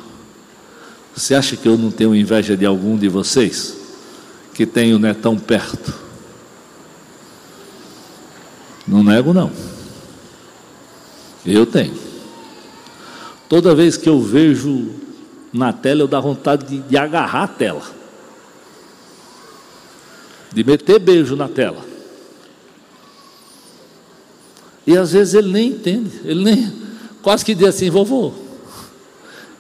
Você 1.16 1.36
acha 1.36 1.55
que 1.55 1.68
eu 1.68 1.78
não 1.78 1.91
tenho 1.91 2.16
inveja 2.16 2.55
de 2.55 2.66
algum 2.66 2.97
de 2.97 3.07
vocês 3.07 3.78
que 4.53 4.66
tem 4.66 4.93
o 4.93 4.99
netão 4.99 5.38
perto? 5.38 5.93
Não 8.88 9.03
nego, 9.03 9.34
não. 9.34 9.51
Eu 11.45 11.66
tenho. 11.66 11.95
Toda 13.47 13.76
vez 13.76 13.97
que 13.97 14.07
eu 14.07 14.22
vejo 14.22 14.89
na 15.51 15.74
tela, 15.74 16.01
eu 16.01 16.07
dá 16.07 16.20
vontade 16.20 16.66
de, 16.66 16.80
de 16.80 16.97
agarrar 16.97 17.43
a 17.43 17.47
tela, 17.47 17.84
de 20.53 20.64
meter 20.64 20.99
beijo 20.99 21.36
na 21.36 21.49
tela. 21.49 21.84
E 24.88 24.97
às 24.97 25.12
vezes 25.12 25.34
ele 25.34 25.51
nem 25.51 25.70
entende, 25.70 26.22
ele 26.24 26.43
nem, 26.43 26.74
quase 27.22 27.43
que 27.45 27.53
diz 27.53 27.68
assim, 27.68 27.89
vovô, 27.89 28.34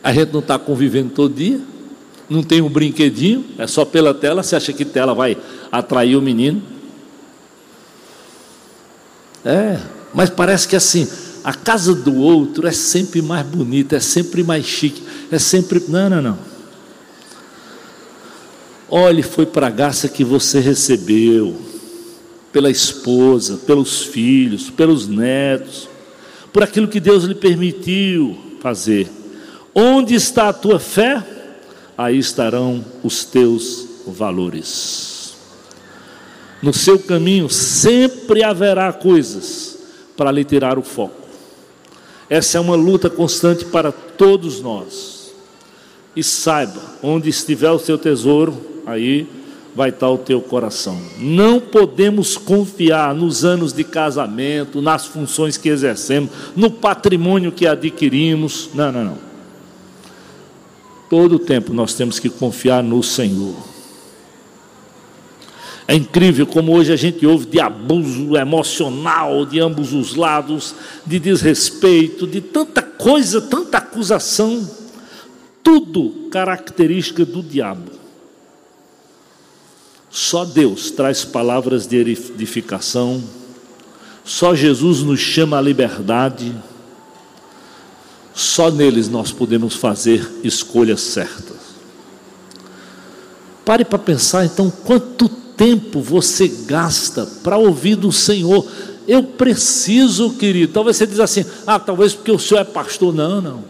a 0.03 0.13
gente 0.13 0.31
não 0.31 0.39
está 0.39 0.57
convivendo 0.57 1.11
todo 1.11 1.33
dia, 1.33 1.59
não 2.29 2.41
tem 2.41 2.61
um 2.61 2.69
brinquedinho, 2.69 3.45
é 3.57 3.67
só 3.67 3.85
pela 3.85 4.13
tela. 4.13 4.41
Você 4.41 4.55
acha 4.55 4.73
que 4.73 4.85
tela 4.85 5.13
vai 5.13 5.37
atrair 5.71 6.15
o 6.15 6.21
menino? 6.21 6.61
É, 9.43 9.79
mas 10.13 10.29
parece 10.29 10.67
que 10.67 10.75
assim, 10.75 11.07
a 11.43 11.53
casa 11.53 11.93
do 11.93 12.15
outro 12.15 12.67
é 12.67 12.71
sempre 12.71 13.21
mais 13.21 13.45
bonita, 13.45 13.97
é 13.97 13.99
sempre 13.99 14.43
mais 14.43 14.65
chique, 14.65 15.03
é 15.31 15.37
sempre. 15.37 15.83
Não, 15.87 16.09
não, 16.09 16.21
não. 16.21 16.39
Olhe, 18.89 19.23
foi 19.23 19.45
para 19.45 19.67
a 19.67 19.69
graça 19.69 20.09
que 20.09 20.23
você 20.23 20.59
recebeu, 20.59 21.55
pela 22.51 22.69
esposa, 22.69 23.57
pelos 23.57 24.03
filhos, 24.03 24.69
pelos 24.69 25.07
netos, 25.07 25.87
por 26.51 26.61
aquilo 26.61 26.87
que 26.87 26.99
Deus 26.99 27.23
lhe 27.23 27.35
permitiu 27.35 28.37
fazer. 28.61 29.09
Onde 29.73 30.15
está 30.15 30.49
a 30.49 30.53
tua 30.53 30.79
fé? 30.79 31.23
Aí 31.97 32.17
estarão 32.17 32.83
os 33.03 33.23
teus 33.23 33.87
valores. 34.07 35.35
No 36.61 36.73
seu 36.73 36.99
caminho 36.99 37.49
sempre 37.49 38.43
haverá 38.43 38.91
coisas 38.93 39.77
para 40.15 40.31
lhe 40.31 40.43
tirar 40.43 40.77
o 40.77 40.83
foco. 40.83 41.21
Essa 42.29 42.57
é 42.57 42.61
uma 42.61 42.75
luta 42.75 43.09
constante 43.09 43.65
para 43.65 43.91
todos 43.91 44.61
nós. 44.61 45.33
E 46.15 46.23
saiba, 46.23 46.81
onde 47.01 47.29
estiver 47.29 47.71
o 47.71 47.79
seu 47.79 47.97
tesouro, 47.97 48.83
aí 48.85 49.27
vai 49.75 49.89
estar 49.89 50.09
o 50.09 50.17
teu 50.17 50.41
coração. 50.41 51.01
Não 51.17 51.59
podemos 51.59 52.37
confiar 52.37 53.15
nos 53.15 53.45
anos 53.45 53.73
de 53.73 53.83
casamento, 53.83 54.81
nas 54.81 55.05
funções 55.05 55.57
que 55.57 55.69
exercemos, 55.69 56.29
no 56.55 56.69
patrimônio 56.69 57.51
que 57.51 57.65
adquirimos. 57.65 58.69
Não, 58.73 58.91
não, 58.91 59.05
não. 59.05 59.30
Todo 61.11 61.35
o 61.35 61.39
tempo 61.39 61.73
nós 61.73 61.93
temos 61.93 62.19
que 62.19 62.29
confiar 62.29 62.81
no 62.81 63.03
Senhor. 63.03 63.53
É 65.85 65.93
incrível 65.93 66.47
como 66.47 66.73
hoje 66.73 66.93
a 66.93 66.95
gente 66.95 67.25
ouve 67.25 67.47
de 67.47 67.59
abuso 67.59 68.37
emocional 68.37 69.45
de 69.45 69.59
ambos 69.59 69.91
os 69.91 70.15
lados, 70.15 70.73
de 71.05 71.19
desrespeito, 71.19 72.25
de 72.25 72.39
tanta 72.39 72.81
coisa, 72.81 73.41
tanta 73.41 73.79
acusação, 73.79 74.65
tudo 75.61 76.29
característica 76.31 77.25
do 77.25 77.43
diabo. 77.43 77.91
Só 80.09 80.45
Deus 80.45 80.91
traz 80.91 81.25
palavras 81.25 81.85
de 81.85 81.97
edificação, 81.97 83.21
só 84.23 84.55
Jesus 84.55 85.01
nos 85.01 85.19
chama 85.19 85.57
à 85.57 85.61
liberdade 85.61 86.55
só 88.41 88.71
neles 88.71 89.07
nós 89.07 89.31
podemos 89.31 89.75
fazer 89.75 90.29
escolhas 90.43 91.01
certas. 91.01 91.57
Pare 93.63 93.85
para 93.85 93.99
pensar 93.99 94.45
então 94.45 94.71
quanto 94.83 95.29
tempo 95.29 96.01
você 96.01 96.47
gasta 96.47 97.25
para 97.43 97.57
ouvir 97.57 97.95
do 97.95 98.11
Senhor. 98.11 98.65
Eu 99.07 99.23
preciso, 99.23 100.31
querido. 100.31 100.73
Talvez 100.73 100.97
você 100.97 101.05
diz 101.05 101.19
assim: 101.19 101.45
ah, 101.65 101.79
talvez 101.79 102.13
porque 102.13 102.31
o 102.31 102.39
senhor 102.39 102.61
é 102.61 102.63
pastor. 102.63 103.13
Não, 103.13 103.41
não. 103.41 103.63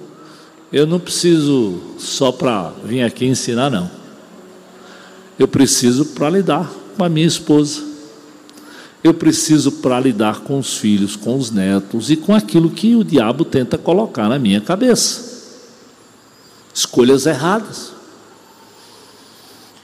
Eu 0.71 0.87
não 0.87 0.99
preciso 0.99 1.79
só 1.97 2.31
para 2.31 2.71
vir 2.85 3.01
aqui 3.03 3.25
ensinar, 3.25 3.69
não. 3.69 3.89
Eu 5.37 5.47
preciso 5.47 6.05
para 6.05 6.29
lidar 6.29 6.71
com 6.97 7.03
a 7.03 7.09
minha 7.09 7.27
esposa 7.27 7.90
eu 9.03 9.13
preciso 9.13 9.71
para 9.73 9.99
lidar 9.99 10.41
com 10.41 10.59
os 10.59 10.77
filhos, 10.77 11.15
com 11.15 11.35
os 11.37 11.49
netos 11.49 12.11
e 12.11 12.15
com 12.15 12.35
aquilo 12.35 12.69
que 12.69 12.95
o 12.95 13.03
diabo 13.03 13.43
tenta 13.43 13.77
colocar 13.77 14.29
na 14.29 14.37
minha 14.37 14.61
cabeça. 14.61 15.31
Escolhas 16.73 17.25
erradas. 17.25 17.91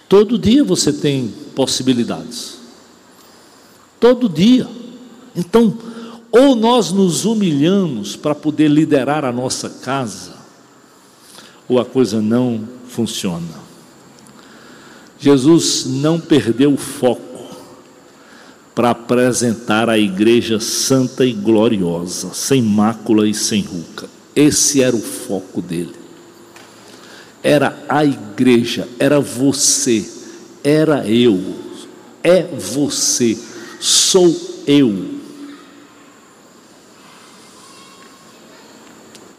Todo 0.08 0.38
dia 0.38 0.64
você 0.64 0.94
tem 0.94 1.34
possibilidades. 1.56 2.58
Todo 4.00 4.30
dia. 4.30 4.68
Então, 5.36 5.76
ou 6.32 6.56
nós 6.56 6.92
nos 6.92 7.26
humilhamos 7.26 8.16
para 8.16 8.36
poder 8.36 8.68
liderar 8.68 9.26
a 9.26 9.32
nossa 9.32 9.70
casa, 9.70 10.36
ou 11.68 11.80
a 11.80 11.86
coisa 11.86 12.22
não 12.22 12.68
funciona. 12.88 13.68
Jesus 15.20 15.86
não 15.88 16.20
perdeu 16.20 16.74
o 16.74 16.78
foco 16.78 17.27
para 18.78 18.92
apresentar 18.92 19.90
a 19.90 19.98
igreja 19.98 20.60
santa 20.60 21.26
e 21.26 21.34
gloriosa, 21.34 22.32
sem 22.32 22.62
mácula 22.62 23.28
e 23.28 23.34
sem 23.34 23.64
ruca. 23.64 24.08
Esse 24.36 24.84
era 24.84 24.96
o 24.96 25.02
foco 25.02 25.64
dele. 25.64 25.96
Era 27.42 27.84
a 27.90 28.06
igreja, 28.06 28.88
era 29.00 29.20
você, 29.20 30.08
era 30.64 31.08
eu, 31.08 31.56
é 32.24 32.44
você, 32.44 33.36
sou 33.80 34.62
eu. 34.68 35.16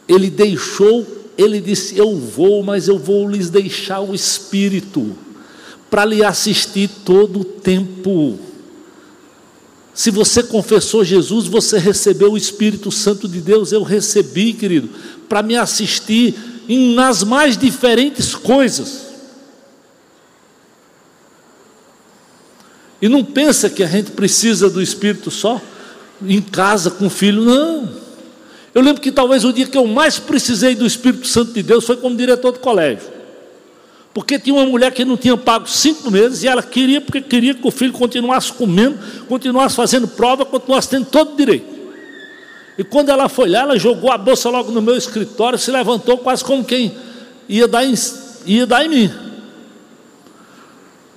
Ele 0.09 0.31
deixou, 0.31 1.07
ele 1.39 1.61
disse: 1.61 1.97
Eu 1.97 2.17
vou, 2.17 2.65
mas 2.65 2.89
eu 2.89 2.99
vou 2.99 3.31
lhes 3.31 3.51
deixar 3.51 4.01
o 4.01 4.13
Espírito 4.13 5.17
para 5.89 6.05
lhe 6.05 6.25
assistir 6.25 6.91
todo 7.05 7.43
o 7.43 7.45
tempo. 7.45 8.48
Se 9.99 10.13
você 10.13 10.45
confessou 10.45 11.03
Jesus, 11.03 11.49
você 11.49 11.77
recebeu 11.77 12.31
o 12.31 12.37
Espírito 12.37 12.89
Santo 12.89 13.27
de 13.27 13.41
Deus. 13.41 13.73
Eu 13.73 13.83
recebi, 13.83 14.53
querido, 14.53 14.89
para 15.29 15.43
me 15.43 15.57
assistir 15.57 16.37
nas 16.95 17.25
mais 17.25 17.59
diferentes 17.59 18.33
coisas. 18.33 19.09
E 23.03 23.09
não 23.09 23.25
pensa 23.25 23.69
que 23.69 23.83
a 23.83 23.89
gente 23.89 24.13
precisa 24.13 24.71
do 24.71 24.81
Espírito 24.81 25.33
só 25.33 25.61
em 26.23 26.41
casa 26.41 26.93
com 26.93 27.09
o 27.09 27.11
filho, 27.11 27.43
não. 27.43 27.93
Eu 28.73 28.83
lembro 28.83 29.03
que 29.03 29.11
talvez 29.11 29.45
o 29.45 29.53
dia 29.53 29.67
que 29.67 29.77
eu 29.77 29.89
mais 29.89 30.17
precisei 30.17 30.77
do 30.77 30.87
Espírito 30.87 31.27
Santo 31.27 31.53
de 31.53 31.63
Deus 31.65 31.85
foi 31.85 31.97
como 31.97 32.17
diretor 32.17 32.53
do 32.53 32.61
colégio. 32.61 33.18
Porque 34.19 34.37
tinha 34.37 34.53
uma 34.53 34.67
mulher 34.67 34.91
que 34.91 35.05
não 35.05 35.17
tinha 35.17 35.37
pago 35.37 35.69
cinco 35.69 36.11
meses 36.11 36.43
e 36.43 36.49
ela 36.49 36.61
queria, 36.61 37.01
porque 37.01 37.21
queria 37.21 37.55
que 37.55 37.65
o 37.65 37.71
filho 37.71 37.93
continuasse 37.93 38.53
comendo, 38.53 38.99
continuasse 39.29 39.77
fazendo 39.77 40.09
prova, 40.09 40.45
continuasse 40.45 40.89
tendo 40.89 41.07
todo 41.07 41.37
direito. 41.37 41.65
E 42.77 42.83
quando 42.83 43.11
ela 43.11 43.29
foi 43.29 43.49
lá, 43.49 43.61
ela 43.61 43.79
jogou 43.79 44.11
a 44.11 44.19
bolsa 44.19 44.51
logo 44.51 44.73
no 44.73 44.83
meu 44.83 44.97
escritório, 44.97 45.57
se 45.57 45.71
levantou 45.71 46.19
quase 46.19 46.43
como 46.43 46.65
quem 46.65 46.97
ia 47.49 47.69
dar 47.69 47.85
em, 47.85 47.95
ia 48.45 48.67
dar 48.67 48.85
em 48.85 48.89
mim. 48.89 49.11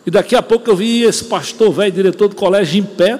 E 0.05 0.11
daqui 0.11 0.35
a 0.35 0.43
pouco 0.43 0.69
eu 0.69 0.75
vi 0.75 1.01
esse 1.01 1.23
pastor 1.23 1.71
velho, 1.71 1.91
diretor 1.91 2.27
do 2.27 2.35
colégio, 2.35 2.81
em 2.81 2.83
pé, 2.83 3.19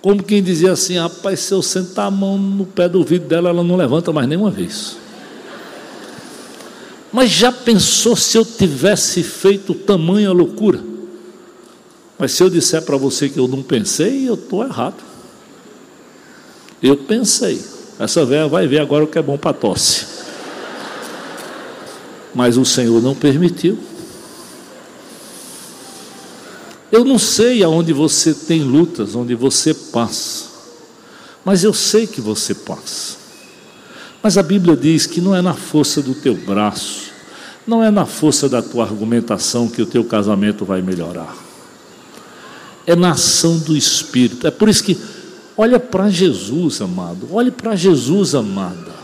como 0.00 0.22
quem 0.22 0.42
dizia 0.42 0.72
assim: 0.72 0.96
rapaz, 0.96 1.40
se 1.40 1.52
eu 1.52 1.60
sentar 1.60 2.06
a 2.06 2.10
mão 2.10 2.38
no 2.38 2.64
pé 2.64 2.88
do 2.88 3.04
vidro 3.04 3.28
dela, 3.28 3.50
ela 3.50 3.62
não 3.62 3.76
levanta 3.76 4.10
mais 4.10 4.26
nenhuma 4.26 4.50
vez. 4.50 4.96
Mas 7.12 7.30
já 7.30 7.50
pensou 7.50 8.14
se 8.14 8.38
eu 8.38 8.44
tivesse 8.44 9.22
feito 9.22 9.74
tamanha 9.74 10.32
loucura? 10.32 10.80
Mas 12.18 12.32
se 12.32 12.42
eu 12.42 12.50
disser 12.50 12.82
para 12.82 12.96
você 12.96 13.28
que 13.28 13.38
eu 13.38 13.48
não 13.48 13.62
pensei, 13.62 14.28
eu 14.28 14.34
estou 14.34 14.64
errado. 14.64 15.02
Eu 16.82 16.96
pensei. 16.96 17.62
Essa 17.98 18.24
velha 18.24 18.48
vai 18.48 18.66
ver 18.66 18.80
agora 18.80 19.04
o 19.04 19.06
que 19.06 19.18
é 19.18 19.22
bom 19.22 19.36
para 19.36 19.52
tosse. 19.52 20.06
Mas 22.34 22.56
o 22.56 22.64
Senhor 22.64 23.02
não 23.02 23.14
permitiu. 23.14 23.78
Eu 26.90 27.04
não 27.04 27.18
sei 27.18 27.62
aonde 27.62 27.92
você 27.92 28.34
tem 28.34 28.64
lutas, 28.64 29.14
onde 29.14 29.34
você 29.34 29.72
passa, 29.72 30.46
mas 31.44 31.62
eu 31.62 31.72
sei 31.72 32.06
que 32.06 32.20
você 32.20 32.52
passa. 32.52 33.19
Mas 34.22 34.36
a 34.36 34.42
Bíblia 34.42 34.76
diz 34.76 35.06
que 35.06 35.20
não 35.20 35.34
é 35.34 35.40
na 35.40 35.54
força 35.54 36.02
do 36.02 36.14
teu 36.14 36.34
braço, 36.34 37.10
não 37.66 37.82
é 37.82 37.90
na 37.90 38.04
força 38.04 38.48
da 38.48 38.60
tua 38.60 38.84
argumentação 38.84 39.68
que 39.68 39.80
o 39.80 39.86
teu 39.86 40.04
casamento 40.04 40.64
vai 40.64 40.82
melhorar. 40.82 41.34
É 42.86 42.94
na 42.94 43.12
ação 43.12 43.58
do 43.58 43.76
Espírito. 43.76 44.46
É 44.46 44.50
por 44.50 44.68
isso 44.68 44.82
que 44.82 44.98
olha 45.56 45.78
para 45.78 46.10
Jesus, 46.10 46.80
amado. 46.80 47.28
Olhe 47.30 47.50
para 47.50 47.76
Jesus, 47.76 48.34
amada. 48.34 49.00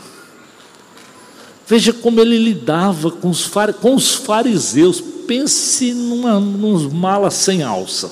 Veja 1.66 1.92
como 1.92 2.20
ele 2.20 2.38
lidava 2.38 3.10
com 3.10 3.28
os, 3.28 3.50
com 3.80 3.94
os 3.94 4.14
fariseus 4.14 5.02
pense 5.26 5.92
numa, 5.92 6.38
nos 6.38 6.92
malas 6.92 7.34
sem 7.34 7.62
alça. 7.62 8.10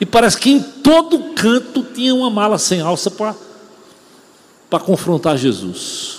E 0.00 0.06
parece 0.06 0.38
que 0.38 0.50
em 0.50 0.60
todo 0.60 1.34
canto 1.34 1.82
tinha 1.82 2.14
uma 2.14 2.30
mala 2.30 2.58
sem 2.58 2.80
alça 2.80 3.10
para 3.10 3.34
confrontar 4.78 5.36
Jesus. 5.36 6.18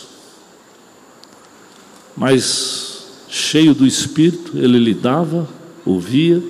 Mas, 2.17 3.05
cheio 3.29 3.73
do 3.73 3.85
Espírito, 3.85 4.57
ele 4.57 4.77
lidava, 4.77 5.47
ouvia 5.85 6.43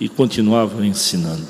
e 0.00 0.08
continuava 0.08 0.86
ensinando. 0.86 1.46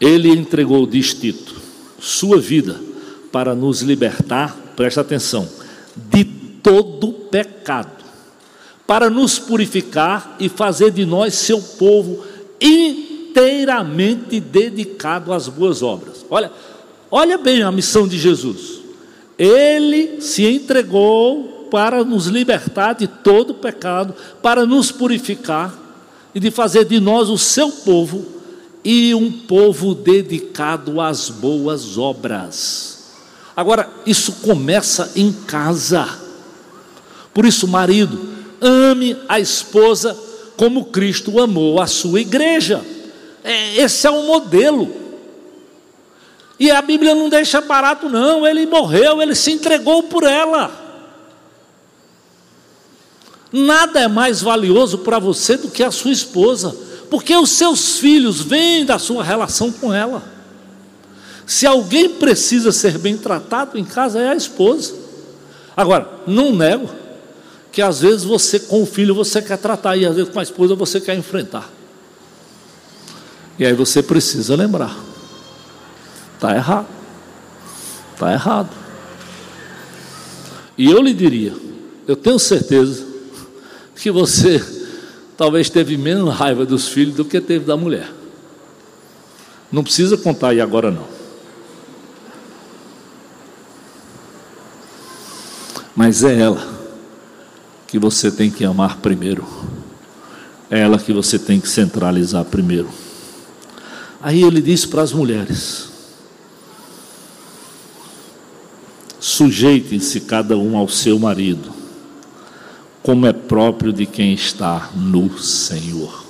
Ele 0.00 0.28
entregou 0.28 0.86
de 0.86 1.00
Tito 1.00 1.54
sua 1.98 2.38
vida 2.38 2.78
para 3.32 3.54
nos 3.54 3.80
libertar, 3.80 4.54
presta 4.76 5.00
atenção, 5.00 5.48
de 5.96 6.24
todo 6.24 7.12
pecado 7.12 8.04
para 8.86 9.08
nos 9.08 9.38
purificar 9.38 10.36
e 10.38 10.48
fazer 10.48 10.90
de 10.90 11.04
nós 11.06 11.34
seu 11.34 11.60
povo 11.60 12.24
inteiramente 12.60 14.38
dedicado 14.40 15.32
às 15.32 15.48
boas 15.48 15.82
obras. 15.82 16.24
Olha, 16.28 16.52
olha 17.16 17.38
bem 17.38 17.62
a 17.62 17.70
missão 17.70 18.08
de 18.08 18.18
Jesus. 18.18 18.80
Ele 19.38 20.20
se 20.20 20.44
entregou 20.44 21.68
para 21.70 22.02
nos 22.02 22.26
libertar 22.26 22.94
de 22.94 23.06
todo 23.06 23.54
pecado, 23.54 24.12
para 24.42 24.66
nos 24.66 24.90
purificar 24.90 25.72
e 26.34 26.40
de 26.40 26.50
fazer 26.50 26.84
de 26.84 26.98
nós 26.98 27.28
o 27.28 27.38
seu 27.38 27.70
povo 27.70 28.26
e 28.84 29.14
um 29.14 29.30
povo 29.30 29.94
dedicado 29.94 31.00
às 31.00 31.30
boas 31.30 31.96
obras. 31.96 33.12
Agora, 33.56 33.88
isso 34.04 34.32
começa 34.42 35.12
em 35.14 35.32
casa. 35.32 36.18
Por 37.32 37.46
isso, 37.46 37.68
marido, 37.68 38.18
ame 38.60 39.16
a 39.28 39.38
esposa 39.38 40.18
como 40.56 40.86
Cristo 40.86 41.38
amou 41.38 41.80
a 41.80 41.86
sua 41.86 42.20
igreja. 42.20 42.84
É, 43.44 43.76
esse 43.76 44.04
é 44.04 44.10
o 44.10 44.26
modelo. 44.26 45.03
E 46.58 46.70
a 46.70 46.80
Bíblia 46.80 47.14
não 47.14 47.28
deixa 47.28 47.60
barato, 47.60 48.08
não. 48.08 48.46
Ele 48.46 48.66
morreu, 48.66 49.20
ele 49.20 49.34
se 49.34 49.52
entregou 49.52 50.04
por 50.04 50.22
ela. 50.22 50.82
Nada 53.52 54.00
é 54.00 54.08
mais 54.08 54.42
valioso 54.42 54.98
para 54.98 55.18
você 55.18 55.56
do 55.56 55.68
que 55.68 55.82
a 55.82 55.90
sua 55.90 56.10
esposa, 56.10 56.74
porque 57.08 57.34
os 57.36 57.50
seus 57.50 57.98
filhos 57.98 58.40
vêm 58.40 58.84
da 58.84 58.98
sua 58.98 59.22
relação 59.22 59.70
com 59.70 59.94
ela. 59.94 60.22
Se 61.46 61.66
alguém 61.66 62.08
precisa 62.08 62.72
ser 62.72 62.98
bem 62.98 63.16
tratado 63.16 63.78
em 63.78 63.84
casa, 63.84 64.20
é 64.20 64.30
a 64.30 64.34
esposa. 64.34 64.94
Agora, 65.76 66.08
não 66.26 66.52
nego, 66.52 66.88
que 67.70 67.82
às 67.82 68.00
vezes 68.00 68.24
você 68.24 68.58
com 68.58 68.82
o 68.82 68.86
filho 68.86 69.14
você 69.14 69.42
quer 69.42 69.58
tratar 69.58 69.96
e 69.96 70.06
às 70.06 70.16
vezes 70.16 70.32
com 70.32 70.40
a 70.40 70.42
esposa 70.42 70.74
você 70.74 71.00
quer 71.00 71.14
enfrentar. 71.14 71.70
E 73.58 73.64
aí 73.64 73.72
você 73.72 74.02
precisa 74.02 74.56
lembrar. 74.56 75.13
Está 76.44 76.56
errado. 76.56 76.86
Está 78.12 78.32
errado. 78.34 78.70
E 80.76 80.90
eu 80.90 81.00
lhe 81.00 81.14
diria, 81.14 81.54
eu 82.06 82.14
tenho 82.14 82.38
certeza 82.38 83.06
que 83.96 84.10
você 84.10 84.62
talvez 85.38 85.70
teve 85.70 85.96
menos 85.96 86.34
raiva 86.34 86.66
dos 86.66 86.86
filhos 86.86 87.14
do 87.14 87.24
que 87.24 87.40
teve 87.40 87.64
da 87.64 87.78
mulher. 87.78 88.12
Não 89.72 89.82
precisa 89.82 90.18
contar 90.18 90.48
aí 90.48 90.60
agora 90.60 90.90
não. 90.90 91.06
Mas 95.96 96.22
é 96.22 96.38
ela 96.38 96.68
que 97.86 97.98
você 97.98 98.30
tem 98.30 98.50
que 98.50 98.66
amar 98.66 98.98
primeiro. 98.98 99.46
É 100.70 100.80
ela 100.80 100.98
que 100.98 101.12
você 101.12 101.38
tem 101.38 101.58
que 101.58 101.70
centralizar 101.70 102.44
primeiro. 102.44 102.90
Aí 104.20 104.42
ele 104.42 104.60
diz 104.60 104.84
para 104.84 105.00
as 105.00 105.12
mulheres: 105.12 105.93
sujeitem-se 109.24 110.20
cada 110.20 110.54
um 110.54 110.76
ao 110.76 110.86
seu 110.86 111.18
marido, 111.18 111.72
como 113.02 113.24
é 113.26 113.32
próprio 113.32 113.90
de 113.90 114.04
quem 114.04 114.34
está 114.34 114.90
no 114.94 115.38
Senhor. 115.38 116.26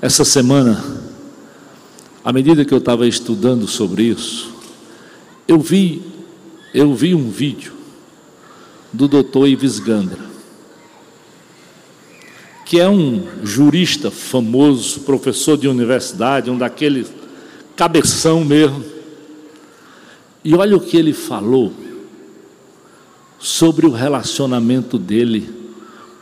Essa 0.00 0.24
semana, 0.24 0.82
à 2.24 2.32
medida 2.32 2.64
que 2.64 2.72
eu 2.72 2.78
estava 2.78 3.06
estudando 3.06 3.68
sobre 3.68 4.04
isso, 4.04 4.54
eu 5.46 5.60
vi, 5.60 6.02
eu 6.72 6.94
vi 6.94 7.14
um 7.14 7.28
vídeo 7.28 7.74
do 8.90 9.06
doutor 9.06 9.46
Ives 9.46 9.80
Gandra, 9.80 10.30
que 12.64 12.80
é 12.80 12.88
um 12.88 13.22
jurista 13.44 14.10
famoso, 14.10 15.00
professor 15.00 15.58
de 15.58 15.68
universidade, 15.68 16.50
um 16.50 16.56
daqueles 16.56 17.12
cabeção 17.76 18.46
mesmo. 18.46 18.99
E 20.44 20.54
olha 20.54 20.76
o 20.76 20.80
que 20.80 20.96
ele 20.96 21.12
falou 21.12 21.72
sobre 23.38 23.86
o 23.86 23.90
relacionamento 23.90 24.98
dele 24.98 25.52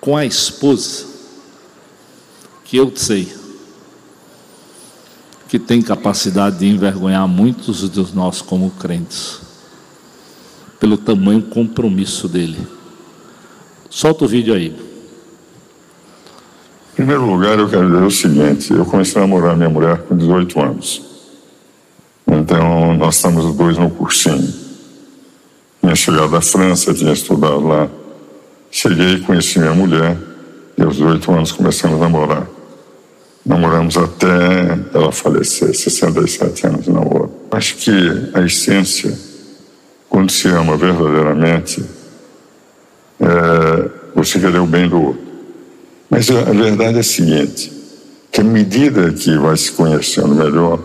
com 0.00 0.16
a 0.16 0.24
esposa, 0.24 1.06
que 2.64 2.76
eu 2.76 2.92
sei 2.94 3.38
que 5.48 5.58
tem 5.58 5.80
capacidade 5.80 6.58
de 6.58 6.66
envergonhar 6.66 7.26
muitos 7.26 7.88
dos 7.88 8.12
nós 8.12 8.42
como 8.42 8.70
crentes 8.72 9.40
pelo 10.78 10.98
tamanho 10.98 11.42
compromisso 11.42 12.28
dele. 12.28 12.58
Solta 13.88 14.26
o 14.26 14.28
vídeo 14.28 14.54
aí. 14.54 14.76
Em 16.92 16.96
primeiro 16.96 17.24
lugar, 17.24 17.58
eu 17.58 17.68
quero 17.68 17.86
dizer 17.86 18.04
o 18.04 18.10
seguinte: 18.10 18.72
eu 18.72 18.84
comecei 18.84 19.16
a 19.16 19.26
namorar 19.26 19.56
minha 19.56 19.70
mulher 19.70 20.02
com 20.02 20.16
18 20.16 20.60
anos. 20.60 21.02
Então, 22.48 22.94
nós 22.94 23.16
estamos 23.16 23.44
os 23.44 23.54
dois 23.54 23.76
no 23.76 23.90
cursinho. 23.90 24.50
Tinha 25.82 25.94
chegado 25.94 26.30
da 26.30 26.40
França, 26.40 26.94
tinha 26.94 27.12
estudado 27.12 27.60
lá. 27.60 27.86
Cheguei, 28.70 29.20
conheci 29.20 29.58
minha 29.58 29.74
mulher 29.74 30.16
e 30.78 30.82
aos 30.82 30.96
18 30.96 31.30
anos 31.30 31.52
começamos 31.52 31.98
a 31.98 32.00
namorar. 32.00 32.48
Namoramos 33.44 33.98
até 33.98 34.78
ela 34.94 35.12
falecer, 35.12 35.74
67 35.74 36.66
anos 36.66 36.84
de 36.86 36.90
namoro. 36.90 37.30
Acho 37.50 37.76
que 37.76 37.92
a 38.32 38.40
essência 38.40 39.14
quando 40.08 40.30
se 40.30 40.48
ama 40.48 40.74
verdadeiramente, 40.74 41.84
é, 43.20 43.90
você 44.14 44.40
querer 44.40 44.58
o 44.58 44.66
bem 44.66 44.88
do 44.88 45.02
outro. 45.02 45.20
Mas 46.08 46.30
a 46.30 46.44
verdade 46.44 46.96
é 46.96 47.00
a 47.00 47.04
seguinte: 47.04 47.70
que 48.32 48.40
à 48.40 48.44
medida 48.44 49.12
que 49.12 49.36
vai 49.36 49.54
se 49.54 49.70
conhecendo 49.72 50.34
melhor, 50.34 50.80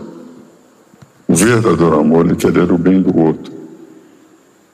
o 1.26 1.34
verdadeiro 1.34 1.98
amor 1.98 2.30
é 2.30 2.34
querer 2.34 2.70
o 2.70 2.78
bem 2.78 3.00
do 3.00 3.16
outro, 3.18 3.52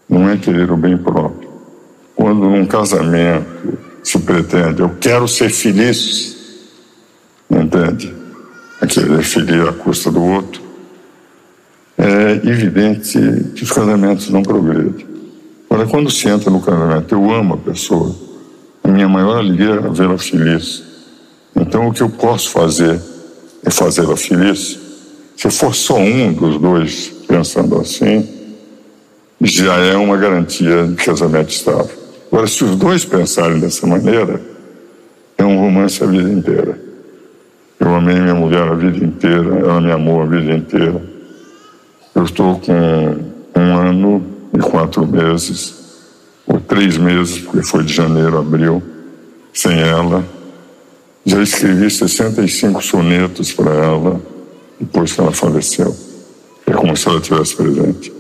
não 0.09 0.29
é 0.29 0.37
querer 0.37 0.71
o 0.71 0.77
bem 0.77 0.97
próprio. 0.97 1.49
Quando 2.15 2.41
num 2.41 2.67
casamento 2.67 3.79
se 4.03 4.19
pretende, 4.19 4.81
eu 4.83 4.91
quero 5.01 5.27
ser 5.29 5.51
feliz, 5.51 6.37
entende? 7.51 8.15
A 8.81 8.87
querer 8.87 9.23
feliz 9.23 9.69
à 9.69 9.73
custa 9.73 10.11
do 10.11 10.23
outro, 10.23 10.61
é 11.97 12.33
evidente 12.49 13.19
que 13.55 13.63
os 13.63 13.71
casamentos 13.71 14.31
não 14.31 14.43
progredem. 14.43 15.07
Agora, 15.69 15.87
quando 15.87 16.11
se 16.11 16.29
entra 16.29 16.51
no 16.51 16.61
casamento, 16.61 17.15
eu 17.15 17.31
amo 17.33 17.55
a 17.55 17.57
pessoa, 17.59 18.15
a 18.83 18.89
minha 18.89 19.09
maior 19.09 19.39
alegria 19.39 19.75
é 19.75 19.91
vê-la 19.91 20.19
feliz. 20.19 20.83
Então, 21.55 21.89
o 21.89 21.93
que 21.93 22.01
eu 22.01 22.09
posso 22.09 22.51
fazer 22.51 23.01
é 23.65 23.71
fazê-la 23.71 24.17
feliz. 24.17 24.90
Se 25.41 25.49
for 25.49 25.75
só 25.75 25.97
um 25.97 26.35
dos 26.35 26.61
dois 26.61 27.09
pensando 27.27 27.81
assim, 27.81 28.29
já 29.41 29.75
é 29.79 29.97
uma 29.97 30.19
garantia 30.19 30.87
de 30.87 31.03
casamento 31.03 31.49
estável. 31.49 31.97
Agora, 32.31 32.47
se 32.47 32.63
os 32.63 32.77
dois 32.77 33.07
pensarem 33.07 33.59
dessa 33.59 33.87
maneira, 33.87 34.39
é 35.39 35.43
um 35.43 35.59
romance 35.59 36.05
a 36.05 36.07
vida 36.07 36.29
inteira. 36.29 36.79
Eu 37.81 37.95
amei 37.95 38.21
minha 38.21 38.35
mulher 38.35 38.69
a 38.69 38.75
vida 38.75 39.03
inteira, 39.03 39.61
ela 39.61 39.81
me 39.81 39.91
amou 39.91 40.21
a 40.21 40.27
vida 40.27 40.53
inteira. 40.53 41.03
Eu 42.15 42.25
estou 42.25 42.61
com 42.61 43.17
um 43.57 43.77
ano 43.79 44.23
e 44.53 44.59
quatro 44.59 45.07
meses, 45.07 45.75
ou 46.47 46.61
três 46.61 46.99
meses, 46.99 47.39
porque 47.39 47.63
foi 47.63 47.83
de 47.83 47.95
janeiro 47.95 48.37
a 48.37 48.41
abril, 48.41 48.83
sem 49.55 49.81
ela. 49.81 50.23
Já 51.25 51.43
escrevi 51.43 51.91
65 51.91 52.85
sonetos 52.85 53.55
para 53.55 53.71
ela 53.71 54.21
depois 54.81 55.13
que 55.13 55.21
ela 55.21 55.33
faleceu. 55.33 55.95
É 56.67 56.73
como 56.73 56.97
se 56.97 57.07
ela 57.09 57.19
estivesse 57.19 57.55
presente. 57.55 58.13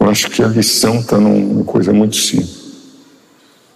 Eu 0.00 0.08
acho 0.08 0.30
que 0.30 0.42
a 0.42 0.48
lição 0.48 1.00
está 1.00 1.18
numa 1.18 1.64
coisa 1.64 1.92
muito 1.92 2.16
simples. 2.16 2.64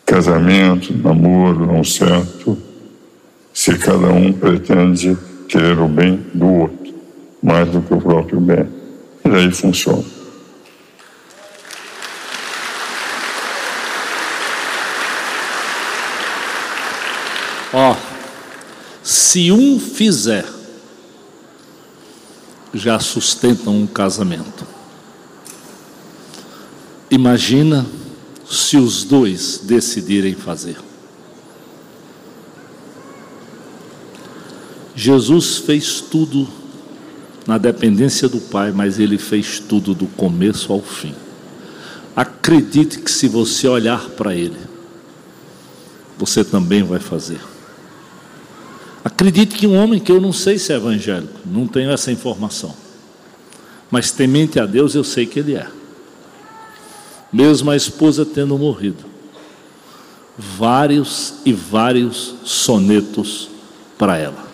Casamento, 0.06 0.96
namoro, 0.96 1.66
não 1.66 1.84
certo, 1.84 2.58
se 3.52 3.76
cada 3.78 4.08
um 4.08 4.32
pretende 4.32 5.16
querer 5.48 5.78
o 5.78 5.88
bem 5.88 6.24
do 6.32 6.46
outro, 6.46 6.94
mais 7.42 7.68
do 7.68 7.80
que 7.80 7.94
o 7.94 8.00
próprio 8.00 8.40
bem. 8.40 8.66
E 9.24 9.28
daí 9.28 9.50
funciona. 9.50 10.04
Ó, 17.72 17.96
se 19.02 19.52
um 19.52 19.78
fizer, 19.78 20.44
já 22.72 22.98
sustenta 23.00 23.70
um 23.70 23.86
casamento. 23.86 24.66
Imagina 27.10 27.86
se 28.48 28.76
os 28.76 29.04
dois 29.04 29.60
decidirem 29.62 30.34
fazer. 30.34 30.76
Jesus 34.94 35.56
fez 35.56 36.00
tudo 36.00 36.48
na 37.46 37.58
dependência 37.58 38.28
do 38.28 38.40
Pai, 38.40 38.70
mas 38.70 38.98
ele 38.98 39.18
fez 39.18 39.58
tudo 39.58 39.94
do 39.94 40.06
começo 40.06 40.72
ao 40.72 40.82
fim. 40.82 41.14
Acredite 42.14 42.98
que 42.98 43.10
se 43.10 43.26
você 43.26 43.66
olhar 43.66 44.10
para 44.10 44.34
ele, 44.34 44.58
você 46.18 46.44
também 46.44 46.82
vai 46.82 47.00
fazer. 47.00 47.40
Acredite 49.04 49.56
que 49.56 49.66
um 49.66 49.76
homem 49.76 49.98
que 49.98 50.12
eu 50.12 50.20
não 50.20 50.32
sei 50.32 50.58
se 50.58 50.72
é 50.72 50.76
evangélico, 50.76 51.40
não 51.46 51.66
tenho 51.66 51.90
essa 51.90 52.12
informação, 52.12 52.74
mas 53.90 54.10
temente 54.10 54.60
a 54.60 54.66
Deus 54.66 54.94
eu 54.94 55.02
sei 55.02 55.24
que 55.26 55.38
ele 55.38 55.54
é. 55.54 55.66
Mesmo 57.32 57.70
a 57.70 57.76
esposa 57.76 58.26
tendo 58.26 58.58
morrido, 58.58 59.04
vários 60.36 61.34
e 61.44 61.52
vários 61.52 62.34
sonetos 62.44 63.48
para 63.96 64.18
ela. 64.18 64.48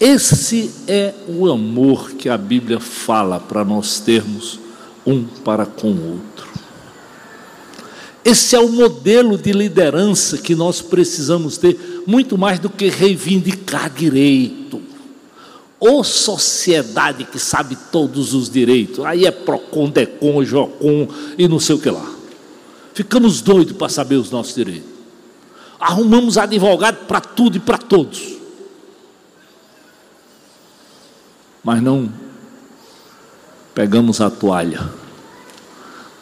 Esse 0.00 0.72
é 0.86 1.12
o 1.26 1.50
amor 1.50 2.12
que 2.12 2.28
a 2.28 2.38
Bíblia 2.38 2.78
fala 2.78 3.40
para 3.40 3.64
nós 3.64 3.98
termos 3.98 4.60
um 5.04 5.24
para 5.24 5.66
com 5.66 5.90
o 5.90 6.12
outro. 6.12 6.37
Esse 8.24 8.56
é 8.56 8.60
o 8.60 8.68
modelo 8.68 9.38
de 9.38 9.52
liderança 9.52 10.38
que 10.38 10.54
nós 10.54 10.82
precisamos 10.82 11.56
ter, 11.56 12.02
muito 12.06 12.36
mais 12.36 12.58
do 12.58 12.68
que 12.68 12.88
reivindicar 12.88 13.90
direito. 13.90 14.82
Ou 15.80 16.02
sociedade 16.02 17.24
que 17.24 17.38
sabe 17.38 17.78
todos 17.92 18.34
os 18.34 18.50
direitos, 18.50 19.04
aí 19.04 19.24
é 19.24 19.30
PROCON, 19.30 19.88
DECON, 19.90 20.44
JOCON 20.44 21.08
e 21.38 21.46
não 21.46 21.60
sei 21.60 21.76
o 21.76 21.78
que 21.78 21.88
lá. 21.88 22.14
Ficamos 22.92 23.40
doidos 23.40 23.76
para 23.76 23.88
saber 23.88 24.16
os 24.16 24.30
nossos 24.30 24.56
direitos. 24.56 24.90
Arrumamos 25.78 26.36
advogado 26.36 27.06
para 27.06 27.20
tudo 27.20 27.56
e 27.56 27.60
para 27.60 27.78
todos. 27.78 28.36
Mas 31.62 31.80
não 31.80 32.12
pegamos 33.72 34.20
a 34.20 34.28
toalha 34.28 34.97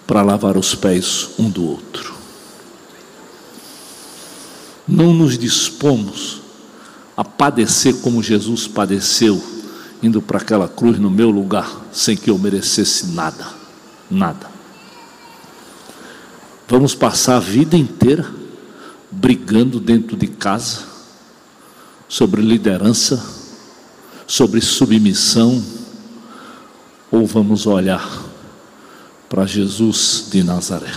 para 0.07 0.23
lavar 0.23 0.57
os 0.57 0.75
pés 0.75 1.31
um 1.39 1.51
do 1.51 1.65
outro. 1.65 2.15
Não 4.87 5.13
nos 5.13 5.37
dispomos 5.37 6.41
a 7.17 7.25
padecer 7.25 7.97
como 8.03 8.23
Jesus 8.23 8.69
padeceu, 8.69 9.43
indo 10.03 10.23
para 10.23 10.39
aquela 10.39 10.69
cruz 10.69 10.99
no 10.99 11.11
meu 11.11 11.31
lugar, 11.31 11.87
sem 11.91 12.17
que 12.17 12.31
eu 12.31 12.39
merecesse 12.39 13.07
nada, 13.09 13.47
nada. 14.09 14.49
Vamos 16.69 16.95
passar 16.95 17.37
a 17.37 17.41
vida 17.41 17.77
inteira 17.77 18.29
brigando 19.11 19.81
dentro 19.81 20.17
de 20.17 20.27
casa 20.27 20.85
sobre 22.09 22.43
liderança, 22.43 23.25
sobre 24.27 24.61
submissão, 24.61 25.65
ou 27.11 27.27
vamos 27.27 27.67
olhar 27.67 28.26
para 29.29 29.47
Jesus 29.47 30.29
de 30.31 30.43
Nazaré 30.43 30.93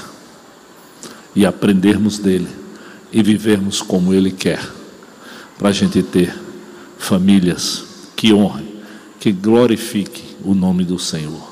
e 1.35 1.45
aprendermos 1.45 2.17
dele 2.17 2.47
e 3.11 3.23
vivermos 3.23 3.81
como 3.81 4.13
ele 4.13 4.31
quer, 4.31 4.61
para 5.57 5.69
a 5.69 5.71
gente 5.71 6.01
ter 6.03 6.33
famílias 6.97 7.83
que 8.15 8.33
honrem, 8.33 8.67
que 9.19 9.31
glorifiquem 9.31 10.25
o 10.43 10.53
nome 10.53 10.83
do 10.83 10.99
Senhor. 10.99 11.49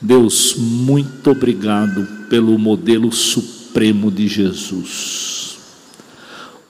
Deus, 0.00 0.54
muito 0.56 1.30
obrigado 1.30 2.06
pelo 2.28 2.58
modelo 2.58 3.12
supremo 3.12 4.10
de 4.10 4.28
Jesus. 4.28 5.58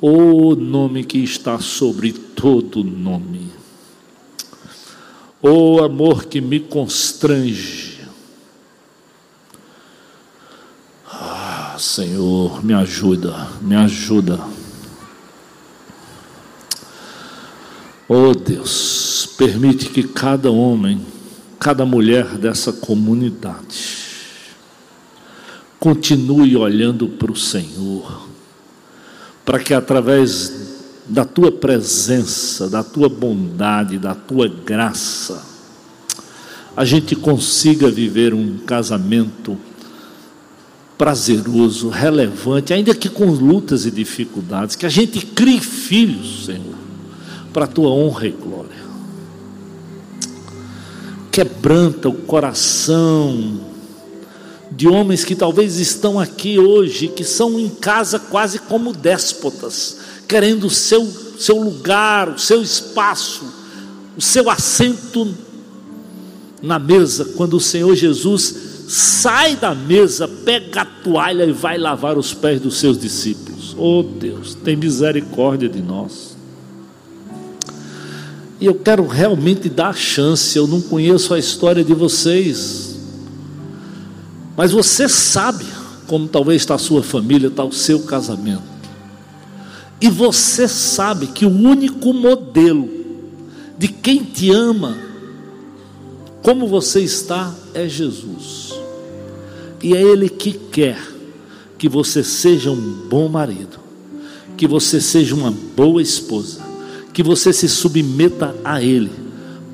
O 0.01 0.55
nome 0.55 1.05
que 1.05 1.19
está 1.19 1.59
sobre 1.59 2.13
todo 2.13 2.85
nome. 2.85 3.49
O 5.43 5.81
amor 5.83 6.25
que 6.25 6.41
me 6.41 6.59
constrange 6.61 7.98
Senhor, 11.79 12.65
me 12.65 12.75
ajuda, 12.75 13.49
me 13.61 13.77
ajuda. 13.77 14.39
Oh 18.09 18.35
Deus, 18.35 19.29
permite 19.37 19.91
que 19.91 20.03
cada 20.03 20.51
homem, 20.51 21.01
cada 21.59 21.85
mulher 21.85 22.39
dessa 22.39 22.73
comunidade 22.73 23.99
continue 25.79 26.57
olhando 26.57 27.09
para 27.09 27.31
o 27.31 27.37
Senhor, 27.37 28.29
para 29.45 29.59
que 29.59 29.73
através 29.73 30.53
da 31.07 31.25
tua 31.25 31.53
presença, 31.53 32.69
da 32.69 32.83
tua 32.83 33.09
bondade, 33.09 33.99
da 33.99 34.15
tua 34.15 34.49
graça, 34.49 35.45
a 36.77 36.85
gente 36.85 37.17
consiga 37.17 37.91
viver 37.91 38.35
um 38.35 38.59
casamento 38.59 39.59
prazeroso, 40.99 41.89
relevante, 41.89 42.75
ainda 42.75 42.93
que 42.93 43.09
com 43.09 43.27
lutas 43.27 43.87
e 43.87 43.91
dificuldades, 43.91 44.75
que 44.75 44.85
a 44.85 44.89
gente 44.89 45.25
crie 45.25 45.61
filhos, 45.61 46.47
Senhor, 46.47 46.75
para 47.53 47.65
a 47.65 47.69
tua 47.69 47.91
honra 47.91 48.27
e 48.27 48.33
glória. 48.33 48.89
Quebranta 51.31 52.09
o 52.09 52.15
coração 52.15 53.61
de 54.73 54.89
homens 54.89 55.25
que 55.25 55.37
talvez 55.37 55.79
estão 55.79 56.19
aqui 56.19 56.59
hoje, 56.59 57.07
que 57.07 57.23
são 57.23 57.61
em 57.61 57.69
casa 57.69 58.19
quase 58.19 58.59
como 58.59 58.93
déspotas, 58.93 59.99
querendo 60.27 60.67
o 60.67 60.71
seu, 60.71 61.07
seu 61.39 61.59
lugar, 61.63 62.29
o 62.31 62.39
seu 62.39 62.61
espaço, 62.61 63.45
o 64.17 64.21
seu 64.21 64.51
assento 64.51 65.33
na 66.61 66.79
mesa, 66.79 67.25
quando 67.37 67.57
o 67.57 67.61
Senhor 67.61 67.95
Jesus 67.95 68.68
sai 68.89 69.55
da 69.55 69.75
mesa, 69.75 70.27
pega 70.27 70.81
a 70.81 70.85
toalha 70.85 71.45
e 71.45 71.53
vai 71.53 71.77
lavar 71.77 72.17
os 72.17 72.33
pés 72.33 72.59
dos 72.59 72.79
seus 72.79 72.99
discípulos. 72.99 73.77
Oh 73.79 74.03
Deus, 74.03 74.55
tem 74.55 74.75
misericórdia 74.75 75.69
de 75.69 75.83
nós. 75.83 76.35
E 78.59 78.65
eu 78.65 78.75
quero 78.75 79.07
realmente 79.07 79.69
dar 79.69 79.95
chance. 79.95 80.57
Eu 80.57 80.67
não 80.67 80.81
conheço 80.81 81.35
a 81.35 81.39
história 81.39 81.85
de 81.85 81.93
vocês, 81.93 82.99
mas 84.57 84.73
você 84.73 85.07
sabe 85.07 85.67
como 86.07 86.27
talvez 86.27 86.63
está 86.63 86.75
a 86.75 86.79
sua 86.79 87.03
família, 87.03 87.49
está 87.49 87.63
o 87.63 87.73
seu 87.73 88.01
casamento. 88.01 88.63
E 90.01 90.09
você 90.09 90.67
sabe 90.67 91.27
que 91.27 91.45
o 91.45 91.51
único 91.51 92.15
modelo 92.15 92.89
de 93.77 93.89
quem 93.89 94.25
te 94.25 94.51
ama, 94.51 94.97
como 96.43 96.67
você 96.67 97.01
está, 97.01 97.55
é 97.75 97.87
Jesus. 97.87 98.58
E 99.83 99.95
é 99.95 100.03
Ele 100.03 100.29
que 100.29 100.53
quer 100.53 100.99
que 101.77 101.89
você 101.89 102.25
seja 102.25 102.71
um 102.71 103.07
bom 103.09 103.29
marido, 103.29 103.79
que 104.57 104.67
você 104.67 105.01
seja 105.01 105.35
uma 105.35 105.53
boa 105.77 106.03
esposa, 106.03 106.61
que 107.13 107.23
você 107.23 107.53
se 107.53 107.69
submeta 107.69 108.55
a 108.65 108.83
Ele, 108.83 109.11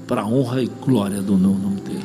para 0.06 0.22
a 0.22 0.26
honra 0.26 0.62
e 0.62 0.66
glória 0.66 1.22
do 1.22 1.36
nome 1.36 1.80
dEle. 1.80 2.04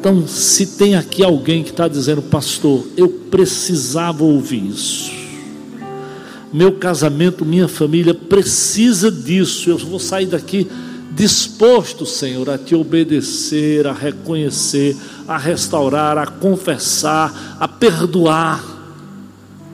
Então, 0.00 0.26
se 0.26 0.66
tem 0.78 0.96
aqui 0.96 1.22
alguém 1.22 1.62
que 1.62 1.70
está 1.70 1.86
dizendo, 1.86 2.22
pastor, 2.22 2.84
eu 2.96 3.08
precisava 3.08 4.24
ouvir 4.24 4.66
isso. 4.66 5.12
Meu 6.52 6.72
casamento, 6.72 7.44
minha 7.44 7.68
família 7.68 8.12
precisa 8.12 9.10
disso. 9.10 9.70
Eu 9.70 9.78
vou 9.78 10.00
sair 10.00 10.26
daqui 10.26 10.68
disposto, 11.14 12.06
Senhor, 12.06 12.48
a 12.48 12.58
te 12.58 12.74
obedecer, 12.74 13.86
a 13.86 13.92
reconhecer, 13.92 14.96
a 15.28 15.36
restaurar, 15.36 16.18
a 16.18 16.26
confessar, 16.26 17.56
a 17.60 17.68
perdoar, 17.68 18.62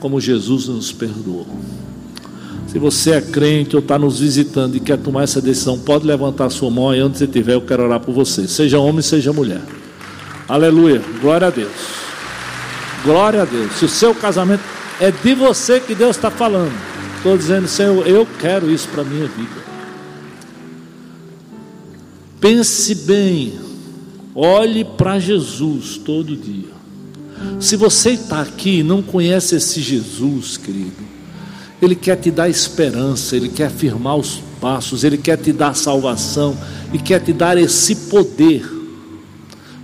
como 0.01 0.21
Jesus 0.21 0.69
nos 0.69 0.93
perdoou. 0.93 1.47
Se 2.69 2.79
você 2.79 3.13
é 3.13 3.21
crente 3.21 3.75
ou 3.75 3.81
está 3.81 3.99
nos 3.99 4.21
visitando 4.21 4.77
e 4.77 4.81
quer 4.81 4.99
tomar 4.99 5.23
essa 5.23 5.41
decisão, 5.41 5.79
pode 5.79 6.07
levantar 6.07 6.51
sua 6.51 6.71
mão 6.71 6.95
e 6.95 7.03
onde 7.03 7.17
você 7.17 7.25
estiver, 7.25 7.55
eu 7.55 7.63
quero 7.63 7.85
orar 7.85 8.01
por 8.01 8.13
você. 8.13 8.47
Seja 8.47 8.79
homem, 8.79 9.01
seja 9.01 9.33
mulher. 9.33 9.63
Aleluia. 10.47 11.03
Glória 11.21 11.47
a 11.47 11.51
Deus. 11.51 11.73
Glória 13.03 13.43
a 13.43 13.45
Deus. 13.45 13.73
Se 13.73 13.87
o 13.87 13.89
seu 13.89 14.15
casamento 14.15 14.63
é 15.01 15.11
de 15.11 15.35
você 15.35 15.81
que 15.81 15.95
Deus 15.95 16.17
está 16.17 16.31
falando, 16.31 16.73
estou 17.17 17.39
dizendo, 17.39 17.67
Senhor, 17.67 18.07
eu 18.07 18.27
quero 18.39 18.71
isso 18.71 18.87
para 18.89 19.01
a 19.01 19.05
minha 19.05 19.27
vida. 19.27 19.68
Pense 22.41 22.95
bem, 22.95 23.55
olhe 24.35 24.85
para 24.85 25.19
Jesus 25.19 25.97
todo 25.97 26.37
dia. 26.37 26.79
Se 27.61 27.77
você 27.77 28.11
está 28.11 28.41
aqui 28.41 28.79
e 28.79 28.83
não 28.83 29.03
conhece 29.03 29.57
esse 29.57 29.81
Jesus, 29.81 30.57
querido, 30.57 30.93
Ele 31.83 31.97
quer 31.97 32.17
te 32.17 32.31
dar 32.31 32.49
esperança, 32.49 33.37
Ele 33.37 33.49
quer 33.49 33.71
firmar 33.71 34.17
os 34.17 34.41
passos, 34.61 35.03
Ele 35.03 35.19
quer 35.19 35.37
te 35.37 35.53
dar 35.53 35.75
salvação 35.75 36.57
e 36.93 36.99
quer 36.99 37.21
te 37.21 37.33
dar 37.33 37.59
esse 37.59 37.95
poder 38.09 38.69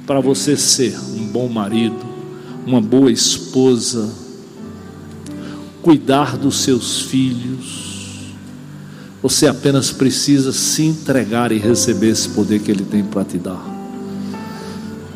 para 0.06 0.20
você 0.20 0.56
ser 0.56 0.96
um 0.98 1.26
bom 1.26 1.48
marido, 1.48 2.04
uma 2.66 2.80
boa 2.80 3.10
esposa, 3.10 4.12
cuidar 5.82 6.36
dos 6.36 6.58
seus 6.58 7.00
filhos. 7.00 7.83
Você 9.24 9.46
apenas 9.46 9.90
precisa 9.90 10.52
se 10.52 10.82
entregar 10.82 11.50
e 11.50 11.56
receber 11.56 12.10
esse 12.10 12.28
poder 12.28 12.60
que 12.60 12.70
Ele 12.70 12.84
tem 12.84 13.02
para 13.02 13.24
te 13.24 13.38
dar. 13.38 13.58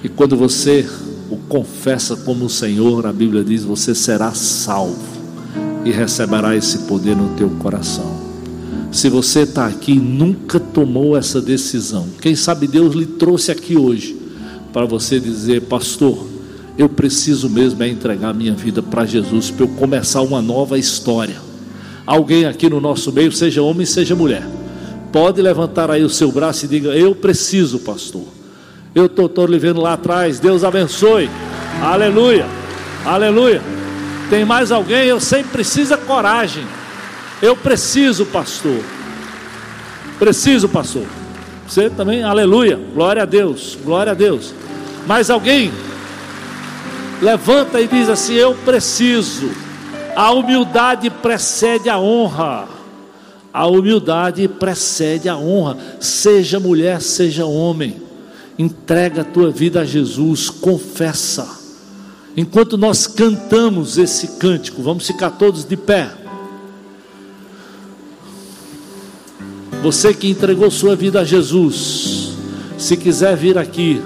E 0.02 0.08
quando 0.08 0.34
você 0.34 0.88
o 1.28 1.36
confessa 1.36 2.16
como 2.16 2.48
Senhor, 2.48 3.06
a 3.06 3.12
Bíblia 3.12 3.44
diz: 3.44 3.64
você 3.64 3.94
será 3.94 4.32
salvo 4.32 4.96
e 5.84 5.90
receberá 5.90 6.56
esse 6.56 6.78
poder 6.78 7.14
no 7.14 7.36
teu 7.36 7.50
coração. 7.58 8.10
Se 8.90 9.10
você 9.10 9.40
está 9.40 9.66
aqui 9.66 9.92
e 9.92 10.00
nunca 10.00 10.58
tomou 10.58 11.14
essa 11.14 11.38
decisão, 11.38 12.08
quem 12.22 12.34
sabe 12.34 12.66
Deus 12.66 12.94
lhe 12.94 13.04
trouxe 13.04 13.52
aqui 13.52 13.76
hoje 13.76 14.16
para 14.72 14.86
você 14.86 15.20
dizer, 15.20 15.64
pastor, 15.64 16.26
eu 16.78 16.88
preciso 16.88 17.50
mesmo 17.50 17.82
é 17.82 17.88
entregar 17.90 18.32
minha 18.32 18.54
vida 18.54 18.82
para 18.82 19.04
Jesus, 19.04 19.50
para 19.50 19.66
eu 19.66 19.68
começar 19.68 20.22
uma 20.22 20.40
nova 20.40 20.78
história. 20.78 21.47
Alguém 22.08 22.46
aqui 22.46 22.70
no 22.70 22.80
nosso 22.80 23.12
meio, 23.12 23.30
seja 23.30 23.60
homem, 23.60 23.84
seja 23.84 24.16
mulher, 24.16 24.42
pode 25.12 25.42
levantar 25.42 25.90
aí 25.90 26.02
o 26.02 26.08
seu 26.08 26.32
braço 26.32 26.64
e 26.64 26.68
diga: 26.68 26.88
Eu 26.96 27.14
preciso, 27.14 27.80
pastor. 27.80 28.24
Eu 28.94 29.04
estou 29.04 29.44
lhe 29.44 29.58
vendo 29.58 29.82
lá 29.82 29.92
atrás, 29.92 30.40
Deus 30.40 30.64
abençoe. 30.64 31.28
Aleluia, 31.82 32.46
aleluia. 33.04 33.60
Tem 34.30 34.42
mais 34.42 34.72
alguém? 34.72 35.04
Eu 35.04 35.20
sempre 35.20 35.50
preciso 35.50 35.98
coragem. 35.98 36.64
Eu 37.42 37.54
preciso, 37.54 38.24
pastor. 38.24 38.80
Preciso, 40.18 40.66
pastor. 40.66 41.04
Você 41.66 41.90
também, 41.90 42.22
aleluia, 42.22 42.80
glória 42.94 43.24
a 43.24 43.26
Deus, 43.26 43.76
glória 43.84 44.12
a 44.12 44.14
Deus. 44.14 44.54
Mas 45.06 45.28
alguém 45.28 45.70
levanta 47.20 47.78
e 47.82 47.86
diz 47.86 48.08
assim: 48.08 48.32
Eu 48.32 48.54
preciso. 48.64 49.67
A 50.18 50.32
humildade 50.32 51.10
precede 51.10 51.88
a 51.88 51.96
honra. 51.96 52.68
A 53.52 53.68
humildade 53.68 54.48
precede 54.48 55.28
a 55.28 55.36
honra. 55.36 55.78
Seja 56.00 56.58
mulher, 56.58 57.00
seja 57.00 57.46
homem. 57.46 58.02
Entrega 58.58 59.22
a 59.22 59.24
tua 59.24 59.48
vida 59.48 59.82
a 59.82 59.84
Jesus, 59.84 60.50
confessa. 60.50 61.46
Enquanto 62.36 62.76
nós 62.76 63.06
cantamos 63.06 63.96
esse 63.96 64.38
cântico, 64.38 64.82
vamos 64.82 65.06
ficar 65.06 65.30
todos 65.30 65.64
de 65.64 65.76
pé. 65.76 66.10
Você 69.84 70.12
que 70.12 70.28
entregou 70.28 70.68
sua 70.68 70.96
vida 70.96 71.20
a 71.20 71.24
Jesus, 71.24 72.32
se 72.76 72.96
quiser 72.96 73.36
vir 73.36 73.56
aqui, 73.56 74.02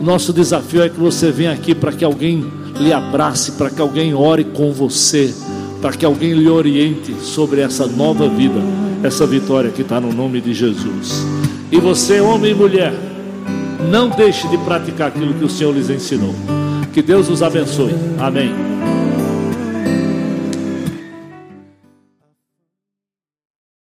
nosso 0.00 0.32
desafio 0.32 0.82
é 0.82 0.88
que 0.88 0.98
você 0.98 1.30
venha 1.30 1.52
aqui 1.52 1.72
para 1.72 1.92
que 1.92 2.04
alguém 2.04 2.65
lhe 2.80 2.92
abrace, 2.92 3.52
para 3.52 3.70
que 3.70 3.80
alguém 3.80 4.14
ore 4.14 4.44
com 4.44 4.72
você, 4.72 5.34
para 5.80 5.92
que 5.92 6.04
alguém 6.04 6.32
lhe 6.32 6.48
oriente 6.48 7.14
sobre 7.20 7.60
essa 7.60 7.86
nova 7.86 8.28
vida, 8.28 8.60
essa 9.02 9.26
vitória 9.26 9.70
que 9.70 9.82
está 9.82 10.00
no 10.00 10.12
nome 10.12 10.40
de 10.40 10.54
Jesus. 10.54 11.24
E 11.70 11.78
você, 11.78 12.20
homem 12.20 12.52
e 12.52 12.54
mulher, 12.54 12.94
não 13.90 14.08
deixe 14.08 14.48
de 14.48 14.58
praticar 14.58 15.08
aquilo 15.08 15.34
que 15.34 15.44
o 15.44 15.50
Senhor 15.50 15.74
lhes 15.74 15.90
ensinou. 15.90 16.34
Que 16.92 17.02
Deus 17.02 17.28
os 17.28 17.42
abençoe. 17.42 17.94
Amém. 18.18 18.75